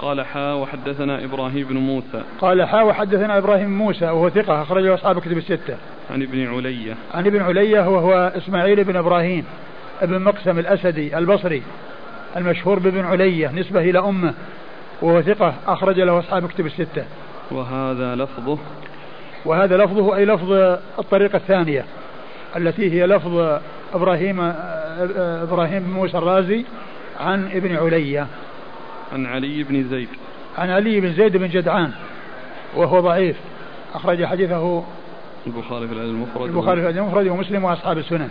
قال 0.00 0.26
حا 0.26 0.52
وحدثنا 0.52 1.24
إبراهيم 1.24 1.66
بن 1.66 1.76
موسى. 1.76 2.22
قال 2.40 2.64
حا 2.64 2.82
وحدثنا 2.82 3.38
إبراهيم 3.38 3.78
موسى 3.78 4.04
وهو 4.04 4.30
ثقة 4.30 4.62
أخرج 4.62 4.82
له 4.82 4.94
أصحاب 4.94 5.18
كتب 5.18 5.38
الستة. 5.38 5.76
عن 6.10 6.22
ابن 6.22 6.54
علية. 6.54 6.94
عن 7.14 7.26
ابن 7.26 7.42
علية 7.42 7.88
وهو 7.88 8.32
إسماعيل 8.36 8.84
بن 8.84 8.96
إبراهيم 8.96 9.44
ابن 10.02 10.22
مقسم 10.22 10.58
الأسدي 10.58 11.18
البصري 11.18 11.62
المشهور 12.36 12.78
بابن 12.78 13.04
علية 13.04 13.48
نسبة 13.48 13.80
إلى 13.80 13.98
أمه. 13.98 14.34
وهو 15.02 15.22
ثقة 15.22 15.54
أخرج 15.66 16.00
له 16.00 16.18
أصحاب 16.18 16.46
كتب 16.46 16.66
الستة. 16.66 17.04
وهذا 17.50 18.14
لفظه. 18.14 18.58
وهذا 19.44 19.76
لفظه 19.76 20.16
أي 20.16 20.24
لفظ 20.24 20.52
الطريقة 20.98 21.36
الثانية 21.36 21.84
التي 22.56 22.92
هي 22.92 23.06
لفظ 23.06 23.60
إبراهيم 23.94 24.52
إبراهيم 25.42 25.82
بن 25.82 25.90
موسى 25.90 26.18
الرازي 26.18 26.64
عن 27.20 27.44
ابن 27.44 27.76
علية 27.76 28.26
عن 29.12 29.26
علي 29.26 29.62
بن 29.62 29.88
زيد. 29.88 30.08
عن 30.58 30.70
علي 30.70 31.00
بن 31.00 31.12
زيد 31.12 31.36
بن 31.36 31.48
جدعان 31.48 31.90
وهو 32.76 33.00
ضعيف. 33.00 33.36
أخرج 33.94 34.24
حديثه 34.24 34.84
البخاري 35.46 35.88
في 35.88 35.92
الأدب 35.92 36.10
المفرد. 36.10 36.42
البخاري 36.42 36.80
في 36.80 36.86
الأدب 36.86 36.98
المفرد 36.98 37.28
ومسلم 37.28 37.64
وأصحاب 37.64 37.98
السنن. 37.98 38.28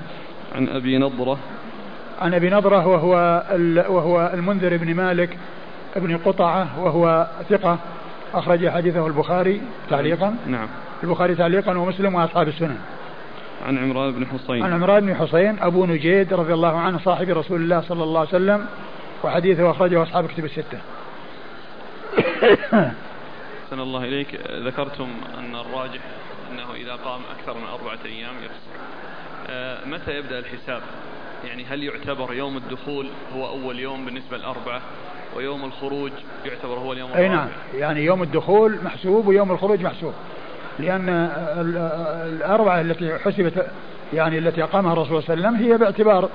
عن 0.55 0.67
أبي 0.67 0.97
نضرة. 0.97 1.37
عن 2.21 2.33
أبي 2.33 2.49
نضرة 2.49 2.87
وهو 2.87 3.43
وهو 3.89 4.31
المنذر 4.33 4.77
بن 4.77 4.95
مالك 4.95 5.37
بن 5.95 6.17
قطعة 6.17 6.79
وهو 6.79 7.27
ثقة 7.49 7.79
أخرج 8.33 8.69
حديثه 8.69 9.07
البخاري 9.07 9.61
تعليقا. 9.89 10.35
نعم. 10.47 10.67
البخاري 11.03 11.35
تعليقا 11.35 11.77
ومسلم 11.77 12.15
وأصحاب 12.15 12.47
السنن 12.47 12.77
عن 13.65 13.77
عمران 13.77 14.11
بن 14.11 14.25
حصين 14.27 14.63
عن 14.63 14.73
عمران 14.73 15.05
بن 15.05 15.15
حصين 15.15 15.59
أبو 15.59 15.85
نجيد 15.85 16.33
رضي 16.33 16.53
الله 16.53 16.79
عنه 16.79 16.99
صاحب 16.99 17.29
رسول 17.29 17.61
الله 17.61 17.81
صلى 17.81 18.03
الله 18.03 18.19
عليه 18.19 18.29
وسلم 18.29 18.65
وحديثه 19.23 19.71
أخرجه 19.71 20.03
أصحاب 20.03 20.27
كتب 20.27 20.45
الستة. 20.45 20.79
أحسن 23.65 23.79
الله 23.79 24.03
إليك. 24.03 24.39
ذكرتم 24.51 25.07
أن 25.39 25.55
الراجح 25.55 26.01
أنه 26.51 26.73
إذا 26.73 26.95
قام 26.95 27.21
أكثر 27.39 27.59
من 27.59 27.67
أربعة 27.67 27.99
أيام 28.05 28.33
يفصل 28.43 28.79
آه، 29.49 29.85
متى 29.85 30.17
يبدأ 30.17 30.39
الحساب؟ 30.39 30.81
يعني 31.47 31.65
هل 31.65 31.83
يعتبر 31.83 32.33
يوم 32.33 32.57
الدخول 32.57 33.07
هو 33.35 33.47
أول 33.47 33.79
يوم 33.79 34.05
بالنسبة 34.05 34.37
للأربعة 34.37 34.81
ويوم 35.35 35.65
الخروج 35.65 36.11
يعتبر 36.45 36.73
هو 36.73 36.93
اليوم 36.93 37.11
أي 37.15 37.29
نعم 37.29 37.47
يعني 37.77 38.05
يوم 38.05 38.23
الدخول 38.23 38.77
محسوب 38.83 39.27
ويوم 39.27 39.51
الخروج 39.51 39.81
محسوب. 39.81 40.13
لأن 40.79 41.09
الأربعة 42.29 42.81
التي 42.81 43.17
حسبت 43.17 43.67
يعني 44.13 44.37
التي 44.37 44.63
أقامها 44.63 44.93
الرسول 44.93 45.23
صلى 45.23 45.33
الله 45.33 45.47
عليه 45.47 45.57
وسلم 45.57 45.71
هي 45.71 45.77
باعتبار 45.77 46.29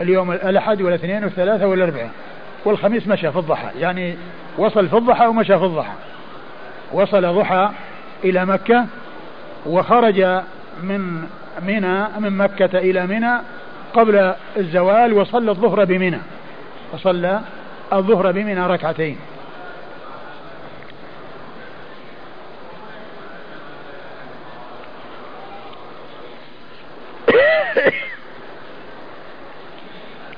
اليوم 0.00 0.32
الأحد 0.32 0.82
والاثنين 0.82 1.24
والثلاثة 1.24 1.66
والأربعاء 1.66 2.10
والخميس 2.64 3.06
مشى 3.06 3.32
في 3.32 3.38
الضحى. 3.38 3.68
يعني 3.80 4.16
وصل 4.58 4.88
في 4.88 4.96
الضحى 4.96 5.26
ومشى 5.26 5.58
في 5.58 5.64
الضحى. 5.64 5.94
وصل 6.92 7.34
ضحى 7.34 7.70
إلى 8.24 8.46
مكة 8.46 8.86
وخرج 9.66 10.42
من 10.82 11.22
منى 11.62 12.04
من 12.18 12.36
مكة 12.36 12.78
إلى 12.78 13.06
منى 13.06 13.32
قبل 13.94 14.34
الزوال 14.56 15.12
وصلى 15.12 15.50
الظهر 15.50 15.84
بمنى. 15.84 16.18
وصلى 16.92 17.40
الظهر 17.92 18.32
بمنى 18.32 18.66
ركعتين. 18.66 19.16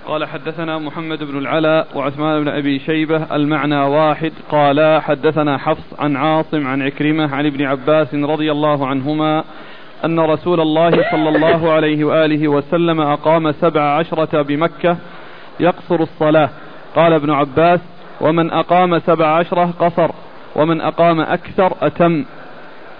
قال 0.06 0.24
حدثنا 0.24 0.78
محمد 0.78 1.22
بن 1.22 1.38
العلاء 1.38 1.88
وعثمان 1.94 2.44
بن 2.44 2.48
أبي 2.48 2.78
شيبة 2.78 3.36
المعنى 3.36 3.76
واحد. 3.76 4.32
قالا 4.50 5.00
حدثنا 5.00 5.58
حفص 5.58 5.94
عن 5.98 6.16
عاصم 6.16 6.66
عن 6.66 6.82
عكرمة 6.82 7.34
عن 7.34 7.46
ابن 7.46 7.66
عباس 7.66 8.14
رضي 8.14 8.52
الله 8.52 8.86
عنهما 8.86 9.44
أن 10.04 10.20
رسول 10.20 10.60
الله 10.60 10.90
صلى 10.90 11.28
الله 11.28 11.72
عليه 11.72 12.04
وآله 12.04 12.48
وسلم 12.48 13.00
أقام 13.00 13.52
سبع 13.52 13.82
عشرة 13.82 14.42
بمكة 14.42 14.96
يقصر 15.60 16.00
الصلاة. 16.02 16.50
قال 16.94 17.12
ابن 17.12 17.30
عباس 17.30 17.80
ومن 18.20 18.50
أقام 18.50 18.98
سبع 18.98 19.26
عشرة 19.26 19.74
قصر 19.80 20.10
ومن 20.56 20.80
أقام 20.80 21.20
أكثر 21.20 21.76
أتم. 21.82 22.24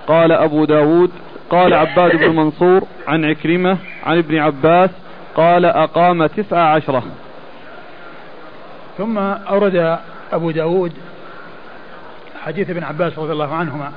قال 0.07 0.33
أبو 0.33 0.65
داود 0.65 1.11
قال 1.51 1.75
عباد 1.75 2.17
بن 2.17 2.37
منصور 2.37 2.83
عن 3.07 3.25
عكرمة 3.25 3.79
عن 4.07 4.19
ابن 4.19 4.39
عباس 4.39 4.91
قال 5.37 5.65
أقام 5.65 6.27
تسع 6.27 6.59
عشرة. 6.59 7.03
ثم 8.99 9.19
أورد 9.19 9.99
أبو 10.33 10.51
داود 10.51 10.93
حديث 12.45 12.71
ابن 12.71 12.85
عباس 12.85 13.19
رضي 13.19 13.33
الله 13.33 13.55
عنهما 13.55 13.93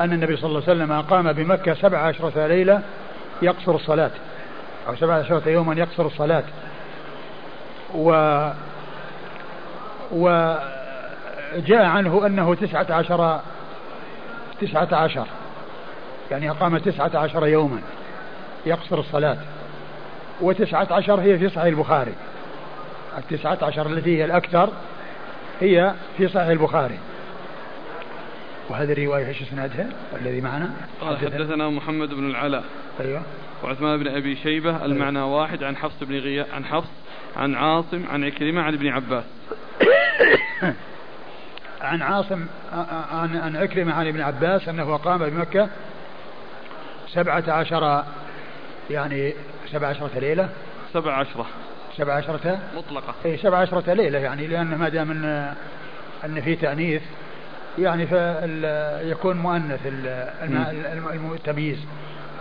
أن 0.00 0.12
النبي 0.12 0.36
صلى 0.36 0.48
الله 0.48 0.62
عليه 0.68 0.72
وسلم 0.72 0.92
أقام 0.92 1.32
بمكة 1.32 1.74
سبع 1.74 1.98
عشرة 1.98 2.46
ليلة 2.46 2.82
يقصر 3.42 3.74
الصلاة 3.74 4.10
أو 4.88 4.96
سبع 4.96 5.14
عشرة 5.14 5.48
يوما 5.48 5.74
يقصر 5.74 6.06
الصلاة. 6.06 6.44
و 7.94 8.10
وجاء 10.14 11.84
عنه 11.84 12.26
أنه 12.26 12.54
تسعة 12.54 12.86
عشر 12.90 13.40
تسعة 14.60 14.88
عشر. 14.92 15.26
يعني 16.30 16.50
أقام 16.50 16.78
تسعة 16.78 17.10
عشر 17.14 17.46
يوما 17.46 17.80
يقصر 18.66 18.98
الصلاة. 18.98 19.38
وتسعة 20.40 20.88
عشر 20.90 21.20
هي 21.20 21.38
في 21.38 21.48
صحيح 21.48 21.64
البخاري. 21.64 22.14
التسعة 23.18 23.58
عشر 23.62 23.86
التي 23.86 24.18
هي 24.18 24.24
الأكثر 24.24 24.68
هي 25.60 25.94
في 26.16 26.28
صحيح 26.28 26.48
البخاري. 26.48 26.98
وهذه 28.68 28.92
الرواية 28.92 29.28
إيش 29.28 29.42
إسنادها؟ 29.42 29.88
الذي 30.20 30.40
معنا؟ 30.40 30.70
قال 31.00 31.18
حدثنا. 31.18 31.70
محمد 31.70 32.08
بن 32.08 32.30
العلاء. 32.30 32.64
أيوه. 33.00 33.22
وعثمان 33.64 33.98
بن 33.98 34.08
أبي 34.08 34.36
شيبة 34.36 34.84
المعنى 34.84 35.18
أيوة. 35.18 35.36
واحد 35.36 35.64
عن 35.64 35.76
حفص 35.76 36.04
بن 36.04 36.18
غياث 36.18 36.54
عن 36.54 36.64
حفص 36.64 36.90
عن 37.36 37.54
عاصم 37.54 38.04
عن 38.12 38.24
عكرمه 38.24 38.62
عن 38.62 38.74
ابن 38.74 38.88
عباس. 38.88 39.24
عن 41.80 42.02
عاصم 42.02 42.46
عن 43.12 43.36
عن 43.36 43.56
عكرمة 43.56 43.94
عن 43.94 44.06
ابن 44.06 44.20
عباس 44.20 44.68
أنه 44.68 44.96
قام 44.96 45.18
بمكة 45.30 45.68
سبعة 47.08 47.44
عشر 47.48 48.04
يعني 48.90 49.34
سبع 49.72 49.88
عشرة 49.88 50.18
ليلة. 50.18 50.48
سبع 50.92 51.12
عشرة. 51.12 51.46
سبع 51.96 52.14
عشرة؟ 52.14 52.58
مطلقة. 52.76 53.14
إي 53.24 53.36
سبع 53.36 53.58
عشرة 53.58 53.94
ليلة 53.94 54.18
يعني 54.18 54.46
لأن 54.46 54.78
ما 54.78 54.88
دام 54.88 55.10
أن 55.10 55.54
أن 56.24 56.40
في 56.40 56.56
تأنيث 56.56 57.02
يعني 57.78 58.06
فيكون 58.06 59.36
مؤنث 59.36 59.80
التمييز. 61.34 61.78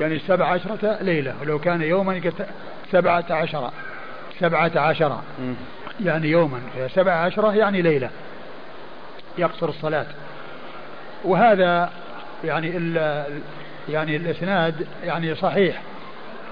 يعني 0.02 0.20
سبع 0.20 0.48
عشرة 0.48 0.98
ليلة 1.02 1.36
ولو 1.42 1.60
كان 1.60 1.82
يوما 1.82 2.32
سبعة 2.92 3.26
عشر 3.30 3.72
سبعة 4.40 4.72
عشر. 4.76 5.20
يعني 6.00 6.28
يوما 6.28 6.60
سبعة 6.96 7.26
عشرة 7.26 7.56
يعني 7.56 7.82
ليلة 7.82 8.10
يقصر 9.38 9.70
الصلاة. 9.70 10.06
وهذا 11.24 11.90
يعني 12.44 12.78
ال 12.78 13.24
يعني 13.90 14.16
الإسناد 14.16 14.88
يعني 15.04 15.36
صحيح 15.36 15.82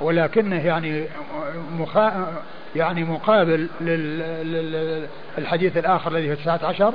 ولكنه 0.01 0.65
يعني 0.65 1.05
مخا 1.71 2.33
يعني 2.75 3.03
مقابل 3.03 3.67
للحديث 5.37 5.77
الآخر 5.77 6.11
الذي 6.11 6.35
في 6.35 6.43
19 6.43 6.93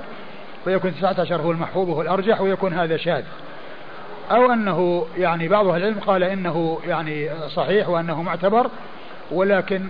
فيكون 0.65 0.95
19 0.95 1.43
هو 1.43 1.51
المحفوظ 1.51 1.89
وهو 1.89 2.03
الأرجح 2.03 2.41
ويكون 2.41 2.75
هذا 2.75 2.97
شاذ. 2.97 3.25
أو 4.31 4.53
أنه 4.53 5.07
يعني 5.19 5.49
بعض 5.49 5.67
أهل 5.67 5.83
العلم 5.83 6.01
قال 6.01 6.23
إنه 6.23 6.79
يعني 6.87 7.31
صحيح 7.49 7.89
وأنه 7.89 8.23
معتبر 8.23 8.71
ولكن 9.31 9.89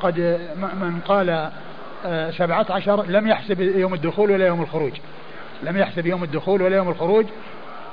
قد 0.00 0.18
من 0.56 1.00
قال 1.08 1.50
سبعة 2.38 2.66
عشر 2.70 3.06
لم 3.06 3.28
يحسب 3.28 3.60
يوم 3.60 3.94
الدخول 3.94 4.30
ولا 4.30 4.46
يوم 4.46 4.62
الخروج. 4.62 4.92
لم 5.62 5.76
يحسب 5.76 6.06
يوم 6.06 6.24
الدخول 6.24 6.62
ولا 6.62 6.76
يوم 6.76 6.88
الخروج 6.88 7.26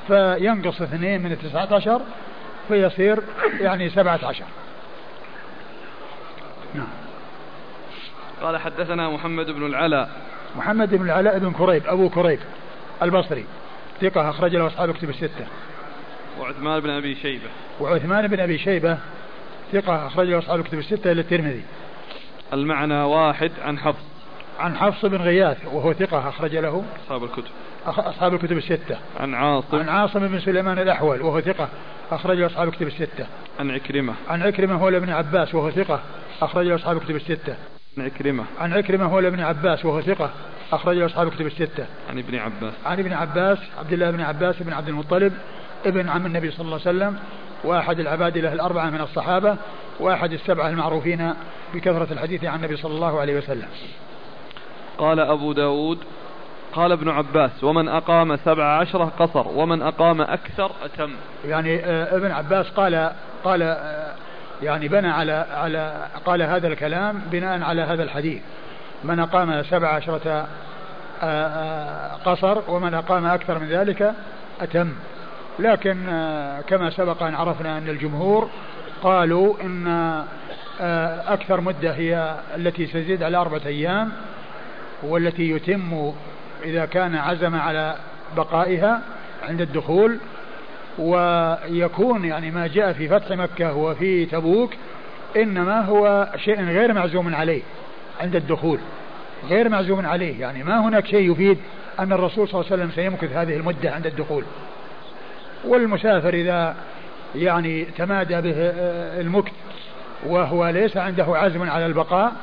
فينقص 0.08 0.82
اثنين 0.82 1.22
من 1.22 1.32
التسعة 1.32 1.74
عشر 1.74 2.02
فيصير 2.68 3.20
يعني 3.60 3.90
سبعة 3.90 4.20
عشر. 4.24 4.46
نعم. 6.76 6.88
قال 8.42 8.58
حدثنا 8.58 9.10
محمد 9.10 9.46
بن 9.46 9.66
العلاء 9.66 10.10
محمد 10.56 10.96
بن 10.96 11.06
العلاء 11.06 11.40
بن 11.40 11.52
كريب 11.52 11.88
أبو 11.88 12.10
كريب 12.10 12.40
البصري 13.02 13.46
ثقة 14.02 14.30
أخرج 14.30 14.56
له 14.56 14.68
أصحاب 14.68 14.92
كتب 14.92 15.10
الستة. 15.10 15.46
وعثمان 16.40 16.80
بن 16.80 16.90
أبي 16.90 17.16
شيبة. 17.16 17.50
وعثمان 17.80 18.28
بن 18.28 18.40
أبي 18.40 18.58
شيبة 18.58 18.98
ثقة 19.72 20.08
أخرج 20.08 20.28
له 20.28 20.40
أصحاب 20.40 20.64
كتب 20.64 20.80
الستة 20.80 21.12
إلى 21.12 21.22
الترمذي. 21.22 21.64
المعنى 22.54 23.04
واحد 23.04 23.52
عن 23.62 23.80
حفص. 23.80 24.04
عن 24.60 24.78
حفص 24.78 25.06
بن 25.06 25.18
غياث 25.18 25.58
وهو 25.66 25.94
ثقة 25.94 26.30
أخرج 26.30 26.56
له 26.56 26.84
أصحاب 27.04 27.24
الكتب. 27.24 27.52
أصحاب 27.86 28.34
الكتب 28.34 28.58
الستة. 28.58 28.98
عن 29.20 29.34
عاصم. 29.34 29.80
عن 29.80 29.90
عاصم 29.90 30.28
بن 30.28 30.40
سليمان 30.40 30.80
الأحول 30.80 31.22
وهو 31.22 31.42
ثقة 31.42 31.70
أخرج 32.12 32.38
له 32.38 32.46
أصحاب 32.46 32.68
الكتب 32.68 32.88
الستة. 32.88 33.26
عن 33.60 33.72
عكرمة. 33.72 34.14
عن 34.30 34.44
عكرمة 34.44 34.76
هو 34.76 34.90
ابن 34.90 35.10
عباس 35.10 35.56
وهو 35.56 35.72
ثقة 35.72 36.00
أخرج 36.42 36.68
له 36.68 36.76
أصحاب 36.76 36.98
الكتب 36.98 37.16
الستة. 37.16 37.56
عن 37.98 38.06
عكرمة. 38.06 38.44
عن 38.60 38.74
عكرمة 38.74 39.06
هو 39.06 39.20
ابن 39.20 39.40
عباس 39.40 39.86
وهو 39.86 40.02
ثقة 40.02 40.30
أخرج 40.72 40.98
له 40.98 41.06
أصحاب 41.06 41.28
الكتب 41.28 41.46
الستة. 41.46 41.86
عن 42.10 42.18
ابن 42.18 42.36
عباس. 42.36 42.74
عن 42.86 43.00
ابن 43.00 43.14
عباس 43.14 43.58
عبد 43.80 43.94
الله 43.94 44.12
بن 44.12 44.22
عباس 44.22 44.56
بن 44.60 44.74
عبد 44.74 44.88
المطلب 44.88 45.34
ابن 45.86 46.10
عم 46.10 46.26
النبي 46.26 46.52
صلى 46.52 46.66
الله 46.66 46.80
عليه 46.86 46.98
وسلم 46.98 47.20
وأحد 47.64 48.00
العبادلة 48.00 48.54
الأربعة 48.54 48.90
من 48.90 49.02
الصحابة 49.02 49.56
وأحد 50.00 50.34
السبعة 50.34 50.70
المعروفين 50.70 51.34
بكثرة 51.74 52.08
الحديث 52.12 52.44
عن 52.44 52.56
النبي 52.56 52.78
صلى 52.78 52.94
الله 52.94 53.20
عليه 53.20 53.38
وسلم. 53.38 53.68
قال 54.98 55.20
أبو 55.20 55.54
داود 55.54 55.98
قال 56.74 56.92
ابن 56.92 57.10
عباس 57.10 57.64
ومن 57.64 57.88
أقام 57.88 58.38
سبع 58.38 58.66
عشرة 58.66 59.12
قصر 59.20 59.48
ومن 59.48 59.82
أقام 59.82 60.22
أكثر 60.22 60.72
أتم. 60.84 61.12
يعني 61.46 61.80
آه، 61.86 62.18
ابن 62.18 62.32
عباس 62.32 62.70
قال 62.70 63.12
قال 63.44 63.62
آه، 63.62 64.14
يعني 64.64 64.88
بنى 64.88 65.08
على 65.08 65.46
على 65.54 66.08
قال 66.26 66.42
هذا 66.42 66.68
الكلام 66.68 67.22
بناء 67.32 67.64
على 67.64 67.82
هذا 67.82 68.04
الحديث. 68.04 68.42
من 69.04 69.20
أقام 69.20 69.64
سبع 69.64 69.88
عشرة 69.88 70.48
آه، 71.24 72.12
قصر 72.26 72.58
ومن 72.68 72.94
أقام 72.94 73.26
أكثر 73.26 73.60
من 73.60 73.68
ذلك 73.68 74.14
أتم. 74.62 74.94
لكن 75.62 75.96
كما 76.68 76.90
سبق 76.90 77.24
أن 77.24 77.36
عرفنا 77.36 77.78
أن 77.78 77.90
الجمهور 77.90 78.50
قالوا 79.04 79.56
إن 79.64 79.88
أكثر 81.28 81.62
مدة 81.62 81.94
هي 81.94 82.36
التي 82.56 82.86
تزيد 82.86 83.24
على 83.24 83.38
أربعة 83.38 83.62
أيام 83.66 84.12
والتي 85.04 85.50
يتم 85.50 86.14
إذا 86.64 86.86
كان 86.86 87.16
عزم 87.16 87.56
على 87.56 87.96
بقائها 88.38 89.02
عند 89.44 89.62
الدخول 89.62 90.18
ويكون 91.00 92.26
يعني 92.26 92.52
ما 92.52 92.68
جاء 92.68 92.94
في 92.94 93.08
فتح 93.08 93.32
مكة 93.32 93.74
وفي 93.74 94.26
تبوك 94.26 94.74
إنما 95.36 95.82
هو 95.82 96.30
شيء 96.36 96.64
غير 96.64 96.94
معزوم 96.94 97.36
عليه 97.36 97.62
عند 98.22 98.36
الدخول 98.36 98.80
غير 99.50 99.70
معزوم 99.70 100.06
عليه. 100.06 100.42
يعني 100.42 100.64
ما 100.64 100.80
هناك 100.88 101.06
شيء 101.06 101.32
يفيد 101.32 101.58
أن 102.00 102.14
الرسول 102.14 102.48
صلى 102.48 102.62
الله 102.62 102.72
عليه 102.72 102.84
وسلم 102.84 102.96
سيمكث 102.96 103.36
هذه 103.36 103.56
المدة 103.56 103.92
عند 103.92 104.06
الدخول. 104.06 104.44
والمسافر 105.66 106.34
إذا 106.34 106.76
يعني 107.36 107.86
تمادى 107.86 108.42
به 108.42 108.56
المكث 109.22 109.52
وهو 110.26 110.70
ليس 110.70 110.98
عنده 110.98 111.26
عزم 111.28 111.70
على 111.70 111.86
البقاء 111.86 112.34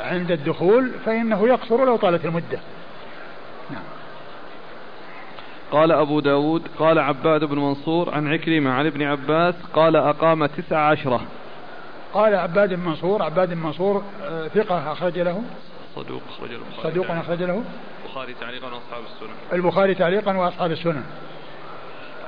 عند 0.00 0.30
الدخول 0.30 0.90
فإنه 1.06 1.48
يقصر 1.48 1.84
لو 1.84 1.96
طالت 1.96 2.24
المدة. 2.24 2.58
نعم. 3.70 3.82
قال 5.72 5.92
أبو 5.92 6.20
داود 6.20 6.62
قال 6.78 6.98
عباد 6.98 7.44
بن 7.44 7.58
منصور 7.58 8.14
عن 8.14 8.32
عكرمة 8.32 8.70
عن 8.70 8.86
ابن 8.86 9.02
عباس 9.02 9.54
قال 9.74 9.96
أقام 9.96 10.46
تسع 10.46 10.78
عشرة. 10.78 11.20
قال 12.14 12.34
عباد 12.34 12.74
بن 12.74 12.80
منصور 12.80 13.22
عباد 13.22 13.48
بن 13.48 13.58
منصور 13.58 14.02
آه، 14.22 14.48
ثقة 14.48 14.92
أخرج 14.92 15.18
له؟ 15.18 15.42
صدوق 15.96 16.22
أخرج 16.28 16.50
له 16.50 16.60
صدوق 16.82 17.10
أخرج 17.10 17.42
له؟ 17.42 17.62
البخاري 18.06 18.34
تعليقا 18.40 18.66
وأصحاب 18.66 19.02
السنن. 19.04 19.34
البخاري 19.52 19.94
تعليقا 19.94 20.36
وأصحاب 20.36 20.72
السنن. 20.72 21.04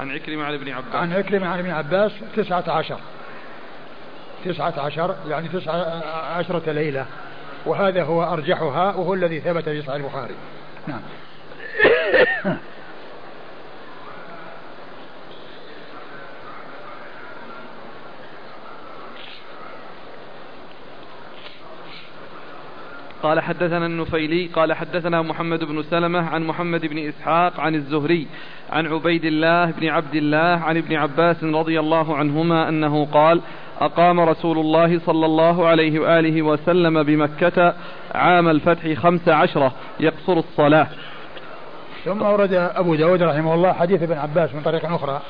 عن 0.00 0.10
عكرمة 0.10 0.44
عن 0.44 0.54
ابن 0.54 0.68
عباس. 0.68 0.94
عن 0.94 1.12
عكرمة 1.12 1.48
عن 1.48 1.58
ابن 1.58 1.70
عباس 1.70 2.12
تسعة 2.36 2.64
عشر. 2.70 2.98
تسعة 4.44 4.74
عشر 4.80 5.16
يعني 5.28 5.48
تسعة 5.48 6.02
عشرة 6.38 6.72
ليلة. 6.72 7.06
وهذا 7.66 8.02
هو 8.02 8.24
أرجحها 8.24 8.94
وهو 8.94 9.14
الذي 9.14 9.40
ثبت 9.40 9.68
في 9.68 9.82
صحيح 9.82 9.94
البخاري. 9.94 10.34
نعم. 10.86 11.00
قال 23.26 23.40
حدثنا 23.40 23.86
النفيلي 23.86 24.46
قال 24.46 24.72
حدثنا 24.72 25.22
محمد 25.22 25.64
بن 25.64 25.82
سلمة 25.82 26.28
عن 26.28 26.46
محمد 26.46 26.86
بن 26.86 26.98
إسحاق 26.98 27.60
عن 27.60 27.74
الزهري 27.74 28.26
عن 28.70 28.86
عبيد 28.86 29.24
الله 29.24 29.70
بن 29.70 29.88
عبد 29.88 30.14
الله 30.14 30.38
عن 30.38 30.76
ابن 30.76 30.96
عباس 30.96 31.44
رضي 31.44 31.80
الله 31.80 32.16
عنهما 32.16 32.68
أنه 32.68 33.06
قال 33.12 33.40
أقام 33.80 34.20
رسول 34.20 34.58
الله 34.58 35.00
صلى 35.06 35.26
الله 35.26 35.66
عليه 35.66 36.00
وآله 36.00 36.42
وسلم 36.42 37.02
بمكة 37.02 37.74
عام 38.14 38.48
الفتح 38.48 38.92
خمس 38.92 39.28
عشرة 39.28 39.72
يقصر 40.00 40.32
الصلاة. 40.32 40.86
ثم 42.04 42.22
ورد 42.22 42.52
أبو 42.52 42.94
داود 42.94 43.22
رحمه 43.22 43.54
الله 43.54 43.72
حديث 43.72 44.02
ابن 44.02 44.18
عباس 44.18 44.54
من 44.54 44.62
طريق 44.62 44.92
أخرى 44.92 45.20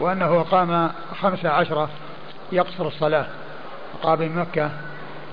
وأنه 0.00 0.42
قام 0.42 0.90
خمس 1.20 1.46
عشرة 1.46 1.88
يقصر 2.52 2.86
الصلاة 2.86 3.26
قام 4.02 4.16
بمكة 4.16 4.70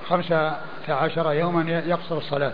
خمسة 0.10 0.56
عشر 0.90 1.34
يوما 1.34 1.84
يقصر 1.88 2.18
الصلاة. 2.18 2.54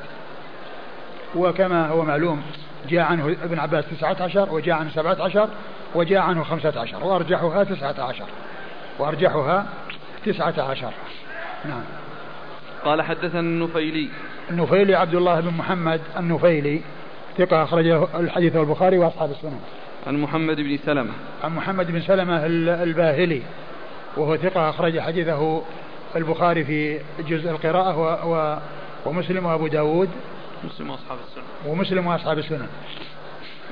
وكما 1.36 1.88
هو 1.88 2.06
معلوم 2.06 2.42
جاء 2.90 3.02
عنه 3.02 3.36
ابن 3.44 3.60
عباس 3.60 3.86
تسعة 3.98 4.18
عشر 4.22 4.54
وجاء 4.54 4.76
عنه 4.76 4.90
سبعة 4.90 5.24
عشر 5.24 5.50
وجاء 5.96 6.22
عنه 6.22 6.44
خمسة 6.44 6.82
عشر 6.82 7.04
وأرجحها 7.04 7.64
تسعة 7.64 8.04
عشر. 8.04 8.26
وأرجحها 9.00 9.66
تسعة 10.26 10.62
عشر. 10.62 10.92
نعم. 11.66 11.84
قال 12.86 13.02
حدثنا 13.02 13.40
النفيلي. 13.40 14.10
النفيلي 14.50 14.96
عبد 14.96 15.16
الله 15.16 15.40
بن 15.40 15.54
محمد 15.58 16.02
النفيلي 16.18 16.82
ثقة 17.38 17.64
أخرجه 17.64 18.08
الحديث 18.20 18.56
البخاري 18.56 18.98
وأصحاب 18.98 19.32
السنن 19.32 19.60
عن 20.08 20.22
محمد 20.22 20.56
بن 20.56 20.78
سلمة. 20.86 21.14
عن 21.44 21.56
محمد 21.56 21.92
بن 21.92 22.02
سلمة 22.02 22.46
الباهلي 22.84 23.42
وهو 24.18 24.38
ثقة 24.38 24.70
أخرج 24.70 25.00
حديثه 25.00 25.62
البخاري 26.16 26.64
في 26.64 27.00
جزء 27.28 27.50
القراءة 27.50 27.98
و 27.98 28.34
و 28.34 28.58
ومسلم 29.06 29.46
وأبو 29.46 29.68
داود. 29.68 30.10
مسلم 30.64 30.90
وأصحاب 30.90 31.18
السنن 31.28 31.72
ومسلم 31.72 32.08
وأصحاب 32.08 32.38
السنن 32.38 32.68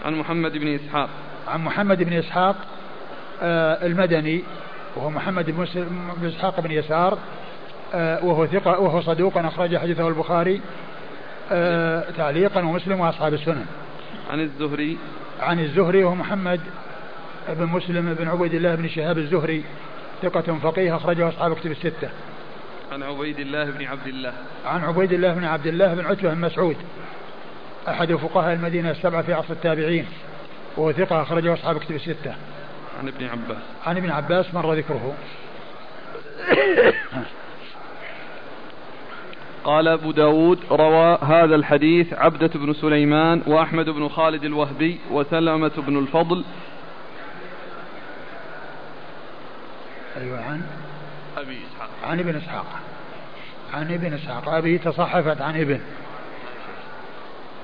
عن 0.05 0.15
محمد 0.15 0.57
بن 0.57 0.75
إسحاق. 0.75 1.09
عن 1.47 1.63
محمد 1.63 2.03
بن 2.03 2.13
إسحاق 2.13 2.55
آه 3.41 3.85
المدني 3.85 4.43
وهو 4.95 5.09
محمد 5.09 5.51
بن, 5.51 5.67
بن 6.21 6.27
إسحاق 6.27 6.59
بن 6.59 6.71
يسار 6.71 7.17
آه 7.93 8.25
وهو 8.25 8.47
ثقة 8.47 8.79
وهو 8.79 9.01
صدوق 9.01 9.37
أخرج 9.37 9.77
حديثه 9.77 10.07
البخاري 10.07 10.61
آه 11.51 12.11
تعليقا 12.17 12.59
ومسلم 12.59 12.99
وأصحاب 12.99 13.33
السنن 13.33 13.65
عن 14.31 14.39
الزهري. 14.39 14.97
عن 15.39 15.59
الزهري 15.59 16.03
وهو 16.03 16.15
محمد 16.15 16.59
بن 17.49 17.65
مسلم 17.65 18.13
بن 18.13 18.27
عبيد 18.27 18.53
الله 18.53 18.75
بن 18.75 18.87
شهاب 18.87 19.17
الزهري. 19.17 19.63
ثقة 20.21 20.59
فقيه 20.63 20.95
أخرجه 20.95 21.29
أصحاب 21.29 21.53
كتب 21.55 21.71
الستة. 21.71 22.09
عن 22.91 23.03
عبيد 23.03 23.39
الله 23.39 23.63
بن 23.63 23.85
عبد 23.85 24.07
الله. 24.07 24.33
عن 24.65 24.83
عبيد 24.83 25.13
الله 25.13 25.33
بن 25.33 25.43
عبد 25.43 25.67
الله 25.67 25.93
بن 25.93 26.05
عتبة 26.05 26.33
بن 26.33 26.41
مسعود. 26.41 26.75
أحد 27.87 28.15
فقهاء 28.15 28.53
المدينة 28.53 28.91
السبعة 28.91 29.21
في 29.21 29.33
عصر 29.33 29.53
التابعين. 29.53 30.05
وهو 30.77 30.91
ثقة 30.91 31.21
أخرجه 31.21 31.53
أصحاب 31.53 31.77
كتب 31.77 31.95
الستة. 31.95 32.35
عن 32.99 33.07
ابن 33.07 33.25
عباس. 33.25 33.63
عن 33.85 33.97
ابن 33.97 34.09
عباس 34.09 34.53
مر 34.53 34.73
ذكره. 34.73 35.13
قال 39.63 39.87
أبو 39.87 40.11
داود 40.11 40.59
روى 40.71 41.17
هذا 41.21 41.55
الحديث 41.55 42.13
عبدة 42.13 42.47
بن 42.55 42.73
سليمان 42.73 43.41
وأحمد 43.47 43.89
بن 43.89 44.07
خالد 44.07 44.43
الوهبي 44.43 44.99
وسلمة 45.11 45.71
بن 45.77 45.97
الفضل 45.97 46.43
أيوة 50.17 50.43
عن 50.43 50.61
أبي 51.37 51.57
إسحاق. 51.57 51.89
عن 52.03 52.19
ابن 52.19 52.35
إسحاق. 52.35 52.65
عن 53.73 53.93
ابن 53.93 54.13
إسحاق. 54.13 54.49
أبي 54.49 54.77
تصحفت 54.77 55.41
عن 55.41 55.61
ابن 55.61 55.79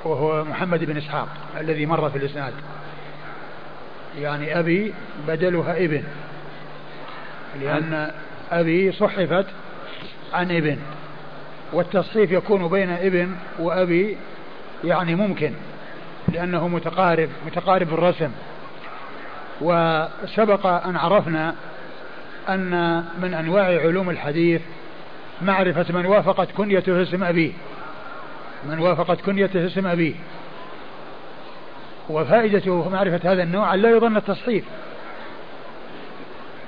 وهو 0.03 0.43
محمد 0.43 0.83
بن 0.83 0.97
إسحاق 0.97 1.27
الذي 1.59 1.85
مر 1.85 2.09
في 2.09 2.17
الإسناد. 2.17 2.53
يعني 4.19 4.59
أبي 4.59 4.93
بدلها 5.27 5.77
ابن 5.77 6.03
لأن 7.61 8.11
أبي 8.51 8.91
صحفت 8.91 9.45
عن 10.33 10.51
ابن 10.51 10.79
والتصحيف 11.73 12.31
يكون 12.31 12.67
بين 12.67 12.89
ابن 12.89 13.35
وأبي 13.59 14.17
يعني 14.83 15.15
ممكن 15.15 15.53
لأنه 16.27 16.67
متقارب 16.67 17.29
متقارب 17.45 17.93
الرسم. 17.93 18.31
وسبق 19.61 20.65
أن 20.65 20.95
عرفنا 20.95 21.55
أن 22.49 23.03
من 23.21 23.33
أنواع 23.33 23.65
علوم 23.65 24.09
الحديث 24.09 24.61
معرفة 25.41 25.85
من 25.93 26.05
وافقت 26.05 26.51
كنيته 26.51 27.01
اسم 27.01 27.23
أبيه. 27.23 27.51
من 28.65 28.79
وافقت 28.79 29.21
كنيته 29.21 29.65
اسم 29.65 29.87
أبيه. 29.87 30.13
وفائدته 32.09 32.89
معرفة 32.89 33.31
هذا 33.31 33.43
النوع 33.43 33.73
أن 33.73 33.79
لا 33.79 33.89
يظن 33.89 34.17
التصحيف 34.17 34.63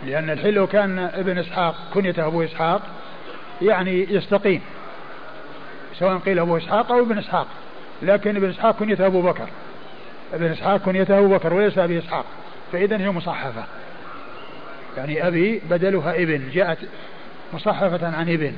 لأن 0.05 0.29
الحين 0.29 0.53
لو 0.53 0.67
كان 0.67 0.99
ابن 0.99 1.37
إسحاق 1.37 1.75
كنيته 1.93 2.25
أبو 2.25 2.43
إسحاق 2.43 2.81
يعني 3.61 4.07
يستقيم. 4.13 4.61
سواء 5.99 6.17
قيل 6.17 6.39
أبو 6.39 6.57
إسحاق 6.57 6.91
أو 6.91 6.99
ابن 6.99 7.17
إسحاق. 7.17 7.47
لكن 8.01 8.35
ابن 8.35 8.49
إسحاق 8.49 8.75
كنيته 8.75 9.05
أبو 9.05 9.21
بكر. 9.21 9.49
ابن 10.33 10.45
إسحاق 10.45 10.77
كنيته 10.77 11.17
أبو 11.19 11.27
بكر 11.27 11.53
وليس 11.53 11.77
أبي 11.77 11.99
إسحاق. 11.99 12.25
فإذا 12.71 12.97
هي 12.97 13.09
مصحفة. 13.09 13.63
يعني 14.97 15.27
أبي 15.27 15.61
بدلها 15.69 16.15
ابن 16.15 16.49
جاءت 16.49 16.77
مصحفة 17.53 18.07
عن 18.07 18.29
ابن. 18.29 18.55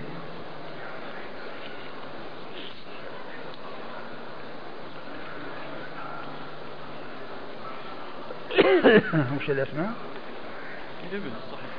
وش 9.38 9.50
الأسماء؟ 9.50 9.92
ابن 11.14 11.32
صحيح. 11.52 11.70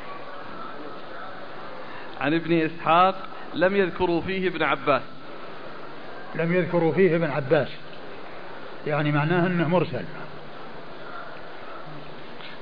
عن 2.20 2.34
ابن 2.34 2.60
إسحاق 2.60 3.28
لم 3.54 3.76
يذكروا 3.76 4.20
فيه 4.20 4.48
ابن 4.48 4.62
عباس. 4.62 5.02
لم 6.34 6.54
يذكروا 6.54 6.92
فيه 6.92 7.16
ابن 7.16 7.30
عباس. 7.30 7.68
يعني 8.86 9.12
معناه 9.12 9.46
أنه 9.46 9.68
مرسل. 9.68 10.04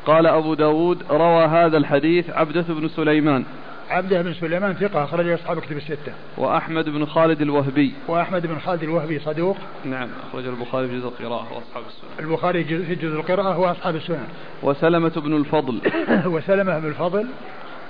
قال 0.06 0.26
أبو 0.26 0.54
داود 0.54 1.02
روى 1.10 1.44
هذا 1.44 1.76
الحديث 1.76 2.30
عبدة 2.30 2.62
بن 2.68 2.88
سليمان 2.88 3.44
عبدة 3.90 4.22
بن 4.22 4.34
سليمان 4.34 4.74
ثقة 4.74 5.04
أخرج 5.04 5.28
أصحاب 5.28 5.60
كتب 5.60 5.76
الستة. 5.76 6.12
وأحمد 6.38 6.88
بن 6.88 7.06
خالد 7.06 7.40
الوهبي. 7.40 7.92
وأحمد 8.08 8.46
بن 8.46 8.58
خالد 8.58 8.82
الوهبي 8.82 9.18
صدوق. 9.18 9.56
نعم 9.84 10.08
أخرج 10.28 10.46
البخاري 10.46 10.88
في 10.88 10.98
جزء 10.98 11.08
القراءة 11.08 11.52
وأصحاب 11.52 11.82
السنن. 11.86 12.26
البخاري 12.26 12.64
في 12.64 12.94
جزء 12.94 13.16
القراءة 13.16 13.58
وأصحاب 13.58 13.96
السنن. 13.96 14.26
وسلمة 14.62 15.12
بن 15.16 15.36
الفضل. 15.36 15.80
وسلمة 16.34 16.78
بن 16.78 16.88
الفضل. 16.88 17.26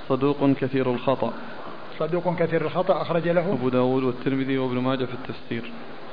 صدوق 0.08 0.50
كثير 0.60 0.90
الخطأ. 0.90 1.32
صدوق 1.98 2.38
كثير 2.38 2.62
الخطأ 2.62 3.02
أخرج 3.02 3.28
له. 3.28 3.52
أبو 3.52 3.68
داود 3.68 4.02
والترمذي 4.02 4.58
وابن 4.58 4.78
ماجه 4.78 5.04
في 5.04 5.14
التفسير. 5.14 5.70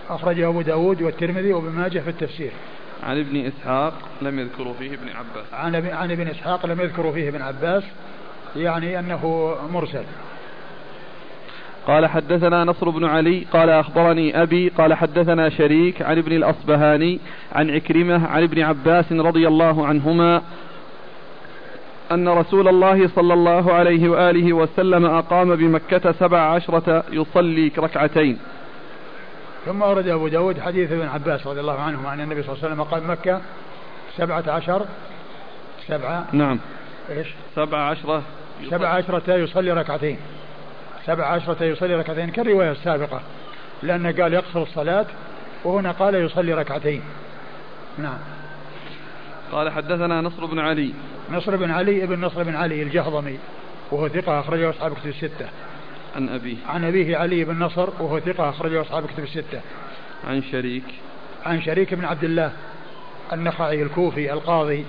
أخرجه 0.10 0.48
أبو 0.48 0.62
داود 0.62 1.02
والترمذي 1.02 1.54
وابن 1.54 1.70
ماجه 1.70 2.00
في 2.00 2.10
التفسير. 2.10 2.52
عن 3.04 3.20
ابن 3.20 3.46
إسحاق 3.46 3.94
لم 4.22 4.40
يذكروا 4.40 4.74
فيه 4.74 4.94
ابن 4.94 5.10
عباس. 5.10 5.54
عن 5.54 5.76
عن 5.76 6.12
ابن 6.12 6.28
إسحاق 6.28 6.66
لم 6.66 6.82
يذكروا 6.82 7.12
فيه 7.12 7.30
ابن 7.30 7.42
عباس 7.42 7.84
يعني 8.56 9.00
أنه 9.00 9.56
مرسل. 9.74 10.04
قال 11.88 12.06
حدثنا 12.06 12.64
نصر 12.64 12.90
بن 12.90 13.06
علي 13.06 13.46
قال 13.54 13.70
أخبرني 13.70 14.42
أبي 14.42 14.70
قال 14.70 14.94
حدثنا 14.94 15.50
شريك 15.50 16.02
عن 16.02 16.18
ابن 16.18 16.32
الأصبهاني 16.32 17.20
عن 17.52 17.70
عكرمة 17.70 18.28
عن 18.28 18.44
ابن 18.44 18.62
عباس 18.62 19.12
رضي 19.12 19.48
الله 19.48 19.88
عنهما 19.88 20.42
أن 22.12 22.30
رسول 22.30 22.68
الله 22.68 23.08
صلى 23.08 23.34
الله 23.34 23.74
عليه 23.74 24.10
وآله 24.10 24.54
وسلم 24.54 25.06
أقام 25.06 25.56
بمكة 25.56 26.12
سبع 26.12 26.40
عشرة 26.40 27.04
يصلي 27.12 27.72
ركعتين. 27.78 28.38
ثم 29.66 29.82
ورد 29.82 30.08
أبو 30.08 30.28
داود 30.28 30.60
حديث 30.60 30.92
ابن 30.92 31.08
عباس 31.08 31.48
رضي 31.48 31.60
الله 31.60 31.82
عنهما 31.82 32.14
أن 32.14 32.22
النبي 32.22 32.44
صلى 32.44 32.54
الله 32.54 32.64
عليه 32.64 32.74
وسلم 32.74 32.84
قام 32.84 33.12
مكة 33.12 33.42
سبعة 34.18 34.44
عشر 34.48 34.86
سبعة 35.88 36.26
نعم. 36.32 36.60
إيش؟ 37.10 37.28
سبعة 37.56 37.90
عشرة 37.90 38.24
سبعة 38.70 38.90
عشرة 38.90 39.34
يصلي 39.34 39.72
ركعتين. 39.72 40.18
سبعة 41.06 41.26
عشرة 41.26 41.64
يصلي 41.64 41.96
ركعتين 41.96 42.30
كالرواية 42.30 42.72
السابقة 42.72 43.22
لأنه 43.84 44.24
قال 44.24 44.34
يقصر 44.34 44.62
الصلاة 44.62 45.06
وهنا 45.64 45.92
قال 45.92 46.16
يصلي 46.16 46.54
ركعتين. 46.54 47.02
نعم. 47.98 48.18
قال 49.52 49.70
حدثنا 49.72 50.22
نصر 50.22 50.46
بن 50.46 50.60
علي. 50.60 50.94
نصر 51.32 51.56
بن 51.56 51.72
علي 51.72 52.04
ابن 52.04 52.22
نصر 52.22 52.44
بن 52.44 52.56
علي 52.56 52.84
الجهضمي 52.84 53.40
وهو 53.92 54.10
ثقة 54.10 54.40
أخرجه 54.40 54.70
أصحاب 54.70 54.94
كتب 54.94 55.10
الستة. 55.10 55.50
عن 56.16 56.30
أبيه. 56.30 56.58
عن 56.68 56.84
أبيه 56.84 57.18
علي 57.18 57.44
بن 57.44 57.60
نصر 57.60 57.90
وهو 58.00 58.20
ثقة 58.20 58.50
أخرجه 58.50 58.82
أصحاب 58.82 59.06
كتب 59.06 59.24
الستة. 59.24 59.62
عن 60.28 60.44
شريك. 60.44 60.84
عن 61.46 61.62
شريك 61.62 61.94
بن 61.94 62.06
عبد 62.06 62.24
الله 62.24 62.52
النخعي 63.34 63.84
الكوفي 63.84 64.34
القاضي 64.34 64.86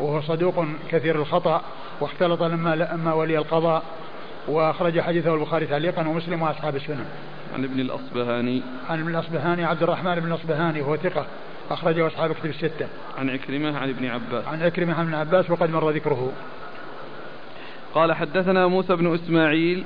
وهو 0.00 0.20
صدوق 0.20 0.64
كثير 0.90 1.16
الخطأ 1.16 1.62
واختلط 2.00 2.42
لما 2.42 2.76
لما 2.76 3.12
ولي 3.12 3.38
القضاء 3.38 3.82
وأخرج 4.48 5.00
حديثه 5.00 5.34
البخاري 5.34 5.66
تعليقا 5.66 6.08
ومسلم 6.08 6.42
وأصحاب 6.42 6.76
السنن. 6.76 7.06
عن 7.54 7.64
ابن 7.64 7.80
الأصبهاني. 7.80 8.62
عن 8.88 9.00
ابن 9.00 9.08
الأصبهاني 9.08 9.64
عبد 9.64 9.82
الرحمن 9.82 10.14
بن 10.14 10.26
الأصبهاني 10.32 10.80
وهو 10.80 10.96
ثقة 10.96 11.26
أخرجه 11.70 12.06
أصحاب 12.06 12.32
كتب 12.32 12.46
الستة. 12.46 12.88
عن 13.18 13.30
عكرمة 13.30 13.78
عن 13.78 13.88
ابن 13.88 14.06
عباس. 14.06 14.46
عن 14.46 14.62
عكرمة 14.62 14.94
عن 14.94 15.04
ابن 15.04 15.14
عباس 15.14 15.50
وقد 15.50 15.70
مر 15.70 15.90
ذكره. 15.90 16.32
قال 17.96 18.12
حدثنا 18.12 18.66
موسى 18.66 18.96
بن 18.96 19.14
إسماعيل 19.14 19.84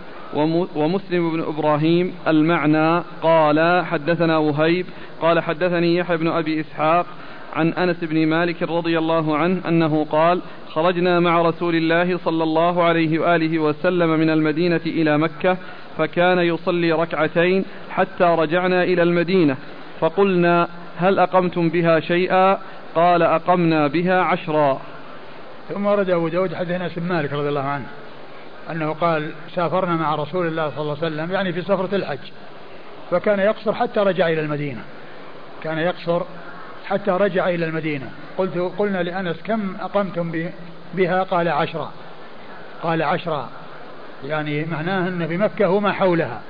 ومسلم 0.77 1.31
بن 1.33 1.41
إبراهيم 1.41 2.15
المعنى 2.29 3.03
قال 3.23 3.87
حدثنا 3.87 4.39
وهيب 4.39 4.87
قال 5.23 5.41
حدثني 5.41 5.97
يحيى 5.97 6.17
بن 6.17 6.29
أبي 6.29 6.61
إسحاق 6.61 7.07
عن 7.53 7.73
أنس 7.73 7.97
بن 8.05 8.27
مالك 8.27 8.63
رضي 8.63 8.99
الله 8.99 9.37
عنه 9.37 9.61
أنه 9.69 10.07
قال 10.11 10.41
خرجنا 10.69 11.21
مع 11.21 11.43
رسول 11.43 11.75
الله 11.75 12.19
صلى 12.25 12.45
الله 12.45 12.83
عليه 12.83 13.19
وآله 13.19 13.59
وسلم 13.59 14.11
من 14.11 14.31
المدينة 14.31 14.81
إلى 14.87 15.19
مكة 15.19 15.57
فكان 15.99 16.39
يصلي 16.39 16.93
ركعتين 16.93 17.65
حتى 17.91 18.25
رجعنا 18.25 18.83
إلى 18.83 19.03
المدينة 19.03 19.57
فقلنا 20.01 20.69
هل 20.97 21.19
أقمتم 21.19 21.69
بها 21.69 22.01
شيئا؟ 22.01 22.59
قال 22.95 23.23
أقمنا 23.23 23.87
بها 23.87 24.21
عشرا. 24.21 24.81
ثم 25.69 25.87
ورد 25.87 26.11
أبو 26.11 26.29
داود 26.29 26.55
حدث 26.55 26.71
أنس 26.71 26.99
بن 26.99 27.09
مالك 27.09 27.33
رضي 27.33 27.49
الله 27.49 27.61
عنه. 27.61 27.87
أنه 28.71 28.93
قال 28.93 29.31
سافرنا 29.55 29.97
مع 29.97 30.15
رسول 30.15 30.47
الله 30.47 30.71
صلى 30.71 30.81
الله 30.81 30.97
عليه 31.03 31.07
وسلم 31.07 31.33
يعني 31.33 31.53
في 31.53 31.63
سفرة 31.63 31.97
الحج. 31.97 32.19
فكان 33.11 33.39
يقصر 33.39 33.75
حتى 33.75 34.01
رجع 34.01 34.29
إلى 34.29 34.41
المدينة. 34.41 34.81
كان 35.63 35.79
يقصر 35.79 36.23
حتى 36.87 37.11
رجع 37.11 37.49
إلى 37.49 37.65
المدينة. 37.65 38.11
قلت 38.39 38.59
قلنا 38.79 39.03
لأنس 39.03 39.37
كم 39.45 39.77
أقمتم 39.81 40.51
بها؟ 40.95 41.23
قال 41.23 41.49
عشرة. 41.49 41.93
قال 42.83 43.03
عشرة. 43.03 43.49
يعني 44.25 44.65
معناه 44.65 45.09
أن 45.09 45.27
بمكة 45.27 45.69
وما 45.69 45.93
حولها. 45.93 46.41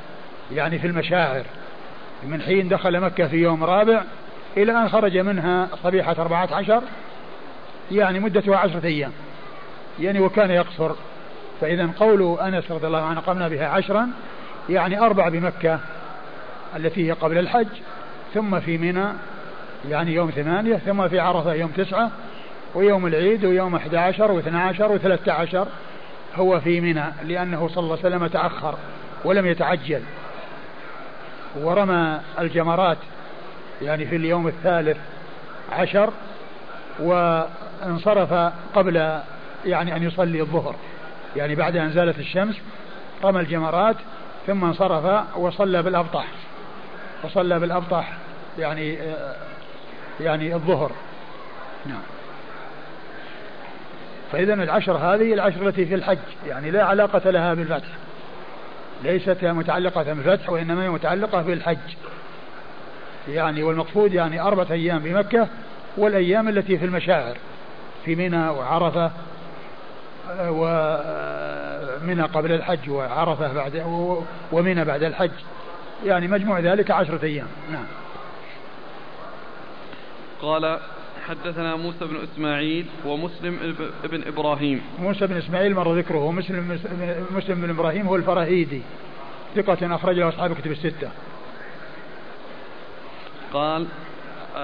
يعني 0.52 0.78
في 0.78 0.86
المشاعر. 0.86 1.44
من 2.24 2.42
حين 2.42 2.68
دخل 2.68 3.00
مكة 3.00 3.28
في 3.28 3.36
يوم 3.36 3.64
رابع 3.64 4.02
إلى 4.56 4.72
أن 4.72 4.88
خرج 4.88 5.18
منها 5.18 5.68
صبيحة 5.82 6.16
أربعة 6.18 6.48
عشر 6.52 6.82
يعني 7.92 8.20
مدتها 8.20 8.56
عشرة 8.56 8.86
أيام. 8.86 9.12
يعني 10.00 10.20
وكان 10.20 10.50
يقصر 10.50 10.92
فإذا 11.61 11.90
قول 11.98 12.38
أنس 12.40 12.70
رضي 12.70 12.86
الله 12.86 13.02
عنه 13.02 13.20
قمنا 13.20 13.48
بها 13.48 13.68
عشرا 13.68 14.08
يعني 14.68 15.00
أربع 15.00 15.28
بمكة 15.28 15.80
التي 16.76 17.08
هي 17.08 17.12
قبل 17.12 17.38
الحج 17.38 17.68
ثم 18.34 18.61
في 18.61 18.78
منى 18.78 19.06
يعني 19.88 20.14
يوم 20.14 20.30
ثمانية 20.30 20.76
ثم 20.76 21.08
في 21.08 21.20
عرفة 21.20 21.54
يوم 21.54 21.70
تسعة 21.70 22.11
ويوم 22.74 23.06
العيد 23.06 23.44
ويوم 23.44 23.74
11 23.74 24.32
واثنى 24.32 24.58
عشر 24.58 24.92
وثلاثة 24.92 25.32
عشر 25.32 25.68
هو 26.36 26.61
في 26.61 26.80
منى 26.80 27.04
لأنه 27.24 27.68
صلى 27.68 27.84
الله 27.84 27.98
عليه 28.04 28.16
وسلم 28.16 28.26
تأخر 28.26 28.74
ولم 29.24 29.46
يتعجل. 29.46 30.02
ورمى 31.56 32.20
الجمرات 32.38 32.98
يعني 33.82 34.06
في 34.06 34.16
اليوم 34.16 34.48
الثالث 34.48 34.96
عشر 35.72 36.11
وانصرف 37.00 38.52
قبل 38.74 39.20
يعني 39.64 39.96
أن 39.96 40.02
يصلي 40.02 40.40
الظهر. 40.40 40.74
يعني 41.37 41.55
بعد 41.55 41.76
أن 41.76 41.91
زالت 41.91 42.18
الشمس 42.18 42.57
رمى 43.24 43.41
الجمرات 43.41 43.97
ثم 44.47 44.64
انصرف 44.64 45.37
وصلى 45.37 45.83
بالأبطح. 45.83 46.26
وصلى 47.24 47.61
بالأبطح 47.61 48.12
يعني 48.59 48.99
يعني 50.20 50.55
الظهر. 50.55 50.93
نعم. 51.87 52.03
فإذا 54.33 54.55
العشر 54.55 54.97
هذه 54.97 55.35
العشر 55.35 55.68
التي 55.68 55.87
في 55.87 55.95
الحج 55.95 56.18
يعني 56.47 56.70
لا 56.70 56.85
علاقة 56.85 57.31
لها 57.31 57.55
بالفتح. 57.55 57.89
ليست 59.03 59.45
متعلقة 59.45 60.03
بالفتح 60.03 60.51
وإنما 60.51 60.85
هي 60.85 60.89
متعلقة 60.89 61.43
بالحج. 61.43 61.78
يعني 63.28 63.62
والمقصود 63.62 64.14
يعني 64.14 64.41
أربعة 64.41 64.66
أيام 64.70 64.99
بمكة 64.99 65.49
والأيام 65.97 66.49
التي 66.49 66.78
في 66.78 66.85
المشاعر 66.85 67.37
في 68.05 68.14
منى 68.14 68.49
وعرفة 68.49 69.11
ومنى 70.39 72.22
قبل 72.22 72.53
الحج 72.53 72.91
وعرفة 72.91 73.53
بعد 73.53 73.85
ومنى 74.53 74.85
بعد 74.85 75.03
الحج. 75.03 75.31
يعني 76.05 76.28
مجموع 76.28 76.59
ذلك 76.59 76.91
عشرة 76.91 77.24
أيام. 77.24 77.47
نعم. 77.72 77.85
قال 80.43 80.78
حدثنا 81.28 81.76
موسى 81.76 82.05
بن 82.05 82.16
إسماعيل 82.33 82.87
ومسلم 83.07 83.74
بن 84.05 84.22
إبراهيم. 84.26 84.83
موسى 84.99 85.26
بن 85.26 85.37
إسماعيل 85.37 85.74
مر 85.74 85.99
ذكره. 85.99 86.18
ومسلم 86.18 86.78
مسلم 87.31 87.61
بن 87.61 87.70
إبراهيم 87.70 88.07
هو 88.07 88.16
الفراهيدي. 88.16 88.83
ثقة 89.57 89.95
أخرج 89.95 90.18
له 90.18 90.28
أصحاب 90.28 90.55
كتب 90.55 90.70
الستة. 90.70 91.11
قال 93.53 93.87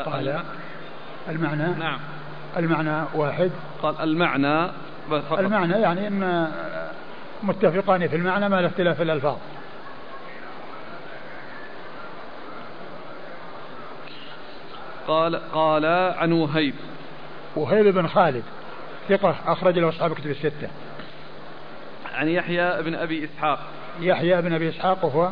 قال 0.05 0.41
المعنى؟ 1.29 1.75
نعم. 1.79 1.99
المعنى 2.57 3.05
واحد. 3.14 3.51
قال 3.83 4.01
المعنى 4.01 4.71
فقط. 5.11 5.38
المعنى 5.38 5.72
يعني 5.72 6.07
إن 6.07 6.52
متفقان 7.42 8.09
في 8.09 8.16
المعنى 8.16 8.48
ما 8.48 8.61
لا 8.61 8.66
اختلاف 8.66 8.96
في 8.96 9.02
الألفاظ. 9.02 9.36
قال 15.09 15.36
قال 15.52 15.86
عن 16.16 16.32
وهيب. 16.32 16.74
وهيب 17.57 17.94
بن 17.94 18.09
خالد 18.09 18.42
ثقة 19.09 19.36
أخرج 19.46 19.78
له 19.78 19.88
أصحاب 19.88 20.14
كتب 20.14 20.30
الستة. 20.30 20.68
عن 22.14 22.28
يحيى 22.28 22.82
بن 22.82 22.94
أبي 22.94 23.24
إسحاق. 23.24 23.59
يحيى 24.00 24.42
بن 24.42 24.52
أبي 24.52 24.68
إسحاق 24.68 25.04
وهو 25.04 25.30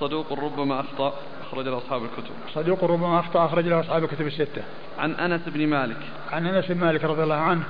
صدوق 0.00 0.32
ربما 0.32 0.80
أخطأ 0.80 1.14
أخرج 1.46 1.68
له 1.68 1.78
أصحاب 1.78 2.02
الكتب. 2.04 2.34
صدوق 2.54 2.84
ربما 2.84 3.20
أخطأ 3.20 3.46
أخرج 3.46 3.66
له 3.66 3.80
أصحاب 3.80 4.04
الكتب 4.04 4.26
الستة. 4.26 4.62
عن 4.98 5.12
أنس 5.12 5.40
بن 5.46 5.66
مالك. 5.66 6.00
عن 6.32 6.46
أنس 6.46 6.66
بن 6.66 6.80
مالك 6.80 7.04
رضي 7.04 7.22
الله 7.22 7.34
عنه 7.34 7.62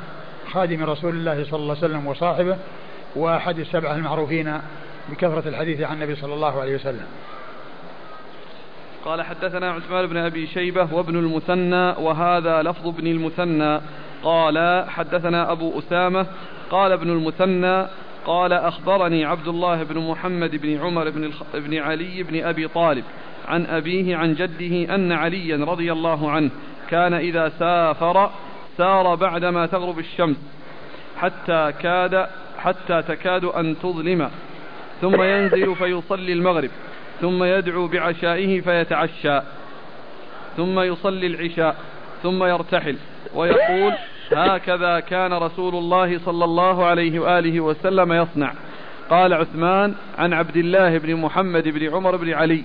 خادم 0.56 0.84
رسول 0.84 1.14
الله 1.14 1.44
صلى 1.44 1.60
الله 1.60 1.76
عليه 1.76 1.86
وسلم 1.86 2.06
وصاحبه 2.06 2.56
وأحد 3.16 3.58
السبعة 3.58 3.96
المعروفين 3.96 4.60
بكثرة 5.08 5.48
الحديث 5.48 5.80
عن 5.80 5.94
النبي 5.94 6.14
صلى 6.14 6.34
الله 6.34 6.60
عليه 6.60 6.74
وسلم. 6.74 7.06
قال 9.04 9.22
حدثنا 9.22 9.70
عثمان 9.70 10.06
بن 10.06 10.16
أبي 10.16 10.46
شيبة 10.46 10.88
وابن 10.92 11.16
المثنى 11.16 11.90
وهذا 12.04 12.62
لفظ 12.62 12.86
ابن 12.86 13.06
المثنى. 13.06 13.80
قال 14.22 14.84
حدثنا 14.88 15.52
أبو 15.52 15.78
أسامة 15.78 16.26
قال 16.70 16.92
ابن 16.92 17.10
المثنى 17.10 17.86
قال 18.26 18.52
أخبرني 18.52 19.24
عبد 19.24 19.48
الله 19.48 19.82
بن 19.82 19.98
محمد 19.98 20.56
بن 20.56 20.78
عمر 20.78 21.10
بن, 21.10 21.24
الخ... 21.24 21.42
بن 21.54 21.78
علي 21.78 22.22
بن 22.22 22.44
أبي 22.44 22.68
طالب 22.68 23.04
عن 23.48 23.66
أبيه 23.66 24.16
عن 24.16 24.34
جده 24.34 24.94
أن 24.94 25.12
عليا 25.12 25.64
رضي 25.64 25.92
الله 25.92 26.30
عنه 26.30 26.50
كان 26.90 27.14
إذا 27.14 27.48
سافر 27.48 28.30
سار 28.76 29.14
بعدما 29.14 29.66
تغرب 29.66 29.98
الشمس 29.98 30.36
حتى 31.20 31.72
كاد 31.82 32.26
حتى 32.58 33.02
تكاد 33.02 33.44
أن 33.44 33.76
تظلم. 33.82 34.30
ثم 35.00 35.22
ينزل 35.22 35.76
فيصلي 35.76 36.32
المغرب 36.32 36.70
ثم 37.20 37.44
يدعو 37.44 37.86
بعشائه 37.86 38.60
فيتعشى 38.60 39.40
ثم 40.56 40.80
يصلي 40.80 41.26
العشاء 41.26 41.76
ثم 42.22 42.44
يرتحل 42.44 42.96
ويقول 43.34 43.92
هكذا 44.32 45.00
كان 45.00 45.32
رسول 45.32 45.74
الله 45.74 46.18
صلى 46.18 46.44
الله 46.44 46.84
عليه 46.84 47.18
وآله 47.18 47.60
وسلم 47.60 48.12
يصنع. 48.12 48.52
قال 49.10 49.34
عثمان 49.34 49.94
عن 50.18 50.32
عبد 50.32 50.56
الله 50.56 50.98
بن 50.98 51.16
محمد 51.16 51.68
بن 51.68 51.94
عمر 51.94 52.16
بن 52.16 52.32
علي. 52.32 52.64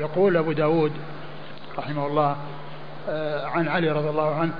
يقول 0.00 0.36
أبو 0.36 0.52
داود 0.52 0.92
رحمه 1.78 2.06
الله 2.06 2.36
عن 3.44 3.68
علي 3.68 3.90
رضي 3.90 4.08
الله 4.08 4.34
عنه. 4.34 4.52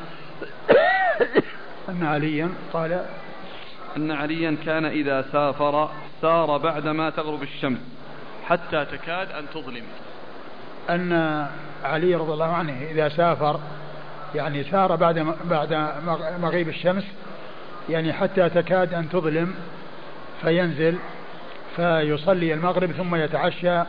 أن 1.89 2.07
عليا 2.07 2.51
قال 2.73 3.05
أن 3.97 4.11
عليا 4.11 4.57
كان 4.65 4.85
إذا 4.85 5.25
سافر 5.33 5.89
سار 6.23 6.59
بعدما 6.59 7.11
تغرب 7.11 7.43
الشمس 7.43 7.79
حتى 8.49 8.85
تكاد 8.85 9.33
أن 9.33 9.45
تظلم. 9.55 9.85
أن 10.91 11.47
علي 11.85 12.15
رضي 12.15 12.33
الله 12.33 12.53
عنه 12.53 12.83
إذا 12.91 13.09
سافر 13.09 13.61
يعني 14.35 14.65
سار 14.65 14.97
بعد 14.97 15.35
بعد 15.45 15.73
مغيب 16.41 16.69
الشمس 16.69 17.05
يعني 17.89 18.13
حتى 18.13 18.49
تكاد 18.49 18.95
أن 18.95 19.09
تظلم 19.09 19.55
فينزل 20.43 20.99
فيصلي 21.77 22.55
المغرب 22.55 22.93
ثم 22.93 23.15
يتعشى 23.15 23.83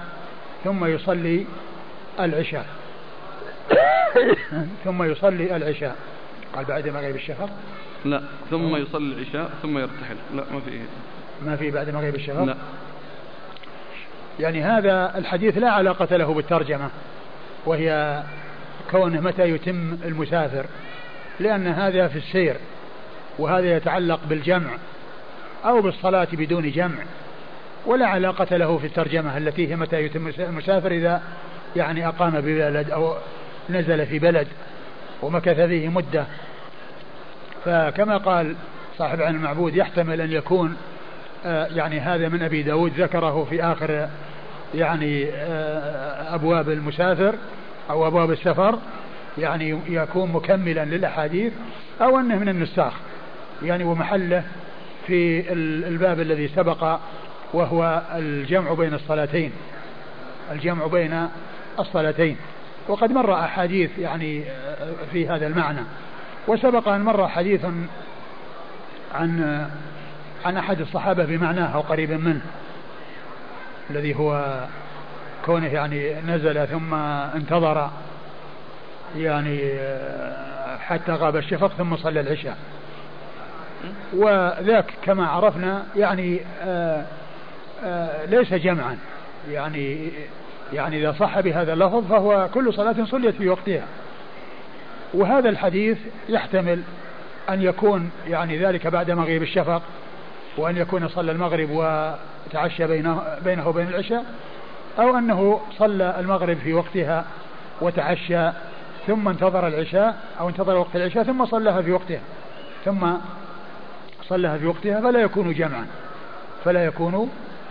ثم 0.64 0.86
يصلي 0.86 1.46
العشاء. 2.20 2.66
ثم 4.86 5.04
يصلي 5.04 5.56
العشاء. 5.56 5.96
قال 6.56 6.66
بعد 6.66 6.88
مغيب 6.88 7.16
الشفق 7.16 7.50
لا 8.06 8.22
ثم 8.50 8.76
يصلي 8.76 9.14
العشاء 9.14 9.50
ثم 9.62 9.78
يرتحل. 9.78 10.16
لا 10.36 10.44
ما 10.54 10.60
في 10.60 10.80
ما 11.46 11.56
في 11.56 11.72
بعد 11.72 11.90
مغيب 11.90 12.16
الشفق 12.16 12.44
لا. 12.44 12.56
يعني 14.40 14.64
هذا 14.64 15.18
الحديث 15.18 15.58
لا 15.58 15.72
علاقة 15.72 16.18
له 16.18 16.34
بالترجمة 16.34 16.90
وهي 17.66 18.24
كونه 18.92 19.22
متى 19.22 19.50
يتم 19.50 19.98
المسافر 20.06 20.66
لأن 21.40 21.68
هذا 21.68 22.08
في 22.08 22.18
السير 22.18 22.56
وهذا 23.40 23.76
يتعلق 23.76 24.20
بالجمع 24.30 24.70
أو 25.66 25.82
بالصلاة 25.82 26.28
بدون 26.34 26.72
جمع 26.72 27.04
ولا 27.86 28.08
علاقة 28.08 28.58
له 28.58 28.78
في 28.78 28.88
الترجمة 28.88 29.38
التي 29.38 29.68
هي 29.68 29.76
متى 29.76 30.04
يتم 30.04 30.28
المسافر 30.40 30.92
إذا 30.92 31.22
يعني 31.76 32.08
أقام 32.08 32.32
ببلد 32.32 32.92
أو 32.92 33.16
نزل 33.70 34.06
في 34.06 34.20
بلد 34.20 34.48
ومكث 35.22 35.60
فيه 35.60 35.90
مدة. 35.90 36.26
فكما 37.66 38.18
قال 38.18 38.56
صاحب 38.98 39.22
عن 39.22 39.36
المعبود 39.36 39.76
يحتمل 39.76 40.22
أن 40.22 40.32
يكون 40.32 40.78
آه، 41.46 41.68
يعني 41.68 42.00
هذا 42.00 42.30
من 42.30 42.42
أبي 42.42 42.64
داود 42.64 42.92
ذكره 42.98 43.48
في 43.50 43.64
آخر 43.64 44.10
يعني 44.76 45.26
آه، 45.34 46.36
أبواب 46.36 46.70
المسافر 46.70 47.36
أو 47.90 48.08
أبواب 48.08 48.32
السفر 48.32 48.80
يعني 49.38 49.80
يكون 49.88 50.32
مكملا 50.32 50.86
للأحاديث 50.86 51.54
أو 52.02 52.20
أنه 52.20 52.36
من 52.36 52.50
النساخ 52.50 52.94
يعني 53.64 53.84
ومحله 53.84 54.44
في 55.08 55.54
الباب 55.88 56.20
الذي 56.20 56.48
سبق 56.48 57.00
وهو 57.54 58.02
الجمع 58.16 58.74
بين 58.74 58.94
الصلاتين 58.94 59.52
الجمع 60.52 60.88
بين 60.88 61.28
الصلاتين. 61.80 62.38
وقد 62.90 63.12
مر 63.12 63.34
أحاديث 63.34 64.00
يعني 64.00 64.44
آه، 64.50 64.94
في 65.12 65.30
هذا 65.30 65.48
المعنى. 65.48 65.82
وسبق 66.48 66.88
أن 66.88 67.02
مر 67.02 67.28
حديث 67.28 67.66
عن 69.16 69.70
عن 70.46 70.58
أحد 70.58 70.82
الصحابة 70.82 71.26
بمعناه 71.26 71.76
أو 71.76 71.82
قريبا 71.82 72.18
منه 72.18 72.42
الذي 73.90 74.16
هو 74.16 74.60
كونه 75.46 75.68
يعني 75.68 76.22
نزل 76.22 76.68
ثم 76.68 76.94
انتظر 76.94 77.90
يعني 79.18 79.60
آه، 79.74 80.78
حتى 80.78 81.12
غاب 81.12 81.36
الشفق 81.36 81.68
ثم 81.68 81.96
صلى 81.96 82.20
العشاء. 82.20 82.58
وذاك 84.14 84.94
كما 85.04 85.28
عرفنا 85.28 85.84
يعني 85.96 86.42
آآ 86.62 87.06
آآ 87.84 88.26
ليس 88.26 88.54
جمعا 88.54 88.98
يعني 89.52 90.12
يعني 90.74 91.00
إذا 91.00 91.16
صح 91.20 91.40
بهذا 91.40 91.74
اللفظ 91.74 92.08
فهو 92.10 92.50
كل 92.54 92.74
صلاة 92.74 93.06
صليت 93.06 93.36
في 93.36 93.50
وقتها. 93.50 93.84
وهذا 95.14 95.50
الحديث 95.50 95.98
يحتمل 96.30 96.82
أن 97.50 97.62
يكون 97.62 98.12
يعني 98.28 98.58
ذلك 98.58 98.88
بعد 98.88 99.12
مغيب 99.12 99.44
الشفق 99.44 99.82
وأن 100.58 100.78
يكون 100.78 101.08
صلى 101.08 101.32
المغرب 101.32 101.70
وتعشى 101.70 102.88
بينه, 102.88 103.22
بينه 103.46 103.68
وبين 103.68 103.88
العشاء 103.88 104.26
أو 105.00 105.18
أنه 105.18 105.62
صلى 105.78 106.20
المغرب 106.20 106.58
في 106.58 106.74
وقتها 106.74 107.26
وتعشى 107.82 108.50
ثم 109.08 109.28
انتظر 109.28 109.68
العشاء 109.68 110.18
أو 110.40 110.50
انتظر 110.50 110.76
وقت 110.78 110.96
العشاء 110.96 111.24
ثم 111.24 111.46
صلىها 111.46 111.82
في 111.82 111.92
وقتها. 111.92 112.22
ثم 112.86 113.08
صلىها 114.24 114.58
في 114.58 114.66
وقتها 114.66 115.02
فلا 115.02 115.20
يكون 115.20 115.54
جمعا. 115.54 115.88
فلا 116.66 116.86
يكون 116.86 117.30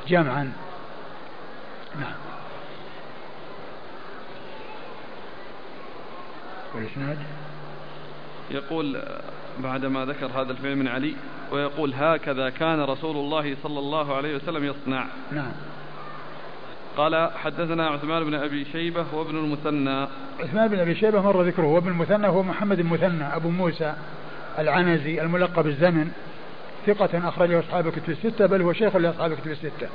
جمعا. 0.08 0.52
نعم. 2.00 2.27
والإسناد 6.78 7.18
يقول 8.50 9.02
بعدما 9.58 10.04
ذكر 10.04 10.26
هذا 10.26 10.52
الفعل 10.52 10.76
من 10.76 10.88
علي 10.88 11.14
ويقول 11.52 11.94
هكذا 11.94 12.50
كان 12.50 12.80
رسول 12.80 13.16
الله 13.16 13.56
صلى 13.62 13.78
الله 13.78 14.16
عليه 14.16 14.36
وسلم 14.36 14.64
يصنع. 14.64 15.06
نعم. 15.32 15.52
قال 16.96 17.30
حدثنا 17.44 17.88
عثمان 17.88 18.24
بن 18.24 18.34
أبي 18.34 18.64
شيبة 18.64 19.04
وابن 19.12 19.36
المثنى. 19.36 20.06
عثمان 20.40 20.68
بن 20.68 20.78
أبي 20.78 20.94
شيبة 20.94 21.22
مر 21.22 21.42
ذكره. 21.42 21.66
وابن 21.66 21.88
المثنى 21.88 22.28
هو 22.28 22.42
محمد 22.42 22.78
المثنى 22.78 23.24
أبو 23.36 23.50
موسى 23.50 23.94
العنزي 24.58 25.22
الملقب 25.22 25.66
الزمن 25.66 26.10
ثقة 26.86 27.28
أخرجه 27.28 27.60
أصحاب 27.60 27.86
الكتب 27.86 28.10
الستة 28.10 28.46
بل 28.46 28.62
هو 28.62 28.72
شيخ 28.72 28.96
لأصحاب 28.96 29.32
الكتب 29.32 29.50
الستة. 29.50 29.88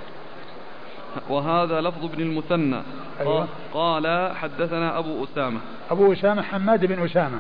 وهذا 1.30 1.82
لفظ 1.82 2.06
ابن 2.06 2.22
المثنى. 2.22 2.82
أيوة. 3.20 3.48
قال 3.74 4.32
حدثنا 4.36 5.00
أبو 5.00 5.24
أسامة. 5.24 5.60
أبو 5.92 6.14
أسامة 6.14 6.42
حماد 6.42 6.86
بن 6.86 7.06
أسامة. 7.06 7.38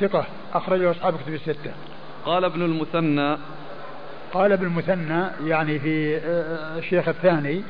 ثقة. 0.00 0.24
أخرجه 0.54 0.90
أصحاب 0.90 1.14
الكتب 1.14 1.34
الستة. 1.34 1.72
قال 2.24 2.44
ابن 2.44 2.62
المثنى. 2.62 3.36
قال 4.32 4.52
ابن 4.52 4.66
المثنى 4.66 5.24
يعني 5.44 5.78
في 5.78 6.16
آه، 6.16 6.78
الشيخ 6.78 7.08
الثاني. 7.08 7.62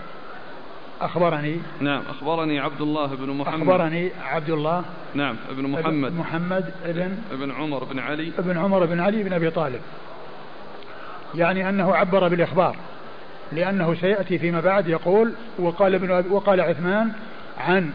أخبرني. 1.01 1.61
نعم. 1.81 2.03
أخبرني 2.11 2.61
عبد 2.61 2.81
الله 2.81 3.07
بن 3.07 3.31
محمد. 3.31 3.69
أخبرني 3.69 4.11
عبد 4.25 4.51
الله. 4.51 4.83
نعم. 5.15 5.37
ابن 5.51 5.67
محمد. 5.67 6.13
محمد 6.13 6.75
ابن 6.85 7.19
ابن 7.33 7.51
عمر 7.51 7.85
بن 7.85 7.99
علي. 7.99 8.33
ابن 8.39 8.59
عمر 8.59 8.87
بن 8.87 9.01
علي 9.01 9.23
بن 9.23 9.33
أبي 9.33 9.51
طالب. 9.51 9.81
يعني 11.35 11.69
أنه 11.69 11.95
عبر 11.95 12.29
بالإخبار. 12.29 12.77
لأنه 13.55 13.95
سيأتي 13.95 14.39
فيما 14.39 14.61
بعد 14.61 14.89
يقول 14.89 15.33
وقال 15.59 15.95
ابن 15.95 16.25
وقال 16.31 16.61
عثمان 16.61 17.13
عن 17.59 17.91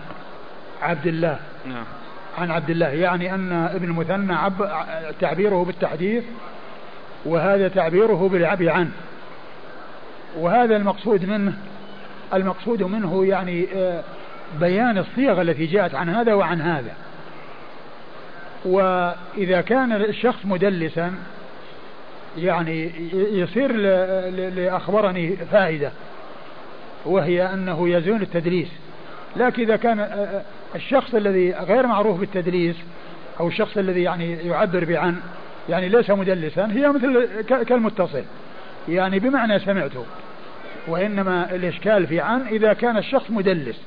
عبد 0.82 1.08
الله. 1.08 1.40
نعم. 1.66 1.84
عن 2.38 2.52
عبد 2.52 2.70
الله 2.70 2.88
يعني 2.88 3.36
أن 3.36 3.52
ابن 3.52 3.86
المثنى 3.86 4.34
عب 4.34 4.72
تعبيره 5.20 5.64
بالتحديث 5.64 6.24
وهذا 7.26 7.68
تعبيره 7.68 8.30
بالعبي 8.30 8.70
عنه. 8.70 8.92
وهذا 10.38 10.76
المقصود 10.76 11.26
منه 11.26 11.54
المقصود 12.34 12.84
منه 12.84 13.26
يعني 13.26 13.68
آه، 13.76 14.04
بيان 14.60 14.98
الصيغ 14.98 15.42
التي 15.42 15.66
جاءت 15.66 15.96
عن 15.96 16.10
هذا 16.10 16.34
وعن 16.34 16.62
هذا. 16.62 16.94
وإذا 18.66 19.62
كان 19.62 19.92
الشخص 19.92 20.46
مدلسا 20.46 21.14
يعني 22.38 22.92
يصير 23.14 23.72
لأخبرني 24.50 25.36
فائدة 25.36 25.92
وهي 27.06 27.54
أنه 27.54 27.90
يزول 27.90 28.22
التدليس. 28.22 28.68
لكن 29.36 29.62
إذا 29.62 29.76
كان 29.76 30.08
الشخص 30.76 31.16
الذي 31.16 31.52
غير 31.52 31.88
معروف 31.88 32.20
بالتدليس 32.20 32.76
أو 33.40 33.48
الشخص 33.48 33.78
الذي 33.78 34.04
يعني 34.04 34.34
يعبر 34.34 34.86
بعن 34.86 35.16
يعني 35.70 35.90
ليس 35.90 36.10
مدلسا 36.10 36.66
هي 36.72 36.90
مثل 36.90 37.28
كالمتصل. 37.50 38.24
يعني 38.90 39.20
بمعنى 39.20 39.60
سمعته 39.60 40.06
وإنما 40.88 41.56
الإشكال 41.56 42.08
في 42.08 42.20
عن 42.20 42.42
إذا 42.42 42.74
كان 42.74 42.98
الشخص 42.98 43.32
مدلس. 43.32 43.82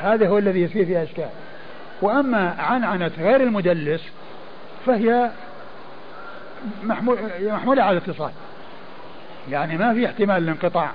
هذا 0.00 0.28
هو 0.28 0.38
الذي 0.38 0.62
يصير 0.62 0.86
فيها 0.86 1.02
إشكال. 1.02 1.28
وأما 2.02 2.54
عنعنة 2.58 3.10
غير 3.18 3.40
المدلس 3.40 4.02
فهي 4.86 5.30
محمولة 6.82 7.82
على 7.82 7.98
الاتصال. 7.98 8.30
يعني 9.50 9.78
ما 9.78 9.94
في 9.94 10.06
احتمال 10.06 10.36
الانقطاع 10.36 10.90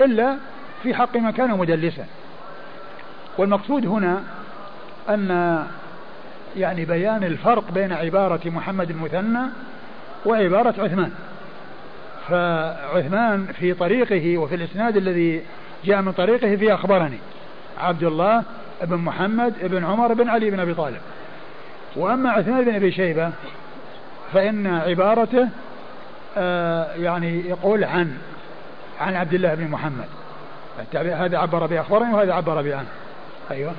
إلا 0.00 0.36
في 0.82 0.94
حق 0.94 1.16
من 1.16 1.30
كان 1.30 1.50
مدلسا. 1.50 2.04
والمقصود 3.38 3.86
هنا 3.86 4.22
أن 5.08 5.64
يعني 6.56 6.84
بيان 6.84 7.24
الفرق 7.24 7.70
بين 7.70 7.92
عبارة 7.92 8.40
محمد 8.46 8.90
المثنى 8.90 9.40
وعبارة 10.26 10.74
عثمان. 10.82 11.10
فعثمان 12.28 13.46
في 13.46 13.74
طريقه 13.74 14.38
وفي 14.38 14.54
الإسناد 14.54 14.96
الذي 14.96 15.42
جاء 15.84 16.02
من 16.02 16.12
طريقه 16.12 16.56
في 16.56 16.74
أخبرني. 16.74 17.18
عبد 17.78 18.02
الله 18.02 18.42
بن 18.82 18.96
محمد 18.96 19.54
بن 19.62 19.84
عمر 19.84 20.14
بن 20.14 20.28
علي 20.28 20.50
بن 20.50 20.60
أبي 20.60 20.74
طالب. 20.74 21.00
وأما 21.96 22.30
عثمان 22.30 22.64
بن 22.64 22.74
أبي 22.74 22.92
شيبة 22.92 23.30
فإن 24.32 24.66
عبارته 24.66 25.48
آه 26.36 26.94
يعني 26.94 27.48
يقول 27.48 27.84
عن 27.84 28.18
عن 29.00 29.16
عبد 29.16 29.34
الله 29.34 29.54
بن 29.54 29.68
محمد. 29.68 30.08
هذا 30.94 31.38
عبر 31.38 31.66
بأخبرني 31.66 32.14
وهذا 32.14 32.32
عبر 32.32 32.62
بعنه 32.62 32.88
أيوه. 33.50 33.72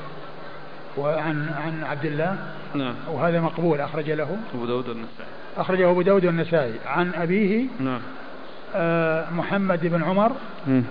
وعن 0.98 1.50
عن 1.66 1.84
عبد 1.84 2.06
الله. 2.06 2.38
نعم. 2.76 2.94
وهذا 3.08 3.42
مقبول 3.42 3.82
أخرج 3.82 4.12
له. 4.12 4.38
أبو 4.56 4.66
داود 4.66 4.90
والنسائي. 4.90 5.30
أخرجه 5.58 5.92
أبو 5.92 6.02
داود 6.02 6.26
والنسائي. 6.26 6.74
عن 6.86 7.14
أبيه 7.14 7.66
نعم. 7.80 8.02
آه 8.76 9.30
محمد 9.32 9.80
بن 9.88 10.04
عمر. 10.04 10.32
م. 10.68 10.82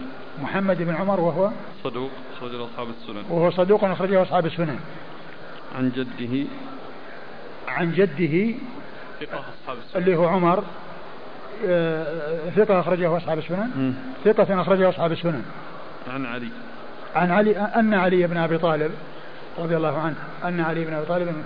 محمد 0.42 0.82
بن 0.82 0.94
عمر 0.94 1.20
وهو؟ 1.20 1.50
صدوق 1.84 2.10
أخرجه 2.36 2.64
أصحاب 2.64 2.86
السنن. 2.88 3.24
وهو 3.30 3.50
صدوق 3.50 3.84
أخرجه 3.84 4.22
أصحاب 4.22 4.46
السنن. 4.46 4.78
عن 5.78 5.90
جده. 5.96 6.46
عن 7.68 7.92
جده 7.92 8.54
ثقة 9.20 9.44
أصحاب 9.62 9.76
السنن 9.78 10.02
اللي 10.02 10.16
هو 10.16 10.26
عمر 10.26 10.64
آه 11.66 12.50
ثقة 12.56 12.80
أخرجه 12.80 13.16
أصحاب 13.16 13.38
السنن. 13.38 13.94
ثقة 14.24 14.60
أخرجه 14.60 14.88
أصحاب 14.88 15.12
السنن. 15.12 15.42
عن 16.14 16.26
علي. 16.26 16.48
عن 17.16 17.30
علي 17.30 17.58
أن 17.58 17.94
علي 17.94 18.26
بن 18.26 18.36
أبي 18.36 18.58
طالب 18.58 18.90
رضي 19.58 19.76
الله 19.76 19.98
عنه. 19.98 20.16
أن 20.44 20.60
علي 20.60 20.84
بن 20.84 20.94
أبي 20.94 21.06
طالب 21.06 21.44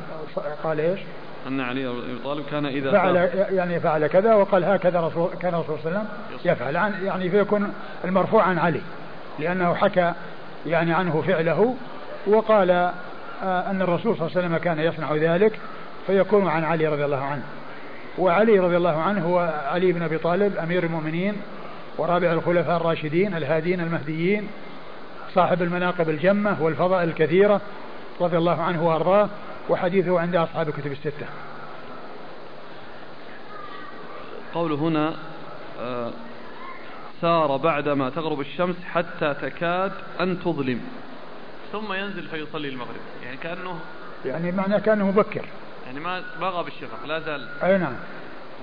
قال 0.64 0.80
إيش؟ 0.80 1.00
أن 1.48 1.60
علي 1.60 1.82
بن 1.82 1.98
أبي 1.98 2.18
طالب 2.24 2.44
كان 2.50 2.66
إذا 2.66 2.92
فعل 2.92 3.16
يعني 3.50 3.80
فعل 3.80 4.06
كذا 4.06 4.34
وقال 4.34 4.64
هكذا 4.64 5.00
رسول 5.00 5.30
كان 5.40 5.54
الرسول 5.54 5.78
صلى 5.78 5.86
الله 5.86 5.98
عليه 5.98 6.08
وسلم 6.36 6.52
يفعل. 6.52 6.76
عن 6.76 6.94
يعني 7.04 7.30
فيكون 7.30 7.72
المرفوع 8.04 8.42
عن 8.42 8.58
علي 8.58 8.80
لأنه 9.38 9.74
حكى 9.74 10.12
يعني 10.66 10.92
عنه 10.92 11.22
فعله 11.26 11.76
وقال 12.26 12.70
آه، 12.70 13.70
أن 13.70 13.82
الرسول 13.82 14.16
صلى 14.16 14.26
الله 14.26 14.36
عليه 14.36 14.46
وسلم 14.46 14.56
كان 14.56 14.78
يصنع 14.78 15.14
ذلك 15.14 15.58
فيكون 16.06 16.48
عن 16.48 16.64
علي 16.64 16.86
رضي 16.86 17.04
الله 17.04 17.24
عنه. 17.24 17.42
وعلي 18.18 18.58
رضي 18.58 18.76
الله 18.76 19.02
عنه 19.02 19.24
هو 19.24 19.64
علي 19.64 19.92
بن 19.92 20.02
أبي 20.02 20.18
طالب 20.18 20.56
أمير 20.56 20.84
المؤمنين 20.84 21.34
ورابع 21.98 22.32
الخلفاء 22.32 22.76
الراشدين 22.76 23.36
الهادين 23.36 23.80
المهديين 23.80 24.48
صاحب 25.34 25.62
المناقب 25.62 26.08
الجمة 26.10 26.62
والفضائل 26.62 27.08
الكثيرة 27.08 27.60
رضي 28.20 28.38
الله 28.38 28.62
عنه 28.62 28.86
وأرضاه 28.86 29.28
وحديثه 29.68 30.20
عند 30.20 30.36
أصحاب 30.36 30.68
الكتب 30.68 30.92
الستة. 30.92 31.26
قول 34.54 34.72
هنا 34.72 35.14
آه، 35.80 36.10
سار 37.20 37.56
بعدما 37.56 38.10
تغرب 38.10 38.40
الشمس 38.40 38.76
حتى 38.92 39.34
تكاد 39.42 39.92
أن 40.20 40.40
تظلم. 40.40 40.80
ثم 41.72 41.92
ينزل 41.92 42.22
فيصلي 42.22 42.68
المغرب. 42.68 43.00
يعني 43.24 43.36
كأنه 43.36 43.78
يعني 44.26 44.52
معناه 44.52 44.78
كأنه 44.78 45.06
مبكر. 45.06 45.44
يعني 45.92 46.04
ما 46.04 46.22
ما 46.40 46.48
غاب 46.48 46.66
الشفق 46.66 47.06
لا 47.06 47.20
زال. 47.20 47.48
أي 47.62 47.78
نعم. 47.78 47.92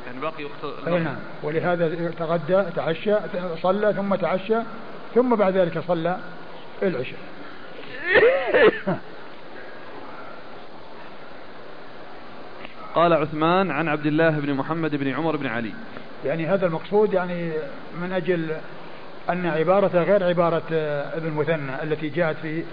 يعني 0.07 0.19
باقي 0.19 0.45
وقت 0.45 0.87
أي 0.87 0.99
نعم. 0.99 1.15
ولهذا 1.43 2.11
تغدى 2.19 2.63
تعشى 2.75 3.15
صلى 3.61 3.93
ثم 3.93 4.15
تعشى 4.15 4.57
ثم 5.15 5.35
بعد 5.35 5.57
ذلك 5.57 5.83
صلى 5.87 6.17
العشاء. 6.83 7.19
قال 12.95 13.13
عثمان 13.13 13.71
عن 13.71 13.87
عبد 13.87 14.05
الله 14.05 14.29
بن 14.29 14.53
محمد 14.53 14.95
بن 14.95 15.07
عمر 15.07 15.35
بن 15.35 15.47
علي. 15.47 15.73
يعني 16.25 16.47
هذا 16.47 16.65
المقصود 16.65 17.13
يعني 17.13 17.51
من 18.01 18.11
أجل 18.11 18.55
أن 19.29 19.45
عبارة 19.45 20.03
غير 20.03 20.23
عبارة 20.23 20.63
ابن 21.13 21.33
مثنى 21.33 21.83
التي 21.83 22.09
جاءت 22.09 22.35
في 22.41 22.63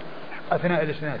أثناء 0.51 0.83
الإسناد. 0.83 1.19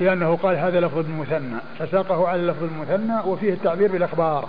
لأنه 0.00 0.36
قال 0.36 0.56
هذا 0.56 0.80
لفظ 0.80 0.98
ابن 0.98 1.12
مثنى 1.12 1.58
فساقه 1.78 2.28
على 2.28 2.42
لفظ 2.42 2.62
المثنى 2.62 3.20
وفيه 3.26 3.52
التعبير 3.52 3.92
بالأخبار. 3.92 4.48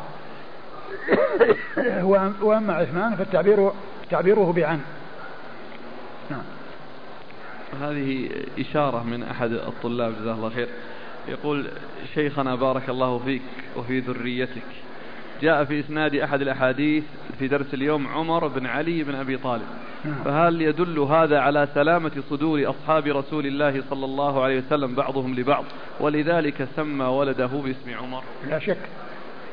وأما 2.41 2.74
عثمان 2.74 3.16
فالتعبير 3.16 3.72
تعبيره 4.10 4.54
بعن. 4.56 4.80
نعم. 6.32 6.43
هذه 7.82 8.30
إشارة 8.60 9.04
من 9.04 9.24
أحد 9.24 9.52
الطلاب 9.52 10.14
جزاه 10.22 10.34
الله 10.34 10.50
خير. 10.50 10.68
يقول 11.28 11.68
شيخنا 12.14 12.56
بارك 12.56 12.89
الله 12.89 13.20
فيك 13.20 13.41
وفي 13.78 14.00
ذريتك. 14.00 14.85
جاء 15.42 15.64
في 15.64 15.80
إسناد 15.80 16.16
أحد 16.16 16.42
الأحاديث 16.42 17.04
في 17.40 17.48
درس 17.48 17.74
اليوم 17.74 18.08
عمر 18.08 18.48
بن 18.48 18.66
علي 18.66 19.04
بن 19.04 19.16
أبي 19.16 19.38
طالب. 19.38 19.66
نعم. 20.06 20.24
فهل 20.26 20.62
يدل 20.62 21.00
هذا 21.00 21.40
على 21.40 21.68
سلامة 21.74 22.12
صدور 22.30 22.70
أصحاب 22.70 23.08
رسول 23.08 23.46
الله 23.46 23.84
صلى 23.90 24.06
الله 24.06 24.44
عليه 24.44 24.60
وسلم 24.60 24.96
بعضهم 24.96 25.36
لبعض؟ 25.36 25.64
ولذلك 26.00 26.68
سمى 26.76 27.06
ولده 27.06 27.46
باسم 27.46 27.94
عمر. 28.04 28.24
لا 28.50 28.60
شك. 28.60 28.78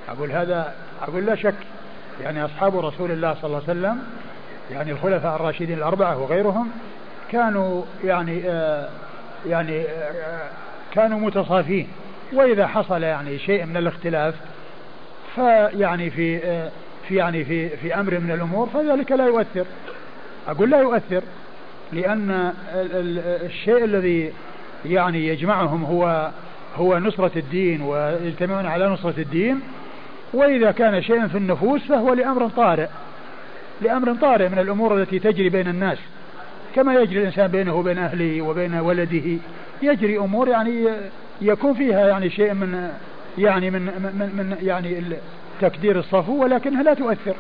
أقول 0.09 0.33
هذا 0.33 0.75
أقول 1.03 1.27
لا 1.27 1.35
شك. 1.35 1.55
يعني 2.21 2.45
أصحاب 2.45 2.79
رسول 2.79 3.11
الله 3.11 3.35
صلى 3.35 3.45
الله 3.45 3.63
عليه 3.69 3.81
وسلم 3.81 4.03
يعني 4.71 4.93
الخلفاء 4.93 5.37
الراشدين 5.37 5.79
الأربعة 5.79 6.19
وغيرهم 6.19 6.71
كانوا 7.31 7.83
يعني 8.05 8.43
آه 8.47 8.89
يعني 9.47 9.83
آه 9.83 10.49
كانوا 10.93 11.19
متصافين. 11.19 11.89
وإذا 12.33 12.67
حصل 12.67 13.03
يعني 13.03 13.39
شيء 13.39 13.67
من 13.67 13.77
الاختلاف 13.77 14.35
فيعني 15.35 16.11
في 16.11 16.45
آه 16.45 16.71
في 17.09 17.15
يعني 17.15 17.45
في 17.45 17.69
في 17.69 17.95
أمر 17.95 18.19
من 18.19 18.31
الأمور 18.31 18.67
فذلك 18.67 19.13
لا 19.13 19.27
يؤثر. 19.27 19.65
أقول 20.49 20.71
لا 20.71 20.81
يؤثر 20.81 21.23
لأن 21.93 22.53
الشيء 23.47 23.85
الذي 23.85 24.33
يعني 24.85 25.29
يجمعهم 25.29 25.85
هو 25.85 26.31
هو 26.77 26.99
نصرة 26.99 27.31
الدين 27.37 27.83
ويجتمعون 27.83 28.67
على 28.67 28.89
نصرة 28.89 29.15
الدين 29.19 29.61
وإذا 30.33 30.71
كان 30.71 31.03
شيء 31.03 31.27
في 31.27 31.39
النفوس 31.39 31.81
فهو 31.83 32.15
لأمر 32.15 32.49
طارئ. 32.49 32.87
لأمر 33.81 34.15
طارئ 34.15 34.49
من 34.49 34.59
الأمور 34.59 35.03
التي 35.03 35.19
تجري 35.19 35.49
بين 35.49 35.69
الناس. 35.69 35.99
كما 36.75 36.95
يجري 36.95 37.21
الإنسان 37.21 37.47
بينه 37.47 37.75
وبين 37.75 37.99
أهله 37.99 38.43
وبين 38.43 38.75
ولده. 38.75 39.39
يجري 39.83 40.19
أمور 40.19 40.49
يعني 40.49 40.89
يكون 41.41 41.75
فيها 41.75 42.09
يعني 42.09 42.31
شيء 42.31 42.55
من 42.55 42.91
يعني 43.39 43.71
من 43.71 43.83
من, 43.83 44.31
من 44.37 44.57
يعني 44.61 45.03
تكدير 45.61 45.99
الصفو 45.99 46.43
ولكنها 46.43 46.83
لا 46.83 46.95
تؤثر. 46.95 47.35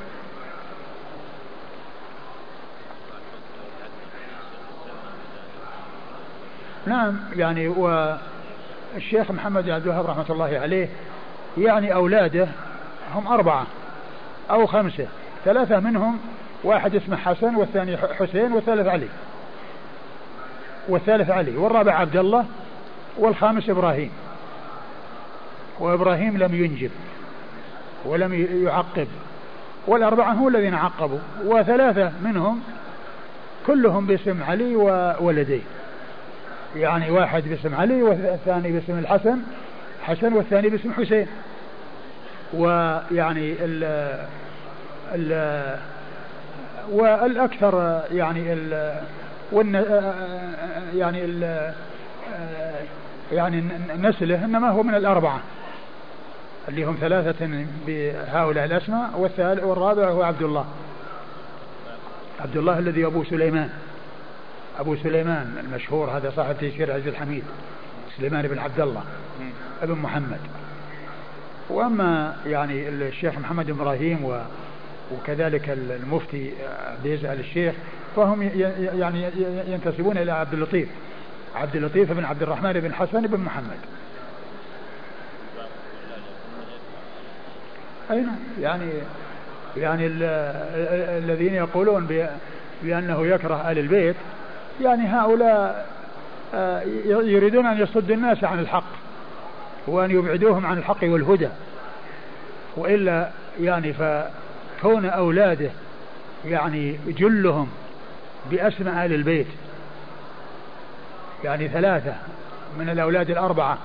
نعم 6.86 7.16
يعني 7.36 7.68
والشيخ 7.68 9.30
محمد 9.30 9.70
عبد 9.70 9.82
الوهاب 9.82 10.06
رحمة 10.06 10.24
الله 10.30 10.58
عليه 10.58 10.88
يعني 11.58 11.94
أولاده 11.94 12.48
هم 13.14 13.26
أربعة 13.26 13.66
أو 14.50 14.66
خمسة 14.66 15.06
ثلاثة 15.44 15.80
منهم 15.80 16.18
واحد 16.64 16.94
اسمه 16.94 17.16
حسن 17.16 17.54
والثاني 17.54 17.96
حسين 17.96 18.52
والثالث 18.52 18.86
علي. 18.86 19.08
والثالث 20.88 21.30
علي 21.30 21.56
والرابع 21.56 21.94
عبد 21.94 22.16
الله 22.16 22.44
والخامس 23.18 23.70
إبراهيم. 23.70 24.10
وإبراهيم 25.80 26.38
لم 26.38 26.54
ينجب 26.54 26.90
ولم 28.04 28.46
يعقب 28.64 29.08
والأربعة 29.86 30.32
هم 30.32 30.48
الذين 30.48 30.74
عقبوا 30.74 31.18
وثلاثة 31.44 32.12
منهم 32.24 32.60
كلهم 33.66 34.06
باسم 34.06 34.42
علي 34.42 34.76
وولديه 34.76 35.60
يعني 36.76 37.10
واحد 37.10 37.42
باسم 37.48 37.74
علي 37.74 38.02
والثاني 38.02 38.72
باسم 38.72 38.98
الحسن 38.98 39.38
حسن 40.02 40.32
والثاني 40.32 40.68
باسم 40.68 40.92
حسين. 40.92 41.26
ويعني 42.54 43.54
ال 43.60 43.84
ال 45.14 45.78
والأكثر 46.90 48.02
يعني 48.12 48.52
ال 48.52 48.94
يعني 50.94 51.24
ال 51.24 51.72
يعني 53.32 53.64
نسله 54.02 54.44
إنما 54.44 54.70
هو 54.70 54.82
من 54.82 54.94
الأربعة. 54.94 55.40
اللي 56.68 56.84
هم 56.84 56.96
ثلاثة 57.00 57.66
بهؤلاء 57.86 58.64
الأسماء 58.64 59.18
والثالث 59.18 59.64
والرابع 59.64 60.08
هو 60.08 60.22
عبد 60.22 60.42
الله. 60.42 60.66
عبد 62.40 62.56
الله 62.56 62.78
الذي 62.78 63.06
أبو 63.06 63.24
سليمان. 63.24 63.70
أبو 64.78 64.96
سليمان 64.96 65.56
المشهور 65.64 66.10
هذا 66.10 66.32
صاحب 66.36 66.56
تيسير 66.60 66.92
عز 66.92 67.06
الحميد 67.06 67.42
سليمان 68.16 68.48
بن 68.48 68.58
عبد 68.58 68.80
الله 68.80 69.02
ابن 69.82 69.94
محمد. 69.94 70.40
وأما 71.68 72.36
يعني 72.46 72.88
الشيخ 72.88 73.38
محمد 73.38 73.70
إبراهيم 73.70 74.24
و 74.24 74.40
وكذلك 75.12 75.70
المفتي 75.70 76.52
عبد 77.02 77.24
آل 77.24 77.40
الشيخ 77.40 77.74
فهم 78.16 78.42
يعني 78.98 79.26
ينتسبون 79.68 80.18
إلى 80.18 80.32
عبد 80.32 80.54
اللطيف. 80.54 80.88
عبد 81.54 81.76
اللطيف 81.76 82.12
بن 82.12 82.24
عبد 82.24 82.42
الرحمن 82.42 82.72
بن 82.72 82.94
حسن 82.94 83.26
بن 83.26 83.40
محمد. 83.40 83.78
أي 88.12 88.20
نعم 88.20 88.36
يعني 88.60 88.90
يعني 89.76 90.06
الذين 91.18 91.54
يقولون 91.54 92.24
بأنه 92.82 93.26
يكره 93.26 93.70
آل 93.70 93.78
البيت 93.78 94.16
يعني 94.80 95.06
هؤلاء 95.08 95.86
آه، 96.54 96.82
يريدون 97.06 97.66
أن 97.66 97.82
يصدوا 97.82 98.14
الناس 98.16 98.44
عن 98.44 98.58
الحق 98.58 98.84
وأن 99.86 100.10
يبعدوهم 100.10 100.66
عن 100.66 100.78
الحق 100.78 101.02
والهدى. 101.02 101.48
وإلا 102.76 103.30
يعني 103.60 103.92
فكون 103.92 105.06
أولاده 105.06 105.70
يعني 106.44 106.98
جلهم 107.06 107.68
بأسماء 108.50 109.06
آل 109.06 109.12
البيت 109.12 109.46
يعني 111.44 111.68
ثلاثة 111.68 112.14
من 112.78 112.88
الأولاد 112.88 113.30
الأربعة 113.30 113.78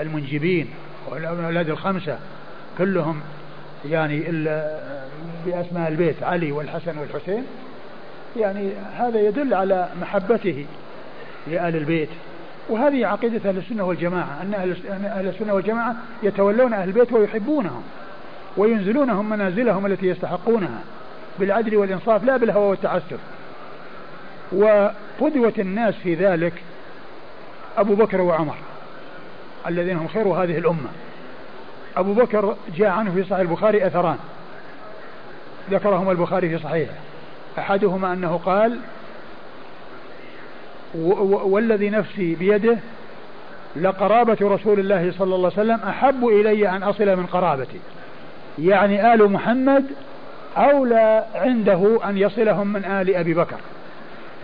المنجبين 0.00 0.70
والأولاد 1.08 1.70
الخمسة 1.70 2.18
كلهم 2.78 3.20
يعني 3.90 4.20
بأسماء 5.46 5.88
البيت 5.88 6.22
علي 6.22 6.52
والحسن 6.52 6.98
والحسين. 6.98 7.44
يعني 8.36 8.70
هذا 8.98 9.20
يدل 9.20 9.54
على 9.54 9.88
محبته 10.00 10.66
لآل 11.46 11.76
البيت. 11.76 12.08
وهذه 12.68 13.06
عقيدة 13.06 13.50
أهل 13.50 13.58
السنة 13.58 13.84
والجماعة 13.84 14.42
أن 14.42 14.54
أهل 15.04 15.28
السنة 15.28 15.54
والجماعة 15.54 15.96
يتولون 16.22 16.72
أهل 16.72 16.88
البيت 16.88 17.12
ويحبونهم 17.12 17.82
وينزلونهم 18.56 19.28
منازلهم 19.28 19.86
التي 19.86 20.06
يستحقونها 20.06 20.80
بالعدل 21.38 21.76
والإنصاف 21.76 22.24
لا 22.24 22.36
بالهوى 22.36 22.66
والتعسف. 22.66 23.18
وقدوة 24.52 25.52
الناس 25.58 25.94
في 25.94 26.14
ذلك 26.14 26.52
أبو 27.78 27.94
بكر 27.94 28.20
وعمر 28.20 28.56
الذين 29.66 29.96
هم 29.96 30.08
خير 30.08 30.28
هذه 30.28 30.58
الأمة. 30.58 30.88
أبو 31.96 32.12
بكر 32.12 32.56
جاء 32.76 32.88
عنه 32.88 33.14
في 33.14 33.22
صحيح 33.22 33.38
البخاري 33.38 33.86
أثران. 33.86 34.16
ذكرهما 35.70 36.12
البخاري 36.12 36.48
في 36.48 36.58
صحيحه. 36.58 36.92
أحدهما 37.58 38.12
أنه 38.12 38.40
قال 38.44 38.78
والذي 41.44 41.90
نفسي 41.90 42.34
بيده 42.34 42.78
لقرابة 43.76 44.36
رسول 44.42 44.80
الله 44.80 45.12
صلى 45.18 45.34
الله 45.34 45.52
عليه 45.56 45.72
وسلم 45.72 45.88
أحب 45.88 46.26
إلي 46.26 46.68
أن 46.68 46.82
أصل 46.82 47.16
من 47.16 47.26
قرابتي. 47.26 47.80
يعني 48.58 49.14
آل 49.14 49.32
محمد 49.32 49.84
أولى 50.56 51.24
عنده 51.34 52.00
أن 52.08 52.18
يصلهم 52.18 52.72
من 52.72 52.84
آل 52.84 53.14
أبي 53.14 53.34
بكر. 53.34 53.56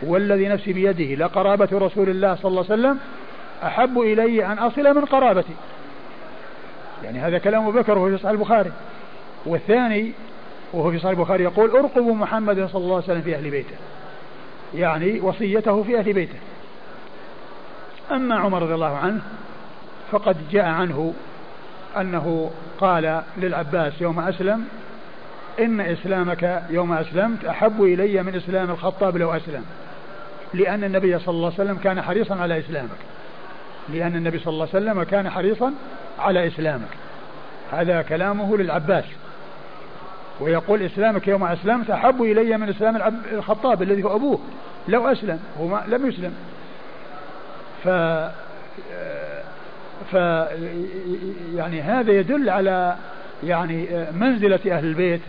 والذي 0.03 0.49
نفسي 0.49 0.73
بيده 0.73 1.25
لقرابة 1.25 1.69
رسول 1.73 2.09
الله 2.09 2.35
صلى 2.35 2.49
الله 2.49 2.65
عليه 2.71 2.81
وسلم 2.81 2.99
أحب 3.63 4.01
إلي 4.01 4.47
أن 4.47 4.59
أصل 4.59 4.95
من 4.97 5.05
قرابتي. 5.05 5.55
يعني 7.05 7.19
هذا 7.19 7.39
كلام 7.39 7.63
أبو 7.63 7.79
بكر 7.79 7.99
وهو 7.99 8.09
في 8.11 8.17
صحيح 8.17 8.31
البخاري. 8.31 8.73
والثاني 9.47 10.13
وهو 10.73 10.91
في 10.91 10.99
صحيح 10.99 11.11
البخاري 11.11 11.45
يقول 11.45 11.71
ارقبوا 11.71 12.15
محمد 12.15 12.69
صلى 12.73 12.83
الله 12.83 12.95
عليه 12.95 13.05
وسلم 13.05 13.23
في 13.23 13.37
أهل 13.37 13.51
بيته. 13.51 13.77
يعني 14.75 15.21
وصيته 15.21 15.83
في 15.83 15.99
أهل 15.99 16.13
بيته. 16.13 16.39
أما 18.13 18.35
عمر 18.35 18.63
رضي 18.63 18.75
الله 18.75 18.97
عنه 18.97 19.21
فقد 20.11 20.37
جاء 20.51 20.65
عنه 20.65 21.15
أنه 21.97 22.51
قال 22.81 23.23
للعباس 23.37 24.01
يوم 24.01 24.21
أسلم 24.21 24.65
إن 25.61 25.81
إسلامك 25.81 26.63
يوم 26.71 26.93
أسلمت 26.93 27.45
أحب 27.45 27.83
إلي 27.83 28.23
من 28.23 28.35
إسلام 28.35 28.71
الخطاب 28.71 29.17
لو 29.17 29.33
أسلم. 29.33 29.65
لأن 30.55 30.85
النبي 30.85 31.19
صلى 31.19 31.35
الله 31.35 31.53
عليه 31.59 31.65
وسلم 31.65 31.79
كان 31.85 32.03
حريصا 32.03 32.35
على 32.35 32.59
إسلامك. 32.59 32.99
لأن 33.89 34.17
النبي 34.17 34.39
صلى 34.39 34.53
الله 34.53 34.69
عليه 34.75 34.85
وسلم 34.85 35.03
كان 35.03 35.31
حريصا 35.31 35.73
على 36.19 36.47
إسلامك. 36.47 36.89
هذا 37.73 38.03
كلامه 38.03 38.57
للعباس. 38.57 39.05
ويقول 40.41 40.83
إسلامك 40.83 41.29
يوم 41.29 41.45
أسلمت 41.45 41.91
أحب 41.91 42.23
إلي 42.23 42.57
من 42.57 42.69
إسلام 42.69 43.23
الخطاب 43.33 43.83
الذي 43.83 44.03
هو 44.03 44.17
أبوه. 44.17 44.39
لو 44.89 45.09
أسلم 45.09 45.41
هو 45.61 45.81
لم 45.89 46.07
يسلم. 46.07 46.35
ف 47.85 47.89
ف 50.13 50.15
يعني 51.55 51.83
هذا 51.83 52.13
يدل 52.13 52.51
على 52.51 52.97
يعني 53.45 53.89
منزلة 54.13 54.61
أهل 54.67 54.85
البيت 54.85 55.21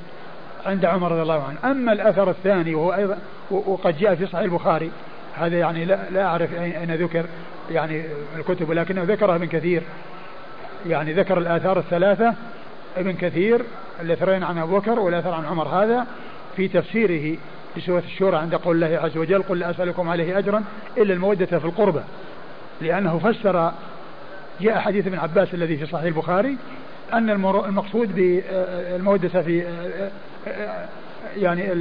عند 0.65 0.85
عمر 0.85 1.11
رضي 1.11 1.21
الله 1.21 1.43
عنه. 1.43 1.71
أما 1.71 1.93
الأثر 1.93 2.29
الثاني 2.29 2.75
وهو 2.75 2.93
أيضا 2.93 3.17
وقد 3.51 3.97
جاء 3.97 4.15
في 4.15 4.25
صحيح 4.25 4.43
البخاري 4.43 4.91
هذا 5.35 5.59
يعني 5.59 5.85
لا, 5.85 5.99
لا 6.11 6.25
أعرف 6.25 6.53
أين 6.53 6.95
ذكر 6.95 7.25
يعني 7.71 8.03
الكتب 8.35 8.69
ولكنه 8.69 9.03
ذكره 9.03 9.35
ابن 9.35 9.45
كثير. 9.45 9.83
يعني 10.85 11.13
ذكر 11.13 11.37
الآثار 11.37 11.79
الثلاثة 11.79 12.33
ابن 12.97 13.13
كثير 13.13 13.61
الاثرين 14.01 14.43
عن 14.43 14.57
أبو 14.57 14.79
بكر 14.79 14.99
والأثر 14.99 15.33
عن 15.33 15.45
عمر. 15.45 15.67
هذا 15.67 16.07
في 16.55 16.67
تفسيره 16.67 17.37
بسورة 17.77 18.03
الشورى 18.05 18.37
عند 18.37 18.55
قول 18.55 18.83
الله 18.83 18.99
عز 18.99 19.17
وجل 19.17 19.43
قل 19.43 19.59
لا 19.59 19.69
أسألكم 19.69 20.09
عليه 20.09 20.37
أجرا 20.37 20.63
إلا 20.97 21.13
المودة 21.13 21.45
في 21.45 21.65
القربى. 21.65 22.01
لأنه 22.81 23.19
فسر 23.19 23.71
جاء 24.61 24.79
حديث 24.79 25.07
ابن 25.07 25.19
عباس 25.19 25.53
الذي 25.53 25.77
في 25.77 25.85
صحيح 25.85 26.05
البخاري 26.05 26.57
أن 27.13 27.29
المقصود 27.29 28.15
بالمودة 28.15 29.41
في 29.41 29.63
يعني 31.37 31.71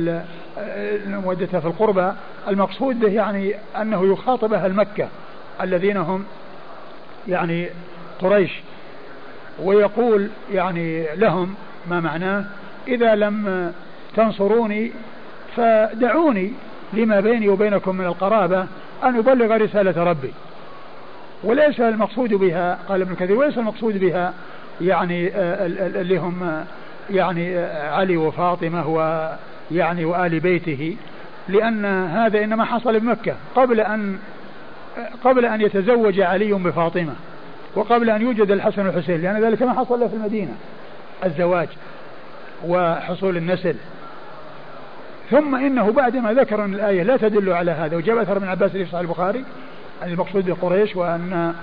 المودة 1.06 1.60
في 1.60 1.66
القربى 1.66 2.12
المقصود 2.48 3.00
به 3.00 3.12
يعني 3.12 3.54
أنه 3.80 4.12
يخاطب 4.12 4.52
أهل 4.52 4.74
مكة 4.74 5.08
الذين 5.60 5.96
هم 5.96 6.24
يعني 7.28 7.68
قريش. 8.20 8.50
ويقول 9.58 10.28
يعني 10.52 11.06
لهم 11.16 11.54
ما 11.90 12.00
معناه؟ 12.00 12.44
إذا 12.88 13.14
لم 13.14 13.72
تنصروني 14.16 14.92
فدعوني 15.56 16.52
لما 16.92 17.20
بيني 17.20 17.48
وبينكم 17.48 17.96
من 17.96 18.04
القرابة 18.04 18.66
أن 19.04 19.18
أبلغ 19.18 19.56
رسالة 19.56 20.04
ربي. 20.04 20.32
وليس 21.44 21.80
المقصود 21.80 22.34
بها 22.34 22.78
قال 22.88 23.00
ابن 23.00 23.14
كثير 23.14 23.36
وليس 23.36 23.58
المقصود 23.58 23.98
بها 24.00 24.32
يعني 24.80 25.28
آه، 25.28 25.66
اللي 26.00 26.16
هم 26.16 26.42
آه، 26.42 26.64
يعني 27.10 27.58
آه، 27.58 27.90
علي 27.90 28.16
وفاطمة 28.16 28.88
ويعني 28.88 30.04
وآل 30.04 30.40
بيته. 30.40 30.96
لأن 31.48 31.84
هذا 32.06 32.44
إنما 32.44 32.64
حصل 32.64 33.00
بمكة 33.00 33.34
قبل 33.54 33.80
أن 33.80 34.18
قبل 35.24 35.44
أن 35.44 35.60
يتزوج 35.60 36.20
علي 36.20 36.52
بفاطمة. 36.52 37.14
وقبل 37.74 38.10
أن 38.10 38.22
يوجد 38.22 38.50
الحسن 38.50 38.86
والحسين 38.86 39.22
لأن 39.22 39.44
ذلك 39.44 39.62
ما 39.62 39.72
حصل 39.72 40.08
في 40.08 40.16
المدينة 40.16 40.52
الزواج 41.24 41.68
وحصول 42.66 43.36
النسل. 43.36 43.76
ثم 45.30 45.54
إنه 45.54 45.92
بعدما 45.92 46.32
ذكر 46.32 46.64
أن 46.64 46.74
الآية 46.74 47.02
لا 47.02 47.16
تدل 47.16 47.52
على 47.52 47.70
هذا 47.70 47.96
وجاب 47.96 48.18
أثر 48.18 48.38
من 48.38 48.48
عباس 48.48 48.70
في 48.70 48.84
صحيح 48.84 49.00
البخاري 49.00 49.44
عن 50.02 50.08
المقصود 50.08 50.50
بقريش 50.50 50.96
وأن 50.96 51.54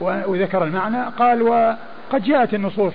وذكر 0.00 0.64
المعنى 0.64 1.02
قال 1.18 1.42
وقد 1.42 2.22
جاءت 2.24 2.54
النصوص 2.54 2.92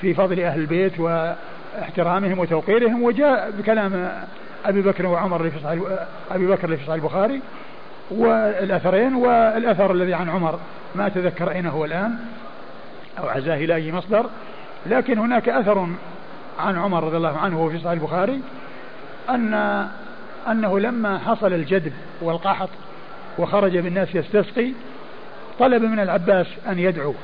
في 0.00 0.14
فضل 0.14 0.40
أهل 0.40 0.60
البيت 0.60 1.00
واحترامهم 1.00 2.38
وتوقيرهم 2.38 3.02
وجاء 3.02 3.50
بكلام 3.58 4.12
أبي 4.66 4.82
بكر 4.82 5.06
وعمر 5.06 5.50
في 5.50 5.58
صحيح 5.64 5.82
أبي 6.30 6.46
بكر 6.46 6.76
في 6.76 6.82
صحيح 6.82 6.94
البخاري 6.94 7.40
والأثرين 8.10 9.14
والأثر 9.14 9.92
الذي 9.92 10.14
عن 10.14 10.28
عمر 10.28 10.58
ما 10.94 11.06
أتذكر 11.06 11.50
أين 11.50 11.66
هو 11.66 11.84
الآن 11.84 12.18
أو 13.18 13.28
عزاه 13.28 13.56
إلى 13.56 13.74
أي 13.74 13.92
مصدر. 13.92 14.26
لكن 14.86 15.18
هناك 15.18 15.48
أثر 15.48 15.88
عن 16.58 16.76
عمر 16.76 17.04
رضي 17.04 17.16
الله 17.16 17.38
عنه 17.38 17.68
في 17.68 17.78
صحيح 17.78 17.90
البخاري 17.90 18.40
أن 19.30 19.54
أنه 20.48 20.78
لما 20.78 21.18
حصل 21.18 21.52
الجدب 21.52 21.92
والقحط 22.20 22.68
وخرج 23.38 23.78
بالناس 23.78 24.14
يستسقي 24.14 24.72
طلب 25.58 25.82
من 25.82 26.00
العباس 26.00 26.46
أن 26.68 26.78
يدعو 26.78 27.14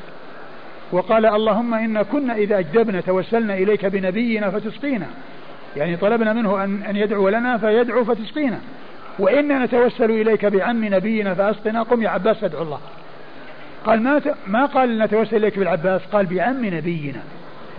وقال 0.93 1.27
اللهم 1.27 1.75
إن 1.75 2.03
كنا 2.03 2.35
إذا 2.35 2.59
أجدبنا 2.59 3.01
توسلنا 3.01 3.55
إليك 3.55 3.87
بنبينا 3.87 4.51
فتسقينا. 4.51 5.07
يعني 5.77 5.97
طلبنا 5.97 6.33
منه 6.33 6.65
أن, 6.65 6.83
أن 6.83 6.97
يدعو 6.97 7.29
لنا 7.29 7.59
فيدعو 7.59 8.05
فتسقينا. 8.05 8.59
وإنا 9.23 9.65
نتوسل 9.65 10.11
إليك 10.11 10.47
بعم 10.47 10.95
نبينا 10.95 11.35
فأسقنا 11.35 11.83
قم 11.83 12.03
يا 12.03 12.09
عباس 12.09 12.45
ادعو 12.45 12.63
الله. 12.63 12.81
قال 13.87 14.03
ما 14.03 14.21
ما 14.47 14.67
قال 14.67 14.99
نتوسل 14.99 15.37
إليك 15.37 15.59
بالعباس؟ 15.59 16.01
قال 16.13 16.27
بعم 16.27 16.65
نبينا. 16.65 17.23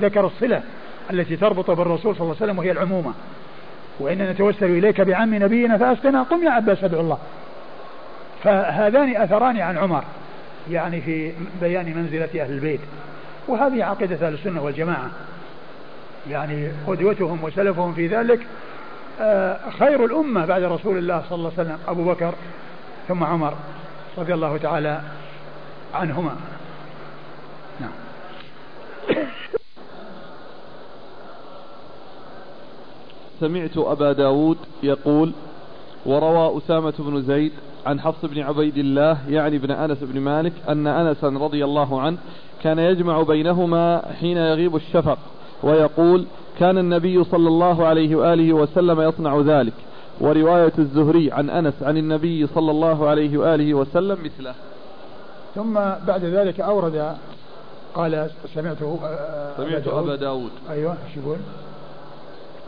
ذكر 0.02 0.26
الصلة 0.26 0.62
التي 1.12 1.36
تربط 1.36 1.72
بالرسول 1.72 2.16
صلى 2.16 2.24
الله 2.24 2.36
عليه 2.36 2.46
وسلم 2.46 2.60
وهي 2.60 2.72
العمومة. 2.72 3.14
وإنا 4.00 4.32
نتوسل 4.32 4.66
إليك 4.66 5.02
بعم 5.02 5.36
نبينا 5.36 5.78
فأسقنا 5.78 6.24
قم 6.24 6.44
يا 6.44 6.50
عباس 6.50 6.84
ادعو 6.84 7.02
الله. 7.02 7.18
فهذان 8.44 9.16
أثران 9.16 9.58
عن 9.58 9.78
عمر 9.78 10.04
يعني 10.72 11.02
في 11.02 11.32
بيان 11.62 11.86
منزلة 11.96 12.44
أهل 12.44 12.52
البيت. 12.52 12.82
وهذه 13.48 13.84
عقيدة 13.84 14.28
أهل 14.28 14.34
السنة 14.34 14.64
والجماعة. 14.64 15.10
يعني 16.30 16.72
قدوتهم 16.88 17.44
وسلفهم 17.44 17.94
في 17.94 18.08
ذلك. 18.08 18.40
خير 19.80 20.06
الأمة 20.06 20.46
بعد 20.46 20.64
رسول 20.64 20.98
الله 20.98 21.24
صلى 21.30 21.38
الله 21.38 21.52
عليه 21.58 21.70
وسلم 21.70 21.80
أبو 21.88 22.04
بكر 22.04 22.34
ثم 23.08 23.24
عمر 23.24 23.54
رضي 24.18 24.34
الله 24.34 24.58
تعالى 24.58 25.02
عنهما. 25.94 26.36
نعم. 27.80 27.92
سمعت 33.40 33.78
أبا 33.78 34.12
داود 34.12 34.58
يقول 34.84 35.32
وروى 36.06 36.58
أسامة 36.58 36.94
بن 37.00 37.22
زيد 37.22 37.52
عن 37.86 38.00
حفص 38.00 38.26
بن 38.26 38.42
عبيد 38.42 38.78
الله 38.78 39.18
يعني 39.30 39.56
ابن 39.56 39.72
أنس 39.72 39.98
بن 40.02 40.20
مالك 40.20 40.54
أن 40.70 40.88
أنسا 40.88 41.28
رضي 41.28 41.64
الله 41.64 42.02
عنه 42.02 42.18
كان 42.64 42.80
يجمع 42.80 43.22
بينهما 43.22 44.02
حين 44.20 44.38
يغيب 44.38 44.76
الشفق 44.76 45.18
ويقول 45.64 46.26
كان 46.60 46.78
النبي 46.78 47.24
صلى 47.24 47.48
الله 47.48 47.86
عليه 47.86 48.16
وآله 48.16 48.54
وسلم 48.54 49.02
يصنع 49.02 49.40
ذلك. 49.40 49.74
ورواية 50.22 50.74
الزهري 50.80 51.32
عن 51.32 51.50
أنس 51.50 51.74
عن 51.82 51.98
النبي 51.98 52.48
صلى 52.48 52.72
الله 52.72 53.08
عليه 53.08 53.38
وآله 53.38 53.74
وسلم 53.74 54.18
مثله. 54.24 54.54
ثم 55.56 55.74
بعد 56.08 56.26
ذلك 56.26 56.60
أورد 56.60 57.16
قال 57.96 58.30
سمعته 58.56 59.00
سمعت 59.58 59.88
أبا 59.88 60.16
داود. 60.16 60.50
أيوة 60.70 60.92
إيش 60.92 61.18
يقول؟ 61.18 61.38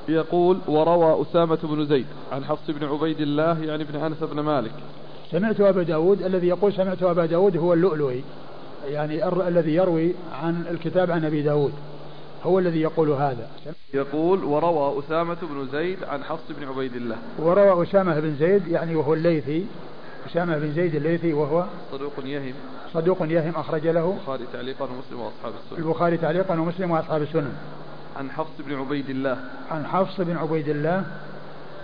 يقول 0.09 0.57
وروى 0.67 1.21
أسامة 1.21 1.57
بن 1.63 1.85
زيد 1.85 2.05
عن 2.31 2.45
حفص 2.45 2.69
بن 2.69 2.87
عبيد 2.87 3.21
الله 3.21 3.63
يعني 3.63 3.83
ابن 3.83 3.99
أنس 3.99 4.23
بن 4.23 4.39
مالك. 4.39 4.71
سمعت 5.31 5.61
أبا 5.61 5.83
داود 5.83 6.21
الذي 6.21 6.47
يقول 6.47 6.73
سمعت 6.73 7.03
أبا 7.03 7.25
داود 7.25 7.57
هو 7.57 7.73
اللؤلؤي 7.73 8.23
يعني 8.87 9.29
الذي 9.47 9.75
يروي 9.75 10.13
عن 10.43 10.63
الكتاب 10.71 11.11
عن 11.11 11.25
أبي 11.25 11.41
داود. 11.41 11.73
هو 12.45 12.59
الذي 12.59 12.81
يقول 12.81 13.09
هذا. 13.09 13.47
يقول 13.93 14.43
وروى 14.43 14.99
أسامة 14.99 15.37
بن 15.41 15.67
زيد 15.71 16.03
عن 16.03 16.23
حفص 16.23 16.43
بن 16.49 16.67
عبيد 16.67 16.95
الله. 16.95 17.17
وروى 17.39 17.83
أسامة 17.83 18.19
بن 18.19 18.35
زيد 18.39 18.67
يعني 18.67 18.95
وهو 18.95 19.13
الليثي. 19.13 19.65
أسامة 20.31 20.57
بن 20.57 20.73
زيد 20.73 20.95
الليثي 20.95 21.33
وهو 21.33 21.65
صدوق 21.91 22.13
يهم. 22.23 22.53
صدوق 22.93 23.17
يهم 23.21 23.55
أخرج 23.55 23.87
له 23.87 24.17
البخاري 24.17 24.45
تعليقا 24.53 24.85
ومسلم 24.85 25.19
وأصحاب 25.19 25.53
السنن. 25.63 25.85
البخاري 25.85 26.17
تعليقا 26.17 26.59
ومسلم 26.59 26.91
وأصحاب 26.91 27.21
السنن. 27.21 27.55
عن 28.15 28.31
حفص 28.31 28.51
بن 28.59 28.75
عبيد 28.75 29.09
الله. 29.09 29.37
عن 29.71 29.85
حفص 29.85 30.21
بن 30.21 30.37
عبيد 30.37 30.69
الله 30.69 31.05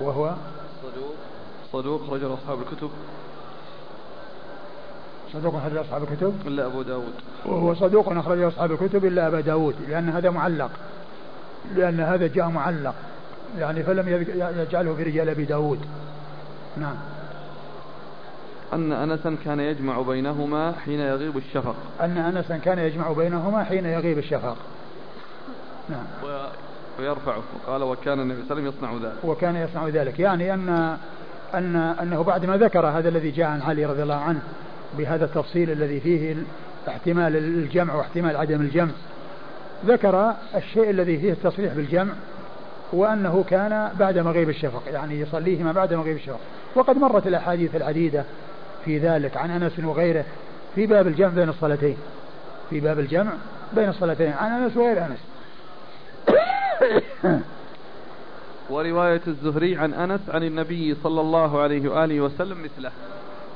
وهو 0.01 0.35
صدوق. 0.83 1.15
صدوق 1.73 2.13
رجل 2.13 2.33
أصحاب 2.33 2.59
الكتب. 2.59 2.89
صدوق 5.33 5.55
أخرج 5.55 5.77
أصحاب 5.77 6.03
الكتب. 6.03 6.33
إلا 6.47 6.65
أبو 6.65 6.81
داود. 6.81 7.13
وهو 7.45 7.73
صدوق 7.73 8.09
أخرج 8.09 8.41
أصحاب 8.41 8.71
الكتب 8.71 9.05
إلا 9.05 9.27
أبا 9.27 9.41
داود 9.41 9.75
لأن 9.89 10.09
هذا 10.09 10.29
معلق. 10.29 10.71
لأن 11.75 11.99
هذا 11.99 12.27
جاء 12.27 12.47
معلق. 12.47 12.95
يعني 13.59 13.83
فلم 13.83 14.25
يجعله 14.57 14.93
في 14.93 15.03
رجال 15.03 15.29
أبي 15.29 15.45
داود. 15.45 15.79
نعم. 16.77 16.95
أن 18.73 18.91
أنسا 18.91 19.37
كان 19.45 19.59
يجمع 19.59 20.01
بينهما 20.01 20.73
حين 20.85 20.99
يغيب 20.99 21.37
الشفق. 21.37 21.75
أن 22.01 22.17
أنسا 22.17 22.57
كان 22.57 22.79
يجمع 22.79 23.11
بينهما 23.11 23.63
حين 23.63 23.85
يغيب 23.85 24.17
الشفق. 24.17 24.57
نعم. 25.89 26.05
ويرفعه. 26.99 27.43
قال 27.67 27.83
وكان 27.83 28.19
النبي 28.19 28.41
صلى 28.47 28.57
الله 28.59 28.69
عليه 28.69 28.69
وسلم 28.69 28.89
يصنع 28.89 29.09
ذلك. 29.09 29.23
وكان 29.23 29.55
يصنع 29.55 29.87
ذلك. 29.87 30.19
يعني 30.19 30.53
أن 30.53 30.97
أن 31.53 31.75
أنه 31.75 32.23
بعد 32.23 32.45
ما 32.45 32.57
ذكر 32.57 32.87
هذا 32.87 33.09
الذي 33.09 33.31
جاء 33.31 33.47
عن 33.47 33.61
علي 33.61 33.85
رضي 33.85 34.03
الله 34.03 34.15
عنه 34.15 34.41
بهذا 34.97 35.25
التفصيل 35.25 35.71
الذي 35.71 35.99
فيه 35.99 36.35
احتمال 36.87 37.35
الجمع 37.35 37.95
واحتمال 37.95 38.37
عدم 38.37 38.61
الجمع. 38.61 38.91
ذكر 39.85 40.33
الشيء 40.55 40.89
الذي 40.89 41.17
فيه 41.17 41.31
التصريح 41.31 41.73
بالجمع 41.73 42.13
وأنه 42.93 43.45
كان 43.49 43.91
بعد 43.99 44.17
مغيب 44.17 44.49
الشفق 44.49 44.83
يعني 44.87 45.19
يصليهما 45.19 45.71
بعد 45.71 45.93
مغيب 45.93 46.15
الشفق. 46.15 46.39
وقد 46.75 46.97
مرت 46.97 47.27
الأحاديث 47.27 47.75
العديدة 47.75 48.23
في 48.85 48.97
ذلك 48.97 49.37
عن 49.37 49.51
أنس 49.51 49.79
وغيره 49.79 50.25
في 50.75 50.87
باب 50.87 51.07
الجمع 51.07 51.29
بين 51.29 51.49
الصلاتين. 51.49 51.97
في 52.69 52.79
باب 52.79 52.99
الجمع 52.99 53.31
بين 53.73 53.89
الصلاتين 53.89 54.31
عن 54.31 54.51
أنس 54.63 54.77
وغير 54.77 55.05
أنس. 55.05 55.19
ورواية 58.69 59.21
الزهري 59.27 59.77
عن 59.77 59.93
أنس 59.93 60.21
عن 60.29 60.43
النبي 60.43 60.95
صلى 61.03 61.21
الله 61.21 61.61
عليه 61.61 61.89
وآله 61.89 62.21
وسلم 62.21 62.57
مثله. 62.63 62.91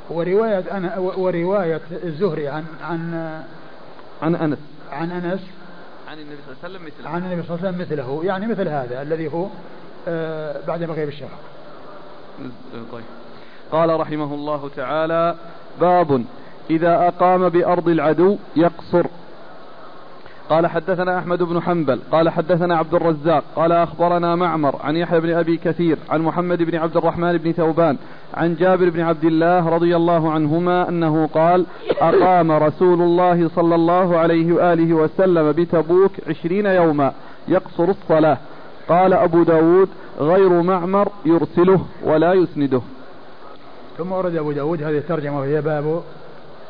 ورواية 0.10 0.64
أنا 0.72 0.98
ورواية 0.98 1.82
الزهري 2.04 2.48
عن 2.48 2.66
عن 2.82 3.14
عن 4.22 4.36
أنس. 4.36 4.60
عن 4.92 5.12
أنس. 5.12 5.42
عن 6.10 6.20
النبي 6.20 6.38
صلى 6.46 6.54
الله 6.54 6.64
عليه 6.64 6.76
وسلم 6.76 6.86
مثله. 6.86 7.10
عن 7.10 7.24
النبي 7.24 7.48
صلى 7.48 7.56
الله 7.56 7.68
عليه 7.68 7.78
وسلم 7.78 7.82
مثله. 7.82 8.22
يعني 8.26 8.48
مثل 8.48 8.68
هذا 8.68 9.02
الذي 9.02 9.28
هو 9.34 9.48
آه 10.08 10.56
بعد 10.68 10.84
مغيب 10.84 11.08
الشفق 11.08 11.40
طيب. 12.92 13.04
قال 13.72 14.00
رحمه 14.00 14.34
الله 14.34 14.70
تعالى 14.76 15.36
باب 15.82 16.26
إذا 16.70 17.08
أقام 17.08 17.50
بأرض 17.50 17.90
العدو 17.90 18.38
يقصر. 18.56 19.06
قال 20.50 20.68
حدثنا 20.68 21.20
أحمد 21.20 21.44
بن 21.44 21.62
حنبل 21.62 22.00
قال 22.12 22.30
حدثنا 22.30 22.78
عبد 22.78 22.94
الرزاق 22.94 23.44
قال 23.56 23.72
أخبرنا 23.72 24.36
معمر 24.36 24.76
عن 24.84 24.96
يحيى 24.96 25.20
بن 25.20 25.34
أبي 25.34 25.58
كثير 25.58 25.98
عن 26.10 26.22
محمد 26.22 26.64
بن 26.64 26.76
عبد 26.76 26.98
الرحمن 26.98 27.38
بن 27.38 27.52
ثوبان 27.52 27.98
عن 28.34 28.56
جابر 28.56 28.90
بن 28.90 29.02
عبد 29.02 29.24
الله 29.24 29.70
رضي 29.70 29.96
الله 29.96 30.32
عنهما 30.32 30.90
أنه 30.90 31.28
قال 31.34 31.66
أقام 32.02 32.52
رسول 32.52 33.02
الله 33.02 33.50
صلى 33.56 33.76
الله 33.76 34.18
عليه 34.18 34.54
وآله 34.54 34.94
وسلم 34.94 35.52
بتبوك 35.52 36.12
عشرين 36.28 36.66
يوما 36.66 37.14
يقصر 37.48 37.84
الصلاة. 37.84 38.38
قال 38.90 39.14
أبو 39.14 39.44
داود 39.44 39.90
غير 40.20 40.62
معمر 40.62 41.10
يرسله 41.26 41.86
ولا 42.04 42.34
يسنده. 42.34 42.82
ثم 43.98 44.12
ورد 44.12 44.36
أبو 44.36 44.52
داود 44.52 44.84
هذه 44.84 44.98
الترجمة 44.98 45.40
وهي 45.40 45.62
باب 45.62 46.02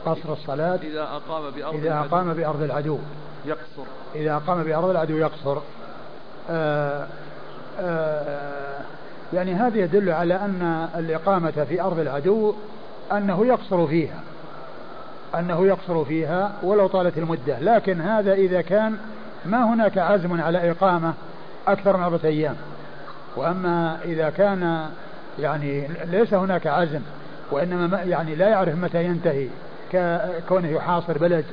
قصر 0.06 0.34
الصلاة 0.34 0.80
إذا 0.84 1.02
أقام 1.02 1.44
بأرض 1.56 1.76
إذا 1.76 2.00
أقام 2.00 2.34
بأرض 2.34 2.62
العدو 2.62 2.98
يقصر. 3.46 3.90
إذا 4.16 4.36
أقام 4.36 4.64
بأرض 4.64 4.90
العدو 4.90 5.18
يقصر. 5.18 5.58
آه، 6.50 7.08
آه، 7.80 8.80
يعني 9.34 9.54
هذا 9.54 9.78
يدل 9.78 10.10
على 10.10 10.36
أن 10.36 10.88
الإقامة 10.96 11.66
في 11.70 11.82
أرض 11.82 12.00
العدو 12.00 12.54
أنه 13.12 13.46
يقصر 13.46 13.88
فيها. 13.88 14.20
أنه 15.40 15.68
يقصر 15.68 16.06
فيها 16.06 16.52
ولو 16.64 16.88
طالت 16.88 17.18
المدة. 17.18 17.60
لكن 17.60 18.02
هذا 18.02 18.34
إذا 18.34 18.62
كان 18.62 18.98
ما 19.46 19.74
هناك 19.74 19.98
عزم 19.98 20.42
على 20.42 20.72
إقامة 20.72 21.14
أكثر 21.68 21.98
من 21.98 22.04
أربعة 22.04 22.20
أيام. 22.24 22.56
وأما 23.36 23.98
إذا 24.06 24.30
كان 24.30 24.90
يعني 25.40 25.88
ليس 26.06 26.34
هناك 26.34 26.68
عزم 26.68 27.02
وإنما 27.52 28.02
يعني 28.02 28.36
لا 28.36 28.48
يعرف 28.48 28.76
متى 28.76 29.04
ينتهي 29.06 29.48
كونه 30.50 30.68
يحاصر 30.68 31.18
بلد 31.18 31.46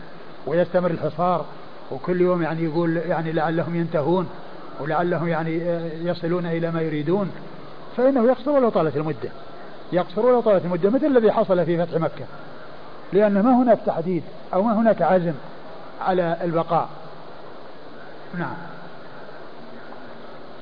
ويستمر 0.46 0.90
الحصار. 0.90 1.44
وكل 1.92 2.20
يوم 2.20 2.42
يعني 2.42 2.64
يقول 2.64 2.96
يعني 2.96 3.32
لعلهم 3.32 3.76
ينتهون 3.76 4.28
ولعلهم 4.80 5.28
يعني 5.28 5.60
يصلون 6.02 6.46
إلى 6.46 6.70
ما 6.70 6.80
يريدون 6.80 7.30
فإنه 7.96 8.24
يقصر 8.24 8.50
ولو 8.50 8.68
طالت 8.68 8.96
المدة. 8.96 9.30
يقصر 9.92 10.26
ولو 10.26 10.40
طالت 10.40 10.64
المدة 10.64 10.90
مثل 10.90 11.06
الذي 11.06 11.32
حصل 11.32 11.64
في 11.64 11.86
فتح 11.86 12.00
مكة. 12.00 12.24
لأن 13.12 13.42
ما 13.42 13.62
هناك 13.62 13.78
تحديد 13.86 14.22
أو 14.54 14.62
ما 14.62 14.80
هناك 14.80 15.02
عزم 15.02 15.32
على 16.00 16.36
البقاء. 16.42 16.88
نعم. 18.38 18.54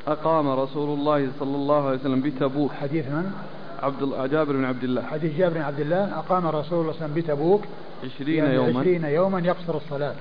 أقام 0.09 0.49
رسول 0.49 0.99
الله 0.99 1.29
صلى 1.41 1.57
الله 1.57 1.87
عليه 1.87 1.99
وسلم 1.99 2.21
بتبوك. 2.21 2.73
حديث 2.73 3.07
من؟ 3.07 3.33
عبد 3.83 4.31
جابر 4.31 4.53
بن 4.53 4.65
عبد 4.65 4.85
الله. 4.85 5.03
حديث 5.03 5.39
جابر 5.39 5.55
بن 5.55 5.63
عبد 5.63 5.81
الله. 5.81 6.19
أقام 6.19 6.47
رسول 6.47 6.53
الله 6.53 6.63
صلى 6.69 6.81
الله 6.81 6.95
عليه 7.03 7.05
وسلم 7.05 7.15
بتبوك. 7.15 7.63
عشرين 8.05 8.45
يعني 8.45 8.55
يوما. 8.55 8.81
عشرين 8.81 9.05
يوما 9.05 9.41
يقصر 9.41 9.77
الصلاة. 9.77 10.15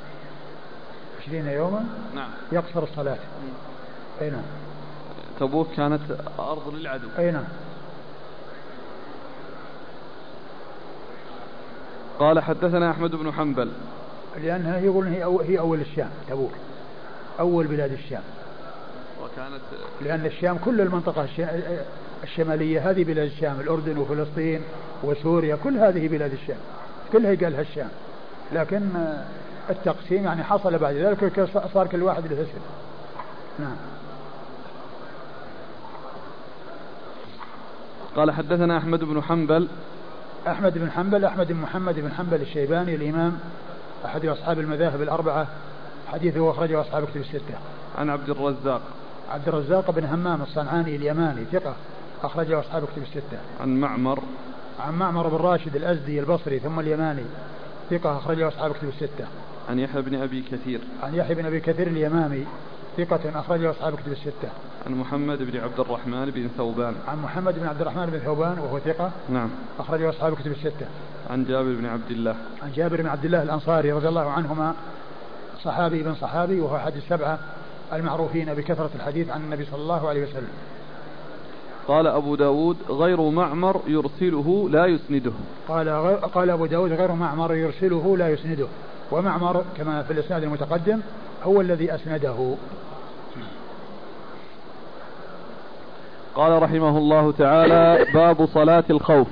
عشرين 1.19 1.47
يوما 1.47 1.85
نعم. 2.15 2.29
يقصر 2.51 2.83
الصلاة. 2.83 3.17
أي 4.21 4.29
نعم. 4.29 4.41
تبوك 5.39 5.67
كانت 5.77 6.01
أرض 6.39 6.73
للعدو. 6.73 7.07
أي 7.19 7.31
نعم. 7.31 7.43
قال 12.19 12.39
حدثنا 12.39 12.91
أحمد 12.91 13.11
بن 13.15 13.31
حنبل. 13.31 13.71
لأنها 14.43 14.79
يقول 14.79 15.07
هي 15.07 15.23
أول, 15.23 15.43
هي 15.43 15.59
أول 15.59 15.81
الشام 15.81 16.09
تبوك. 16.29 16.51
أول 17.39 17.67
بلاد 17.67 17.91
الشام. 17.91 18.23
وكانت 19.23 19.61
لأن 20.01 20.25
الشام 20.25 20.57
كل 20.57 20.81
المنطقة 20.81 21.27
الشمالية 22.23 22.89
هذه 22.89 23.03
بلاد 23.03 23.31
الشام 23.31 23.59
الأردن 23.59 23.97
وفلسطين 23.97 24.61
وسوريا 25.03 25.55
كل 25.55 25.77
هذه 25.77 26.07
بلاد 26.07 26.33
الشام. 26.33 26.59
كلها 27.11 27.35
قالها 27.35 27.61
الشام. 27.61 27.89
لكن 28.53 28.81
التقسيم 29.69 30.23
يعني 30.23 30.43
حصل 30.43 30.77
بعد 30.77 30.95
ذلك 30.95 31.49
صار 31.73 31.87
كل 31.87 32.03
واحد 32.03 32.27
له 32.27 32.41
اسم. 32.41 32.59
نعم. 33.59 33.75
قال 38.15 38.31
حدثنا 38.31 38.77
أحمد 38.77 39.03
بن 39.03 39.23
حنبل. 39.23 39.67
أحمد 40.47 40.77
بن 40.77 40.91
حنبل 40.91 41.25
أحمد 41.25 41.47
بن 41.47 41.55
محمد 41.55 41.99
بن 41.99 42.11
حنبل 42.11 42.41
الشيباني 42.41 42.95
الإمام 42.95 43.39
أحد 44.05 44.25
أصحاب 44.25 44.59
المذاهب 44.59 45.01
الأربعة. 45.01 45.47
حديثه 46.07 46.51
أخرجه 46.51 46.81
أصحاب 46.81 47.05
كتب 47.05 47.21
الستة. 47.21 47.55
عن 47.97 48.09
عبد 48.09 48.29
الرزاق. 48.29 48.81
عبد 49.31 49.47
الرزاق 49.47 49.91
بن 49.91 50.05
همام 50.05 50.41
الصنعاني 50.41 50.95
اليماني 50.95 51.45
ثقة. 51.51 51.73
أخرجه 52.23 52.59
أصحاب 52.59 52.85
كتب 52.85 53.01
الستة. 53.01 53.37
عن 53.61 53.79
معمر. 53.79 54.19
عن 54.79 54.93
معمر 54.93 55.27
بن 55.27 55.35
راشد 55.35 55.75
الأزدي 55.75 56.19
البصري 56.19 56.59
ثم 56.59 56.79
اليماني 56.79 57.25
ثقة. 57.89 58.17
أخرجه 58.17 58.47
أصحاب 58.47 58.71
كتب 58.71 58.89
الستة. 58.89 59.27
عن 59.69 59.79
يحيى 59.79 60.01
بن 60.01 60.15
أبي 60.15 60.43
كثير. 60.51 60.79
عن 61.03 61.15
يحيى 61.15 61.35
بن 61.35 61.45
أبي 61.45 61.59
كثير 61.59 61.87
اليمامي 61.87 62.45
ثقة 62.97 63.39
أخرجه 63.39 63.71
أصحاب 63.71 63.95
كتب 63.95 64.11
الستة. 64.11 64.49
عن 64.87 64.95
محمد 64.95 65.37
بن 65.51 65.59
عبد 65.59 65.79
الرحمن 65.79 66.31
بن 66.35 66.47
ثوبان. 66.57 66.95
عن 67.07 67.21
محمد 67.21 67.59
بن 67.59 67.67
عبد 67.67 67.81
الرحمن 67.81 68.05
بن 68.05 68.19
ثوبان 68.19 68.59
وهو 68.59 68.79
ثقة 68.79 69.11
نعم. 69.29 69.49
أخرجه 69.79 70.09
أصحاب 70.09 70.35
كتب 70.35 70.51
الستة. 70.51 70.85
عن 71.29 71.45
جابر 71.45 71.73
بن 71.73 71.85
عبد 71.85 72.11
الله. 72.11 72.35
عن 72.63 72.71
جابر 72.75 73.01
بن 73.01 73.07
عبد 73.07 73.25
الله 73.25 73.43
الأنصاري 73.43 73.91
رضي 73.91 74.07
الله 74.07 74.29
عنهما 74.29 74.73
صحابي 75.63 76.03
بن 76.03 76.15
صحابي 76.15 76.59
وهو 76.59 76.75
أحد 76.75 76.95
السبعة 76.95 77.39
المعروفين 77.93 78.53
بكثرة 78.53 78.89
الحديث 78.95 79.29
عن 79.29 79.41
النبي 79.41 79.65
صلى 79.65 79.81
الله 79.81 80.09
عليه 80.09 80.23
وسلم. 80.23 80.49
قال 81.87 82.07
أبو 82.07 82.35
داود 82.35 82.77
غير 82.89 83.21
معمر 83.21 83.81
يرسله 83.87 84.69
لا 84.71 84.85
يسنده. 84.85 85.31
قال 85.67 85.89
قال 86.21 86.49
أبو 86.49 86.65
داود 86.65 86.91
غير 86.91 87.11
معمر 87.11 87.55
يرسله 87.55 88.17
لا 88.17 88.29
يسنده. 88.29 88.67
ومعمر 89.11 89.63
كما 89.77 90.03
في 90.03 90.13
الإسناد 90.13 90.43
المتقدم 90.43 90.99
هو 91.43 91.61
الذي 91.61 91.95
أسنده 91.95 92.55
قال 96.35 96.61
رحمه 96.63 96.97
الله 96.97 97.31
تعالى 97.31 98.05
باب 98.13 98.45
صلاة 98.45 98.83
الخوف. 98.89 99.27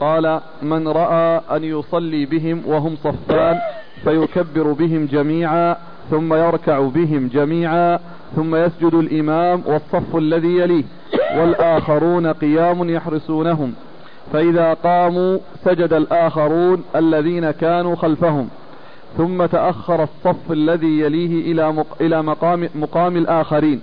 قال 0.00 0.40
من 0.62 0.88
رأى 0.88 1.40
أن 1.56 1.64
يصلي 1.64 2.26
بهم 2.26 2.62
وهم 2.66 2.96
صفان 3.04 3.58
فيكبر 4.04 4.72
بهم 4.72 5.06
جميعا 5.06 5.76
ثم 6.10 6.34
يركع 6.34 6.80
بهم 6.80 7.28
جميعا 7.28 8.00
ثم 8.36 8.56
يسجد 8.56 8.94
الإمام 8.94 9.62
والصف 9.66 10.16
الذي 10.16 10.58
يليه 10.58 10.84
والآخرون 11.36 12.26
قيام 12.32 12.90
يحرسونهم 12.90 13.74
فإذا 14.32 14.74
قاموا 14.74 15.38
سجد 15.64 15.92
الآخرون 15.92 16.84
الذين 16.96 17.50
كانوا 17.50 17.96
خلفهم 17.96 18.48
ثم 19.16 19.46
تأخر 19.46 20.02
الصف 20.02 20.52
الذي 20.52 21.00
يليه 21.00 21.52
إلى 21.52 21.84
إلى 22.00 22.22
مقام 22.22 22.68
مقام 22.74 23.16
الآخرين 23.16 23.80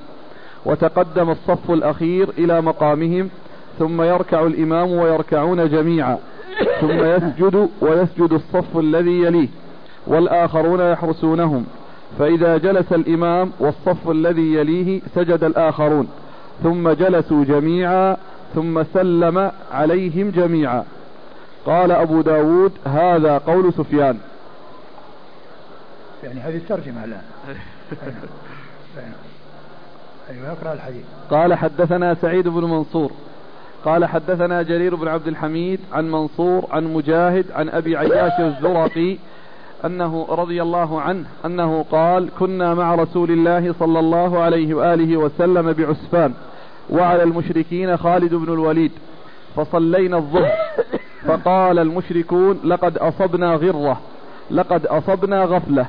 وتقدم 0.65 1.29
الصف 1.29 1.71
الأخير 1.71 2.29
إلى 2.37 2.61
مقامهم 2.61 3.29
ثم 3.79 4.01
يركع 4.01 4.45
الإمام 4.45 4.91
ويركعون 4.91 5.69
جميعا 5.69 6.17
ثم 6.81 7.03
يسجد 7.03 7.69
ويسجد 7.81 8.33
الصف 8.33 8.77
الذي 8.77 9.21
يليه 9.21 9.47
والآخرون 10.07 10.79
يحرسونهم. 10.79 11.65
فإذا 12.19 12.57
جلس 12.57 12.93
الإمام 12.93 13.51
والصف 13.59 14.09
الذي 14.09 14.53
يليه 14.53 15.01
سجد 15.15 15.43
الآخرون 15.43 16.07
ثم 16.63 16.89
جلسوا 16.89 17.43
جميعا 17.43 18.17
ثم 18.53 18.83
سلم 18.83 19.51
عليهم 19.71 20.29
جميعا. 20.29 20.83
قال 21.65 21.91
أبو 21.91 22.21
داود 22.21 22.71
هذا 22.85 23.37
قول 23.37 23.73
سفيان. 23.73 24.17
يعني 26.23 26.39
هذه 26.39 26.55
الترجمة 26.57 27.03
الآن. 27.03 27.21
أيوة 30.29 30.51
أقرأ 30.51 30.73
الحديث. 30.73 31.03
قال 31.31 31.53
حدثنا 31.53 32.13
سعيد 32.13 32.47
بن 32.47 32.63
منصور. 32.63 33.11
قال 33.85 34.05
حدثنا 34.05 34.61
جرير 34.61 34.95
بن 34.95 35.07
عبد 35.07 35.27
الحميد 35.27 35.79
عن 35.93 36.11
منصور 36.11 36.65
عن 36.71 36.93
مجاهد 36.93 37.45
عن 37.51 37.69
أبي 37.69 37.97
عياش 37.97 38.39
الزرقي 38.39 39.17
أنه 39.85 40.27
رضي 40.29 40.61
الله 40.61 41.01
عنه 41.01 41.25
أنه 41.45 41.85
قال 41.91 42.29
كنا 42.39 42.73
مع 42.73 42.95
رسول 42.95 43.31
الله 43.31 43.75
صلى 43.79 43.99
الله 43.99 44.39
عليه 44.39 44.73
وآله 44.73 45.17
وسلم 45.17 45.73
بعسفان. 45.73 46.33
وعلى 46.89 47.23
المشركين 47.23 47.97
خالد 47.97 48.33
بن 48.33 48.53
الوليد 48.53 48.91
فصلينا 49.55 50.17
الظهر 50.17 50.51
فقال 51.27 51.79
المشركون 51.79 52.59
لقد 52.63 52.97
أصبنا 52.97 53.53
غرة 53.55 54.01
لقد 54.51 54.85
أصبنا 54.85 55.43
غفلة 55.43 55.85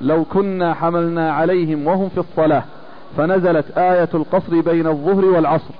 لو 0.00 0.24
كنا 0.24 0.74
حملنا 0.74 1.32
عليهم 1.32 1.86
وهم 1.86 2.08
في 2.08 2.18
الصلاة 2.18 2.62
فنزلت 3.16 3.78
آية 3.78 4.08
القصر 4.14 4.60
بين 4.60 4.86
الظهر 4.86 5.24
والعصر 5.24 5.74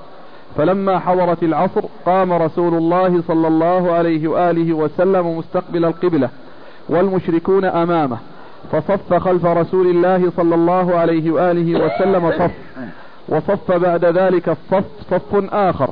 فلما 0.57 0.99
حضرت 0.99 1.43
العصر 1.43 1.83
قام 2.07 2.33
رسول 2.33 2.75
الله 2.75 3.23
صلى 3.29 3.49
الله 3.49 3.93
عليه 3.93 4.29
وآله 4.29 4.73
وسلم 4.73 5.39
مستقبل 5.39 5.85
القبلة 5.85 6.29
والمشركون 6.89 7.65
أمامه 7.65 8.19
فصف 8.73 9.15
خلف 9.15 9.45
رسول 9.45 9.87
الله 9.87 10.33
صلى 10.37 10.55
الله 10.55 10.95
عليه 10.97 11.31
وآله 11.31 11.85
وسلم 11.85 12.31
صف 12.39 12.51
وصف 13.29 13.73
بعد 13.73 14.05
ذلك 14.05 14.49
الصف 14.49 14.85
صف 15.11 15.55
آخر. 15.55 15.91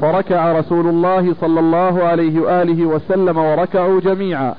فركع 0.00 0.52
رسول 0.52 0.86
الله 0.86 1.34
صلى 1.40 1.60
الله 1.60 2.02
عليه 2.04 2.40
وآله 2.40 2.86
وسلم 2.86 3.38
وركعوا 3.38 4.00
جميعا. 4.00 4.54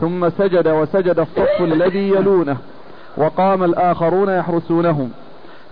ثم 0.00 0.28
سجد 0.28 0.68
وسجد 0.68 1.18
الصف 1.18 1.60
الذي 1.60 2.08
يلونه. 2.08 2.56
وقام 3.16 3.64
الآخرون 3.64 4.28
يحرسونهم. 4.28 5.10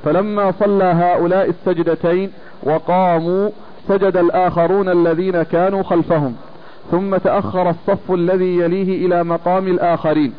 فلما 0.05 0.53
صلى 0.61 0.85
هؤلاء 0.85 1.49
السجدتين 1.51 2.33
وقاموا 2.63 3.51
سجد 3.89 4.17
الآخرون 4.17 4.89
الذين 4.89 5.43
كانوا 5.43 5.83
خلفهم. 5.83 6.35
ثم 6.91 7.17
تأخر 7.17 7.71
الصف 7.71 8.13
الذي 8.13 8.59
يليه 8.59 9.07
إلى 9.07 9.25
مقام 9.25 9.69
الآخرين. 9.69 10.33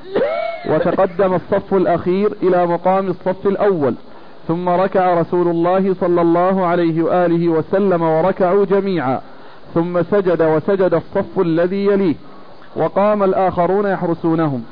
وتقدم 0.69 1.33
الصف 1.33 1.73
الأخير 1.73 2.33
إلى 2.43 2.65
مقام 2.65 3.07
الصف 3.07 3.47
الأول. 3.47 3.93
ثم 4.47 4.69
ركع 4.69 5.21
رسول 5.21 5.47
الله 5.47 5.95
صلى 6.01 6.21
الله 6.21 6.65
عليه 6.65 7.03
وآله 7.03 7.49
وسلم 7.49 8.01
وركعوا 8.01 8.65
جميعا. 8.65 9.21
ثم 9.73 10.03
سجد 10.03 10.41
وسجد 10.41 10.93
الصف 10.93 11.39
الذي 11.39 11.85
يليه. 11.85 12.15
وقام 12.75 13.23
الآخرون 13.23 13.85
يحرسونهم. 13.85 14.63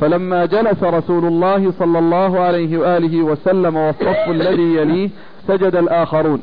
فلما 0.00 0.44
جلس 0.46 0.82
رسول 0.82 1.24
الله 1.24 1.72
صلى 1.78 1.98
الله 1.98 2.40
عليه 2.40 2.78
وآله 2.78 3.22
وسلم 3.22 3.76
والصف 3.76 4.28
الذي 4.28 4.74
يليه 4.74 5.10
سجد 5.48 5.76
الآخرون. 5.76 6.42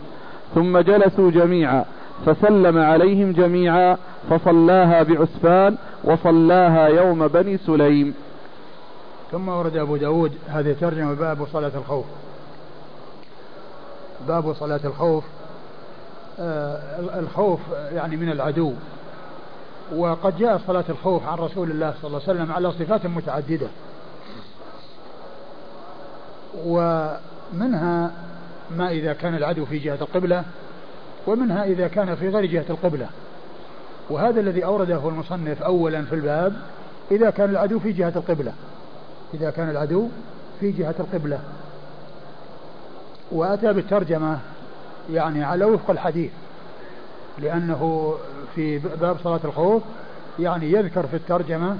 ثم 0.56 0.78
جلسوا 0.78 1.32
جميعا. 1.32 1.86
فسلم 2.26 2.78
عليهم 2.78 3.32
جميعا. 3.32 3.98
فصلاها 4.30 5.04
بعسفان 5.04 5.76
وصلاها 6.04 6.88
يوم 6.88 7.28
بني 7.28 7.58
سليم. 7.58 8.14
ثم 9.32 9.50
ورد 9.50 9.78
أبو 9.78 9.96
داود 9.98 10.32
هذه 10.48 10.76
ترجمة 10.82 11.14
باب 11.14 11.38
صلاة 11.54 11.72
الخوف. 11.76 12.06
باب 14.28 14.54
صلاة 14.54 14.80
الخوف 14.86 15.24
آه 16.40 17.20
الخوف 17.20 17.60
يعني 17.94 18.18
من 18.18 18.32
العدو. 18.32 18.74
وقد 19.96 20.38
جاء 20.38 20.62
صلاة 20.68 20.84
الخوف 20.90 21.28
عن 21.28 21.38
رسول 21.38 21.72
الله 21.72 21.94
صلى 22.02 22.08
الله 22.08 22.22
عليه 22.28 22.40
وسلم 22.40 22.52
على 22.52 22.72
صفات 22.72 23.06
متعددة. 23.06 23.68
ومنها 26.66 28.12
ما 28.78 28.90
إذا 28.90 29.14
كان 29.14 29.36
العدو 29.36 29.66
في 29.66 29.78
جهة 29.78 29.98
القبلة 30.02 30.44
ومنها 31.28 31.64
إذا 31.64 31.88
كان 31.88 32.16
في 32.16 32.30
غير 32.30 32.46
جهة 32.46 32.66
القبلة. 32.70 33.08
وهذا 34.10 34.40
الذي 34.40 34.66
أورده 34.66 35.10
المصنف 35.10 35.62
أولا 35.62 36.02
في 36.02 36.16
الباب 36.16 36.54
إذا 37.12 37.30
كان 37.30 37.50
العدو 37.50 37.80
في 37.80 37.92
جهة 37.92 38.14
القبلة. 38.16 38.54
إذا 39.34 39.50
كان 39.50 39.70
العدو 39.70 40.08
في 40.60 40.72
جهة 40.72 40.96
القبلة. 41.00 41.40
وأتى 43.32 43.74
بالترجمة 43.74 44.40
يعني 45.12 45.44
على 45.44 45.66
وفق 45.66 45.92
الحديث 45.92 46.32
لأنه 47.40 48.16
في 48.56 48.78
باب 48.78 49.18
صلاة 49.24 49.40
الخوف 49.44 49.84
يعني 50.40 50.72
يذكر 50.72 51.08
في 51.08 51.16
الترجمة 51.16 51.78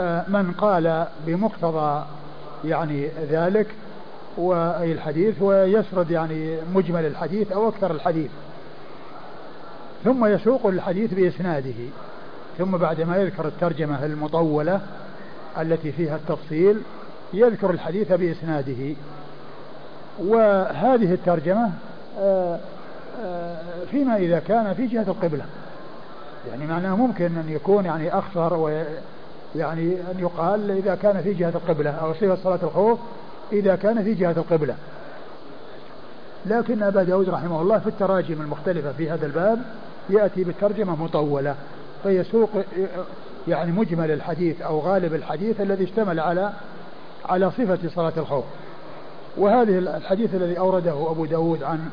آه، 0.00 0.24
من 0.28 0.52
قال 0.52 1.06
بمقتضى 1.26 2.04
يعني 2.64 3.08
ذلك 3.30 3.66
وأي 4.36 4.92
الحديث 4.92 5.42
ويسرد 5.42 6.10
يعني 6.10 6.56
مجمل 6.74 7.06
الحديث 7.06 7.52
أو 7.52 7.68
أكثر 7.68 7.90
الحديث. 7.90 8.30
ثم 10.04 10.26
يسوق 10.26 10.66
الحديث 10.66 11.14
بإسناده 11.14 11.74
ثم 12.58 12.76
بعدما 12.76 13.16
يذكر 13.16 13.48
الترجمة 13.48 14.04
المطولة 14.04 14.80
التي 15.58 15.92
فيها 15.92 16.16
التفصيل 16.16 16.80
يذكر 17.32 17.70
الحديث 17.70 18.12
بإسناده. 18.12 18.94
وهذه 20.18 21.14
الترجمة 21.14 21.70
آه، 22.18 22.58
آه، 23.24 23.56
فيما 23.90 24.16
إذا 24.16 24.38
كان 24.38 24.74
في 24.74 24.86
جهة 24.86 25.02
القبلة. 25.08 25.44
يعني 26.50 26.66
معناه 26.66 26.96
ممكن 26.96 27.24
أن 27.24 27.48
يكون 27.48 27.84
يعني 27.84 28.18
أخصر 28.18 28.54
ويعني 28.54 29.94
أن 29.94 30.16
يقال 30.18 30.70
إذا 30.70 30.94
كان 30.94 31.22
في 31.22 31.34
جهة 31.34 31.52
القبلة 31.54 31.90
أو 31.90 32.14
صفة 32.14 32.34
صلاة 32.34 32.58
الخوف 32.62 32.98
إذا 33.52 33.76
كان 33.76 34.04
في 34.04 34.14
جهة 34.14 34.34
القبلة. 34.36 34.74
لكن 36.46 36.82
أبا 36.82 37.02
داود 37.02 37.28
رحمه 37.28 37.62
الله 37.62 37.78
في 37.78 37.86
التراجم 37.86 38.40
المختلفة 38.40 38.92
في 38.92 39.10
هذا 39.10 39.26
الباب 39.26 39.58
يأتي 40.10 40.44
بالترجمة 40.44 41.02
مطولة 41.02 41.54
فيسوق 42.02 42.50
يعني 43.48 43.72
مجمل 43.72 44.10
الحديث 44.10 44.62
أو 44.62 44.80
غالب 44.80 45.14
الحديث 45.14 45.60
الذي 45.60 45.84
اشتمل 45.84 46.20
على 46.20 46.52
على 47.24 47.50
صفة 47.50 47.78
صلاة 47.94 48.12
الخوف. 48.16 48.44
وهذه 49.36 49.78
الحديث 49.78 50.34
الذي 50.34 50.58
أورده 50.58 51.10
أبو 51.10 51.24
داود 51.24 51.62
عن 51.62 51.90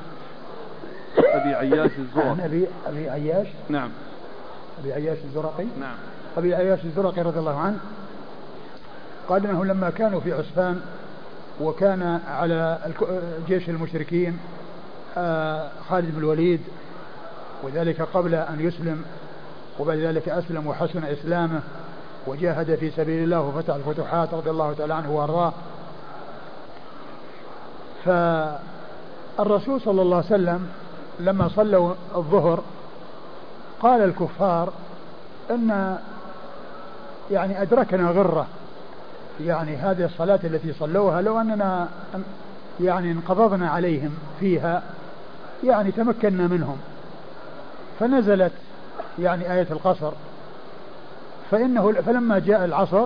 أبي 1.18 1.54
عياش 1.54 1.92
الزرقي. 2.00 2.30
عن 2.30 2.40
أبي, 2.40 2.68
أبي 2.88 3.10
عياش. 3.10 3.48
نعم. 3.70 3.90
أبي 4.80 4.94
عياش 4.94 5.18
الزرقي. 5.26 5.66
نعم. 5.80 5.96
أبي 6.38 6.56
عياش 6.56 6.86
الزرقي 6.86 7.22
رضي 7.22 7.40
الله 7.40 7.60
عنه 7.60 7.78
قال 9.30 9.48
إنه 9.48 9.66
لما 9.66 9.90
كانوا 9.90 10.20
في 10.20 10.34
عسفان 10.34 10.82
وكان 11.62 12.20
على 12.28 12.80
جيش 13.48 13.70
المشركين 13.70 14.40
آه، 15.18 15.70
خالد 15.90 16.12
بن 16.12 16.20
الوليد 16.20 16.62
وذلك 17.64 18.02
قبل 18.02 18.36
أن 18.36 18.60
يسلم 18.60 19.06
وبعد 19.80 19.98
ذلك 19.98 20.30
أسلم 20.30 20.68
وحسن 20.68 21.04
إسلامه 21.04 21.62
وجاهد 22.28 22.76
في 22.76 22.92
سبيل 22.92 23.24
الله 23.24 23.42
وفتح 23.42 23.76
الفتوحات 23.76 24.34
رضي 24.34 24.50
الله 24.50 24.74
تعالى 24.74 24.94
عنه 24.94 25.12
وأرضاه. 25.12 25.54
فالرسول 28.06 29.82
صلى 29.82 30.02
الله 30.02 30.16
عليه 30.16 30.26
وسلم 30.26 30.68
لما 31.20 31.48
صلوا 31.48 31.94
الظهر 32.16 32.64
قال 33.82 34.02
الكفار 34.02 34.74
إن 35.52 35.98
يعني 37.32 37.62
أدركنا 37.62 38.10
غرة 38.10 38.48
يعني 39.42 39.76
هذه 39.76 40.06
الصلاة 40.06 40.40
التي 40.44 40.74
صلوها 40.74 41.22
لو 41.22 41.42
أننا 41.42 41.88
يعني 42.82 43.12
انقبضنا 43.12 43.70
عليهم 43.70 44.16
فيها 44.40 44.84
يعني 45.64 45.92
تمكنا 45.92 46.48
منهم. 46.48 46.78
فنزلت 48.00 48.52
يعني 49.20 49.54
آية 49.54 49.68
القصر 49.72 50.12
فإنه 51.52 51.92
فلما 51.92 52.40
جاء 52.40 52.66
العصر 52.66 53.06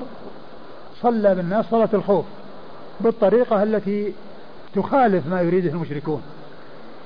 صلى 1.02 1.36
بالناس 1.36 1.66
صلاة 1.72 1.90
الخوف 1.94 2.26
بالطريقة 3.00 3.64
التي 3.64 4.14
تخالف 4.78 5.28
ما 5.28 5.42
يريده 5.42 5.70
المشركون. 5.70 6.22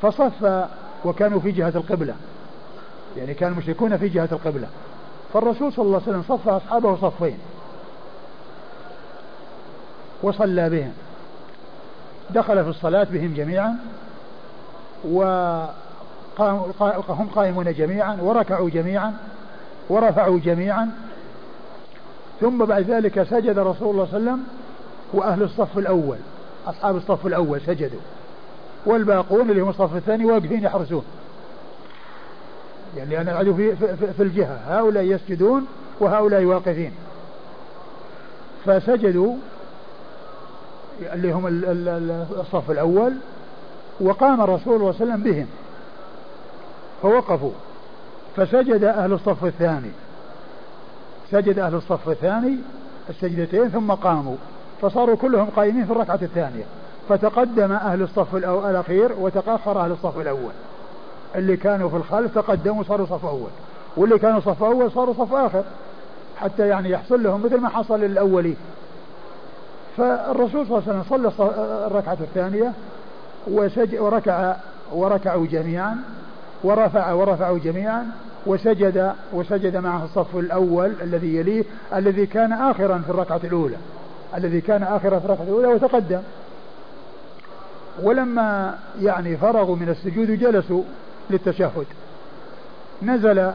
فصف 0.02 0.66
وكانوا 1.06 1.40
في 1.40 1.52
جهة 1.52 1.74
القبلة. 1.76 2.14
يعني 3.18 3.34
كان 3.34 3.52
المشركون 3.52 3.98
في 3.98 4.10
جهة 4.10 4.30
القبلة. 4.32 4.68
فالرسول 5.34 5.74
صلى 5.74 5.86
الله 5.86 6.02
عليه 6.08 6.18
وسلم 6.18 6.38
صف 6.38 6.50
أصحابه 6.50 6.96
صفين. 6.96 7.38
وصلى 10.24 10.70
بهم. 10.70 10.92
دخل 12.30 12.64
في 12.64 12.70
الصلاة 12.70 13.08
بهم 13.12 13.34
جميعا. 13.34 13.76
وهم 15.06 15.70
قائمون 17.36 17.74
جميعا. 17.74 18.18
وركعوا 18.22 18.70
جميعا. 18.70 19.14
ورفعوا 19.90 20.40
جميعا. 20.40 20.90
ثم 22.42 22.66
بعد 22.66 22.92
ذلك 22.92 23.24
سجد 23.24 23.60
رسول 23.60 23.90
الله 23.92 24.06
صلى 24.06 24.18
الله 24.18 24.32
عليه 24.32 24.32
وسلم 24.32 24.44
وأهل 25.14 25.44
الصف 25.44 25.78
الأول. 25.78 26.18
أصحاب 26.68 26.96
الصف 26.96 27.28
الأول 27.28 27.62
سجدوا. 27.62 28.00
والباقون 28.86 29.50
اللي 29.50 29.62
هم 29.62 29.70
الصف 29.70 29.96
الثاني 29.96 30.26
واقفين 30.26 30.64
يحرسون. 30.64 31.04
يعني 32.98 33.10
لأن 33.10 33.30
العدو 33.30 33.54
في, 33.54 33.76
في, 33.76 34.14
في 34.14 34.24
الجهة. 34.24 34.60
هؤلاء 34.68 35.04
يسجدون 35.04 35.66
وهؤلاء 36.00 36.44
واقفين. 36.44 36.92
فسجدوا 38.66 39.36
اللي 41.14 41.32
هم 41.32 41.48
الصف 42.40 42.72
الأول 42.72 43.14
وقام 44.02 44.42
الرسول 44.42 44.64
صلى 44.64 44.76
الله 44.76 44.96
عليه 45.00 45.12
وسلم 45.12 45.24
بهم. 45.24 45.48
فوقفوا. 47.02 47.52
فسجد 48.36 48.84
أهل 48.84 49.14
الصف 49.14 49.46
الثاني. 49.46 49.92
سجد 51.32 51.60
أهل 51.60 51.76
الصف 51.76 52.10
الثاني 52.10 52.58
السجدتين 53.10 53.70
ثم 53.70 53.92
قاموا. 53.92 54.36
فصاروا 54.82 55.16
كلهم 55.16 55.48
قائمين 55.56 55.86
في 55.86 55.92
الركعة 55.92 56.20
الثانية. 56.22 56.64
فتقدم 57.10 57.72
أهل 57.72 58.02
الصف 58.02 58.36
الأخير 58.36 59.12
وتأخر 59.20 59.80
أهل 59.80 59.92
الصف 59.92 60.18
الأول. 60.18 60.52
اللي 61.36 61.58
كانوا 61.58 61.90
في 61.90 61.96
الخلف 61.96 62.36
تقدموا 62.36 62.84
صاروا 62.84 63.06
صف 63.06 63.26
أول. 63.26 63.50
واللي 63.98 64.20
كانوا 64.20 64.40
صف 64.40 64.64
أول 64.64 64.92
صاروا 64.92 65.14
صف 65.14 65.34
آخر. 65.34 65.64
حتى 66.38 66.68
يعني 66.68 66.90
يحصل 66.90 67.24
لهم 67.24 67.44
مثل 67.46 67.60
ما 67.60 67.70
حصل 67.70 68.00
للأولين. 68.00 68.56
فالرسول 69.98 70.68
صلى 70.68 70.78
الله 70.78 70.84
عليه 70.88 71.02
وسلم 71.02 71.32
صلى 71.38 71.88
الركعة 71.88 72.18
الثانية 72.22 72.72
وسج 73.48 74.00
وركع 74.00 74.56
وركعوا 74.94 75.46
جميعا 75.46 75.98
ورفع 76.64 77.12
ورفعوا 77.12 77.60
جميعا 77.60 78.06
وسجد 78.46 79.14
وسجد 79.34 79.78
معه 79.78 80.06
الصف 80.06 80.36
الأول 80.36 80.94
الذي 81.02 81.36
يليه 81.36 81.64
الذي 81.96 82.26
كان 82.26 82.54
آخرا 82.54 82.98
في 83.06 83.10
الركعة 83.10 83.42
الأولى. 83.44 83.76
الذي 84.38 84.62
كان 84.62 84.84
آخرا 84.84 85.20
في 85.20 85.26
الركعة 85.26 85.44
الأولى 85.44 85.68
وتقدم. 85.68 86.22
ولما 88.04 88.78
يعني 89.02 89.38
فرغوا 89.38 89.76
من 89.76 89.90
السجود 89.90 90.32
جلسوا 90.32 90.84
للتشهد. 91.30 91.86
نزل 93.04 93.52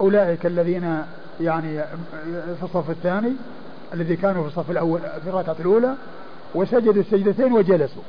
أولئك 0.00 0.46
الذين 0.46 1.02
يعني 1.40 1.82
في 2.58 2.62
الصف 2.62 2.90
الثاني 2.90 3.32
الذي 3.94 4.16
كانوا 4.16 4.42
في 4.42 4.48
الصف 4.48 4.70
الأول 4.70 5.00
في 5.00 5.30
الركعة 5.30 5.56
الأولى 5.60 5.94
وسجدوا 6.54 7.02
السجدتين 7.02 7.52
وجلسوا. 7.52 8.02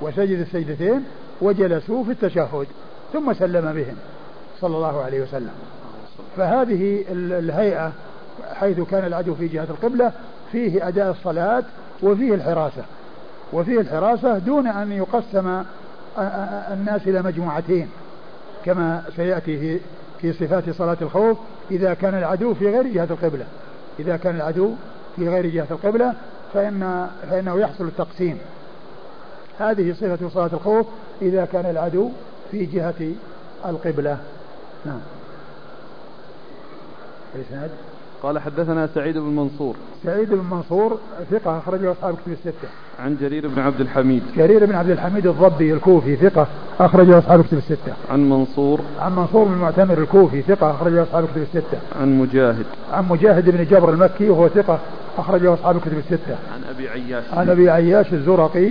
وسجدوا 0.00 0.42
السجدتين 0.42 1.04
وجلسوا 1.40 2.04
في 2.04 2.10
التشهد 2.10 2.66
ثم 3.12 3.32
سلم 3.32 3.72
بهم 3.72 3.96
صلى 4.60 4.76
الله 4.76 5.02
عليه 5.04 5.22
وسلم. 5.22 5.52
فهذه 6.36 7.04
الهيئة 7.10 7.92
حيث 8.54 8.80
كان 8.80 9.04
العدو 9.04 9.34
في 9.34 9.48
جهة 9.48 9.66
القبلة 9.70 10.12
فيه 10.52 10.88
أداء 10.88 11.10
الصلاة 11.10 11.64
وفيه 12.02 12.34
الحراسة 12.34 12.82
وفيه 13.52 13.80
الحراسة 13.80 14.38
دون 14.38 14.66
أن 14.66 14.92
يقسم 14.92 15.62
الناس 16.72 17.00
إلى 17.06 17.22
مجموعتين 17.22 17.88
كما 18.64 19.02
سيأتي 19.16 19.80
في 20.20 20.32
صفات 20.32 20.70
صلاة 20.70 20.96
الخوف 21.02 21.38
إذا 21.70 21.94
كان 21.94 22.14
العدو 22.14 22.54
في 22.54 22.70
غير 22.70 22.86
جهة 22.86 23.08
القبلة. 23.10 23.44
إذا 24.00 24.16
كان 24.16 24.36
العدو 24.36 24.74
في 25.16 25.28
غير 25.28 25.46
جهة 25.46 25.66
القبلة 25.70 26.14
فإن 26.54 27.08
فإنه 27.30 27.60
يحصل 27.60 27.84
التقسيم. 27.84 28.38
هذه 29.58 29.92
صفة 29.92 30.28
صلاة 30.28 30.50
الخوف 30.52 30.86
إذا 31.22 31.44
كان 31.44 31.66
العدو 31.70 32.10
في 32.50 32.66
جهة 32.66 33.12
القبلة. 33.66 34.18
نعم. 34.86 35.00
الإسناد؟ 37.34 37.70
قال 38.22 38.38
حدثنا 38.38 38.86
سعيد 38.94 39.18
بن 39.18 39.36
منصور. 39.36 39.76
سعيد 40.04 40.30
بن 40.30 40.44
منصور 40.50 40.98
ثقة 41.30 41.58
أخرجه 41.58 41.92
أصحاب 41.92 42.14
كتب 42.14 42.32
الستة. 42.32 42.68
عن 42.98 43.16
جرير 43.20 43.48
بن 43.48 43.58
عبد 43.58 43.80
الحميد. 43.80 44.22
جرير 44.36 44.66
بن 44.66 44.74
عبد 44.74 44.90
الحميد 44.90 45.26
الضبي 45.26 45.72
الكوفي 45.72 46.16
ثقة 46.16 46.46
أخرجه 46.80 47.18
أصحاب 47.18 47.44
كتب 47.44 47.58
الستة. 47.58 47.92
عن 48.10 48.30
منصور. 48.30 48.80
عن 49.00 49.16
منصور 49.16 49.44
بن 49.44 49.52
المعتمر 49.52 49.98
الكوفي 49.98 50.42
ثقة 50.42 50.70
أخرجه 50.70 51.02
أصحاب 51.02 51.24
كتب 51.24 51.42
الستة. 51.42 51.78
عن 52.00 52.18
مجاهد. 52.18 52.66
عن 52.92 53.08
مجاهد 53.08 53.50
بن 53.50 53.64
جبر 53.64 53.90
المكي 53.90 54.30
وهو 54.30 54.48
ثقة 54.48 54.78
أخرجه 55.18 55.54
أصحاب 55.54 55.80
كتب 55.80 55.98
الستة. 55.98 56.36
عن 56.54 56.64
أبي 56.74 56.88
عياش. 56.88 57.24
عن 57.32 57.50
أبي 57.50 57.70
عياش 57.70 58.12
الزرقي 58.12 58.70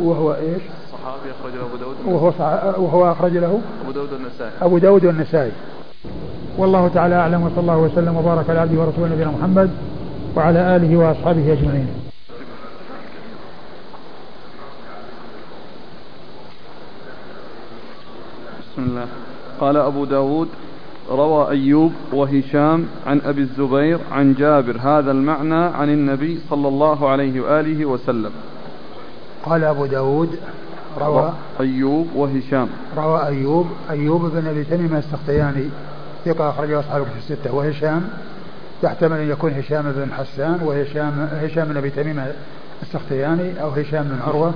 وهو 0.00 0.34
إيش؟ 0.34 0.62
صحابي 0.92 1.30
أخرج 1.40 1.54
له 1.54 1.66
أبو 1.66 1.76
داود. 1.76 1.96
وهو 2.06 2.30
صح... 2.30 2.78
وهو 2.78 3.12
أخرج 3.12 3.32
له 3.32 3.60
أبو 3.82 3.92
داود 3.92 4.12
النسائي 4.12 4.50
أبو 4.62 4.78
داود 4.78 5.04
والنسائي. 5.04 5.52
والله 6.58 6.88
تعالى 6.88 7.14
أعلم 7.14 7.42
وصلى 7.42 7.60
الله 7.60 7.78
وسلم 7.78 8.16
وبارك 8.16 8.50
على 8.50 8.58
عبده 8.58 8.80
ورسوله 8.80 9.12
نبينا 9.12 9.30
محمد 9.30 9.70
وعلى 10.36 10.76
آله 10.76 10.96
وأصحابه 10.96 11.52
أجمعين. 11.52 11.88
بسم 18.60 18.82
الله. 18.82 19.06
قال 19.60 19.76
أبو 19.76 20.04
داود 20.04 20.48
روى 21.10 21.50
أيوب 21.50 21.92
وهشام 22.12 22.86
عن 23.06 23.20
أبي 23.24 23.40
الزبير 23.40 23.98
عن 24.12 24.34
جابر 24.34 24.76
هذا 24.80 25.10
المعنى 25.10 25.64
عن 25.64 25.88
النبي 25.88 26.40
صلى 26.50 26.68
الله 26.68 27.08
عليه 27.08 27.40
وآله 27.40 27.86
وسلم. 27.86 28.30
قال 29.44 29.64
أبو 29.64 29.86
داود 29.86 30.38
روى 31.00 31.32
أيوب 31.60 32.06
وهشام. 32.14 32.68
روى 32.96 33.26
أيوب 33.26 33.66
أيوب 33.90 34.22
بن 34.22 34.46
أبي 34.46 34.64
تميم 34.64 34.96
السختياني. 34.96 35.68
ثقة 36.26 36.50
أخرجه 36.50 36.80
أصحاب 36.80 37.02
الكتب 37.02 37.16
الستة 37.18 37.54
وهشام 37.54 38.08
يحتمل 38.82 39.18
أن 39.18 39.30
يكون 39.30 39.52
هشام 39.52 39.92
بن 39.92 40.12
حسان 40.12 40.58
وهشام 40.62 41.28
هشام 41.42 41.68
بن 41.68 41.76
أبي 41.76 41.90
تميم 41.90 42.24
السختياني 42.82 43.62
أو 43.62 43.68
هشام 43.68 44.02
بن 44.02 44.18
عروة 44.26 44.54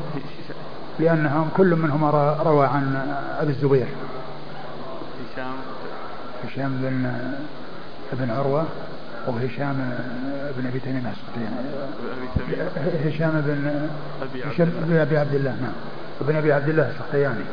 لأنهم 0.98 1.48
كل 1.56 1.76
منهما 1.76 2.36
روى 2.44 2.66
عن 2.66 3.14
أبي 3.40 3.50
الزبير. 3.50 3.86
هشام. 5.32 5.52
هشام 6.44 6.78
بن 6.82 7.12
بن 8.12 8.30
عروة 8.30 8.64
وهشام 9.26 9.94
بن 10.58 10.66
أبي 10.66 10.80
تميم 10.80 11.12
السختياني. 11.12 11.56
هشام 13.08 13.40
بن 13.46 13.88
هشام 14.50 14.72
بن 14.88 14.96
أبي 14.96 15.18
عبد 15.18 15.34
الله 15.34 15.50
نعم. 15.50 15.72
ابن 16.20 16.36
أبي 16.36 16.52
عبد 16.52 16.68
الله 16.68 16.90
السختياني. 16.90 17.44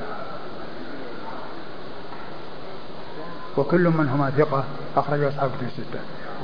وكل 3.58 3.90
منهما 3.90 4.30
ثقة 4.30 4.64
أخرج 4.98 5.24
أصحاب 5.24 5.50
كتب 5.50 5.68
الستة. 5.68 6.00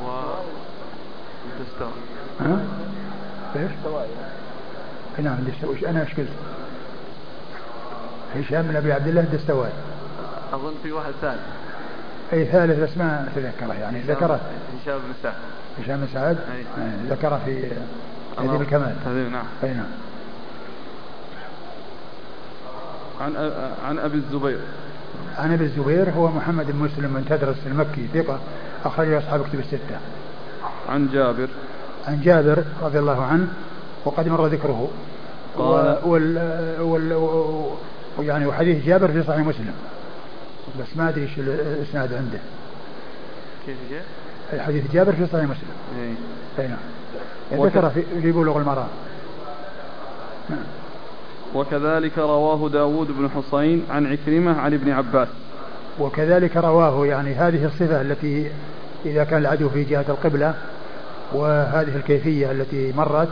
و 0.06 0.08
الدستوائي. 1.60 1.94
ها؟ 2.42 2.60
إيش؟ 3.56 3.72
نعم 5.26 5.38
الدستوائي 5.40 5.90
أنا 5.90 6.02
إيش 6.02 6.14
قلت؟ 6.14 6.30
هشام 8.36 8.62
بن 8.62 8.76
أبي 8.76 8.94
عبد 8.94 9.08
الله 9.08 9.22
الدستوائي. 9.22 9.74
أظن 10.54 10.74
في 10.84 10.92
واحد 10.92 11.12
ثالث. 11.22 11.42
أي 12.34 12.46
ثالث 12.46 12.80
بس 12.80 12.98
ما 12.98 13.28
أتذكره 13.36 13.74
يعني 13.74 14.00
ذكره 14.02 14.40
هشام 14.82 15.00
بن 15.00 15.14
سعد. 15.24 15.34
هشام 15.80 16.00
بن 16.00 16.08
سعد 16.14 16.38
ذكره 17.10 17.42
في 17.46 17.72
تهذيب 18.38 18.62
الكمال. 18.62 18.96
تهذيب 19.06 19.32
نعم. 19.32 19.46
أي 19.64 19.74
نعم. 19.74 19.86
عن 23.22 23.52
عن 23.86 24.00
أبي 24.00 24.18
الزبير. 24.18 24.60
عن 25.38 25.54
أبي 25.54 25.64
الزبير 25.64 26.10
هو 26.10 26.28
محمد 26.28 26.72
بن 26.72 26.78
مسلم 26.78 27.14
بن 27.14 27.26
تدرس 27.30 27.56
المكي 27.66 28.08
ثقة 28.14 28.40
أخرج 28.86 29.14
أصحاب 29.14 29.44
كتب 29.44 29.60
الستة. 29.60 30.00
عن 30.90 31.10
جابر 31.14 31.48
عن 32.08 32.22
جابر 32.22 32.64
رضي 32.82 33.00
الله 33.00 33.24
عنه 33.24 33.48
وقد 34.06 34.28
مر 34.28 34.48
ذكره. 34.48 34.90
قال 35.58 35.98
وال, 36.04 36.38
وال, 36.82 37.14
وال 37.14 38.28
يعني 38.28 38.46
وحديث 38.46 38.86
جابر 38.86 39.08
في 39.08 39.24
صحيح 39.24 39.40
مسلم. 39.40 39.74
بس 40.80 40.88
ما 40.96 41.10
أدري 41.10 41.22
إيش 41.22 41.38
الإسناد 41.38 42.14
عنده. 42.14 42.40
كيف 43.66 43.78
جاء؟ 43.92 44.66
حديث 44.66 44.92
جابر 44.92 45.12
في 45.12 45.28
صحيح 45.28 45.44
مسلم. 45.44 45.70
اي 46.00 46.14
اي 46.64 46.68
نعم. 46.68 47.66
ذكر 47.66 47.90
في, 47.90 48.04
في 48.22 48.32
بلوغ 48.32 48.58
المرام. 48.58 48.88
نعم. 50.50 50.60
وكذلك 51.56 52.18
رواه 52.18 52.70
داود 52.70 53.08
بن 53.08 53.30
حسين 53.30 53.86
عن 53.90 54.06
عكرمة 54.08 54.60
عن 54.60 54.74
ابن 54.74 54.92
عباس. 54.92 55.28
وكذلك 56.00 56.58
رواه 56.58 57.06
يعني 57.06 57.34
هذه 57.34 57.66
الصفة 57.66 58.02
التي 58.02 58.52
إذا 59.06 59.24
كان 59.24 59.42
العدو 59.42 59.70
في 59.70 59.84
جهة 59.84 60.06
القبلة 60.10 60.54
وهذه 61.34 61.96
الكيفية 61.96 62.52
التي 62.52 62.94
مرت 62.98 63.30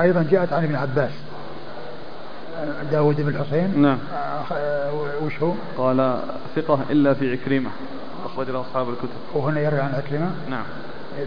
أيضا 0.00 0.26
جاءت 0.30 0.52
عن 0.52 0.64
ابن 0.64 0.76
عباس. 0.76 1.12
داود 2.92 3.20
بن 3.20 3.28
الحسين 3.28 3.82
نعم. 3.82 3.98
وش 5.22 5.42
هو؟ 5.42 5.52
قال 5.78 6.18
ثقة 6.56 6.78
إلا 6.90 7.14
في 7.14 7.32
عكرمة. 7.32 7.70
أخرج 8.26 8.50
له 8.50 8.60
أصحاب 8.60 8.88
الكتب. 8.88 9.08
وهنا 9.34 9.60
يروي 9.60 9.80
عن 9.80 9.94
عكرمة؟ 9.94 10.30
نعم. 10.50 10.64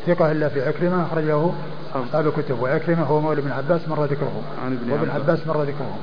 ثقة 0.07 0.31
إلا 0.31 0.49
في 0.49 0.61
عكرمة 0.61 1.03
أخرجه 1.03 1.51
أصحاب 1.95 2.27
الكتب 2.27 2.59
وعكرمة 2.59 3.03
هو 3.03 3.21
مولى 3.21 3.39
ابن 3.39 3.51
عباس 3.51 3.87
مر 3.87 4.05
ذكره. 4.05 4.41
عن 4.65 4.73
ابن 4.73 4.91
وابن 4.91 5.09
عباس. 5.09 5.47
مر 5.47 5.63
ذكره. 5.63 5.97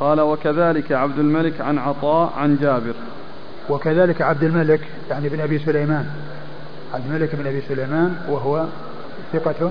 قال 0.00 0.20
وكذلك 0.20 0.92
عبد 0.92 1.18
الملك 1.18 1.60
عن 1.60 1.78
عطاء 1.78 2.32
عن 2.36 2.56
جابر. 2.56 2.94
وكذلك 3.68 4.22
عبد 4.22 4.42
الملك 4.42 4.80
يعني 5.10 5.28
بن 5.28 5.40
أبي 5.40 5.58
سليمان. 5.58 6.06
عبد 6.94 7.06
الملك 7.06 7.34
بن 7.34 7.46
أبي 7.46 7.62
سليمان 7.68 8.16
وهو 8.28 8.66
ثقة 9.32 9.70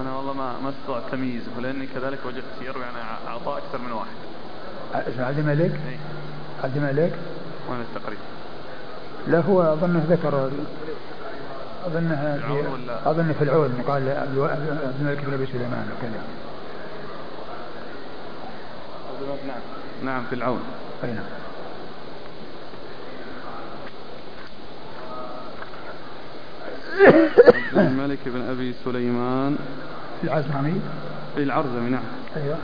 أنا 0.00 0.16
والله 0.16 0.32
ما 0.32 0.52
ما 0.64 0.70
استطعت 0.70 1.02
تمييزه 1.12 1.60
لأني 1.62 1.86
كذلك 1.86 2.18
وجدت 2.26 2.62
يروي 2.62 2.84
عن 2.84 2.92
عطاء 3.32 3.58
أكثر 3.58 3.78
من 3.78 3.92
واحد. 3.92 5.08
اسمه 5.08 5.24
عبد 5.24 5.38
الملك؟ 5.38 5.80
إيه. 5.88 5.98
عبد 6.64 6.76
الملك؟ 6.76 7.12
وين 7.70 7.80
التقريب؟ 7.80 8.18
لا 9.28 9.40
هو 9.40 9.62
أظنه 9.62 10.04
ذكر 10.08 10.50
أظنها 11.86 12.36
في؟ 12.36 13.10
أظن 13.10 13.32
في 13.38 13.44
العون 13.44 13.82
قال 13.88 14.08
عبد 14.08 14.36
الملك 15.00 15.24
بن 15.24 15.34
أبي 15.34 15.46
سليمان 15.46 15.88
وكذا 15.98 16.22
نعم 19.46 19.60
نعم 20.04 20.24
في 20.30 20.34
العون. 20.34 20.60
أي 21.04 21.12
نعم. 21.12 21.24
عبد 27.74 27.76
الملك 27.76 28.18
بن 28.26 28.48
أبي 28.50 28.74
سليمان. 28.84 29.56
العزمي؟ 30.24 30.80
العرزمي 31.36 31.90
نعم. 31.90 32.02
أيوه. 32.36 32.58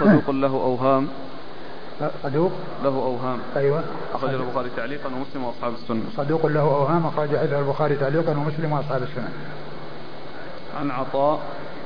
صدوق 0.00 0.30
له 0.30 0.48
أوهام. 0.48 1.08
صدوق؟ 2.22 2.52
له 2.84 2.88
أوهام. 2.88 3.38
أيوه. 3.56 3.82
أخرج 4.14 4.34
البخاري 4.34 4.70
تعليقا 4.76 5.06
ومسلم 5.06 5.44
وأصحاب 5.44 5.72
السنة. 5.74 6.02
صدوق 6.16 6.46
له 6.46 6.60
أوهام 6.60 7.06
أخرج 7.06 7.34
البخاري 7.34 7.94
تعليقا 7.96 8.30
ومسلم 8.30 8.72
وأصحاب 8.72 9.02
السنة. 9.02 9.28
عن 10.80 10.90
عطاء. 10.90 11.40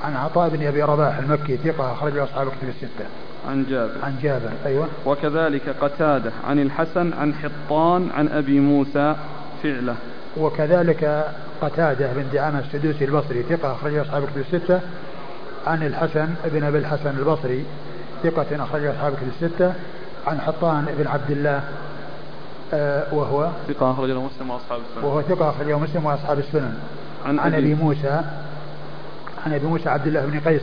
عن 0.04 0.16
عطاء 0.16 0.48
بن 0.48 0.66
أبي 0.66 0.82
رباح 0.82 1.18
المكي 1.18 1.56
ثقة 1.56 1.92
أخرجه 1.92 2.24
أصحاب 2.24 2.46
كتب 2.46 2.68
الستة. 2.68 3.04
عن 3.48 3.66
جابر. 3.70 3.92
عن 4.02 4.18
جابر 4.22 4.50
أيوه. 4.66 4.88
وكذلك 5.06 5.68
قتادة 5.80 6.32
عن 6.48 6.58
الحسن 6.58 7.12
عن 7.12 7.34
حطان 7.34 8.10
عن 8.14 8.28
أبي 8.28 8.60
موسى 8.60 9.16
فعله. 9.62 9.96
وكذلك 10.36 11.32
قتادة 11.62 12.12
بن 12.12 12.24
دعامة 12.32 12.58
السدوسي 12.58 13.04
البصري 13.04 13.42
ثقة 13.42 13.72
أخرجه 13.72 14.02
أصحاب 14.02 14.24
كتب 14.24 14.54
الستة. 14.54 14.80
عن 15.66 15.82
الحسن 15.82 16.28
بن 16.44 16.64
أبي 16.64 16.78
الحسن 16.78 17.18
البصري 17.18 17.64
ثقة 18.22 18.64
أخرجه 18.64 18.90
أصحاب 18.90 19.12
كتب 19.12 19.28
الستة 19.42 19.72
عن 20.26 20.40
حطان 20.40 20.86
بن 20.98 21.06
عبد 21.06 21.30
الله 21.30 21.62
آه 22.74 23.14
وهو 23.14 23.48
ثقة 23.68 23.90
أخرجه 23.90 24.20
مسلم 24.20 24.50
وأصحاب 24.50 24.80
السنن. 24.80 25.04
وهو 25.04 25.22
ثقة 25.22 25.50
أخرجه 25.50 25.78
مسلم 25.78 26.06
وأصحاب 26.06 26.38
السنن. 26.38 26.78
عن, 27.26 27.38
عن 27.38 27.54
أبي 27.54 27.74
موسى 27.74 28.22
عن 29.46 29.54
أبي 29.54 29.66
موسى 29.66 29.88
عبد 29.88 30.06
الله 30.06 30.26
بن 30.26 30.40
قيس 30.40 30.62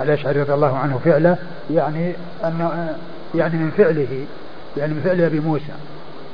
الأشعري 0.00 0.42
رضي 0.42 0.54
الله 0.54 0.76
عنه 0.76 1.00
فعله 1.04 1.38
يعني 1.70 2.12
أن 2.44 2.88
يعني 3.34 3.56
من 3.56 3.70
فعله 3.70 4.26
يعني 4.76 4.94
من 4.94 5.00
فعل 5.00 5.20
أبي 5.20 5.40
موسى. 5.40 5.72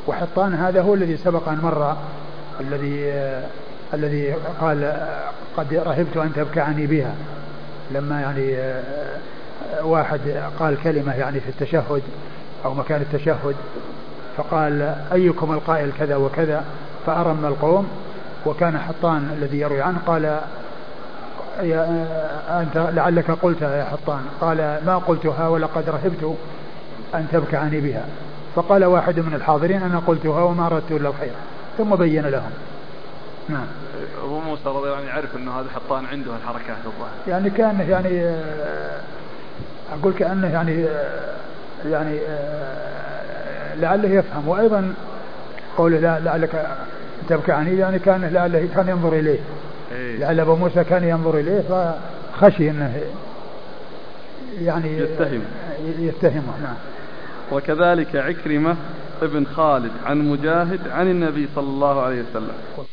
وحطان 0.06 0.54
هذا 0.54 0.82
هو 0.82 0.94
الذي 0.94 1.16
سبق 1.16 1.48
أن 1.48 1.58
مر 1.62 1.96
الذي 2.60 3.12
آه 3.12 3.44
الذي 3.94 4.34
قال 4.60 5.08
قد 5.56 5.74
رهبت 5.74 6.16
أن 6.16 6.32
تبكعني 6.34 6.86
بها. 6.86 7.14
لما 7.94 8.20
يعني 8.20 8.56
آه 8.56 8.82
واحد 9.82 10.20
قال 10.58 10.76
كلمة 10.84 11.14
يعني 11.14 11.40
في 11.40 11.48
التشهد 11.48 12.02
أو 12.64 12.74
مكان 12.74 13.00
التشهد 13.00 13.54
فقال 14.36 14.96
أيكم 15.12 15.52
القائل 15.52 15.90
كذا 15.98 16.16
وكذا 16.16 16.64
فأرم 17.06 17.46
القوم 17.46 17.88
وكان 18.46 18.78
حطان 18.78 19.30
الذي 19.38 19.60
يروي 19.60 19.82
عنه 19.82 19.98
قال 20.06 20.40
يا 21.62 22.06
أنت 22.60 22.90
لعلك 22.94 23.30
قلتها 23.30 23.76
يا 23.76 23.84
حطان 23.84 24.20
قال 24.40 24.56
ما 24.86 24.98
قلتها 24.98 25.48
ولقد 25.48 25.88
رهبت 25.88 26.36
أن 27.14 27.26
تبكعني 27.32 27.80
بها. 27.80 28.04
فقال 28.56 28.84
واحد 28.84 29.20
من 29.20 29.34
الحاضرين 29.34 29.82
أنا 29.82 30.02
قلتها 30.06 30.42
وما 30.42 30.66
أردت 30.66 30.90
إلا 30.90 31.08
الخير 31.08 31.32
ثم 31.78 31.94
بين 31.94 32.26
لهم. 32.26 32.50
نعم. 33.48 33.66
أبو 34.24 34.40
موسى 34.40 34.62
رضي 34.66 34.78
الله 34.78 34.96
عنه 34.96 35.06
يعرف 35.06 35.36
أنه 35.36 35.60
هذا 35.60 35.68
حطان 35.74 36.06
عنده 36.06 36.36
الحركات 36.36 36.76
الظاهر 36.84 37.12
يعني 37.28 37.50
كان 37.50 37.80
يعني 37.88 38.34
أقول 39.92 40.12
كأنه 40.12 40.52
يعني 40.52 40.86
يعني 41.86 42.18
لعله 43.76 44.08
يفهم. 44.08 44.48
وأيضا 44.48 44.94
قوله 45.76 45.98
لا 45.98 46.20
لعلك 46.20 46.66
تبكعني 47.28 47.78
يعني 47.78 47.98
كان 47.98 48.24
لعله 48.24 48.68
كان 48.74 48.88
ينظر 48.88 49.12
إليه. 49.12 49.38
إيه. 49.92 50.18
لعل 50.18 50.40
أبو 50.40 50.56
موسى 50.56 50.84
كان 50.84 51.04
ينظر 51.04 51.38
إليه 51.38 51.60
فخشي 51.60 52.70
أنه 52.70 53.00
يعني 54.60 54.98
يتهم. 54.98 55.42
يتهمه 55.98 56.58
نعم. 56.62 56.76
وكذلك 57.52 58.16
عكرمة 58.16 58.76
ابن 59.22 59.46
خالد 59.46 59.92
عن 60.06 60.18
مجاهد 60.18 60.88
عن 60.88 61.10
النبي 61.10 61.48
صلى 61.54 61.68
الله 61.68 62.02
عليه 62.02 62.22
وسلم. 62.22 62.86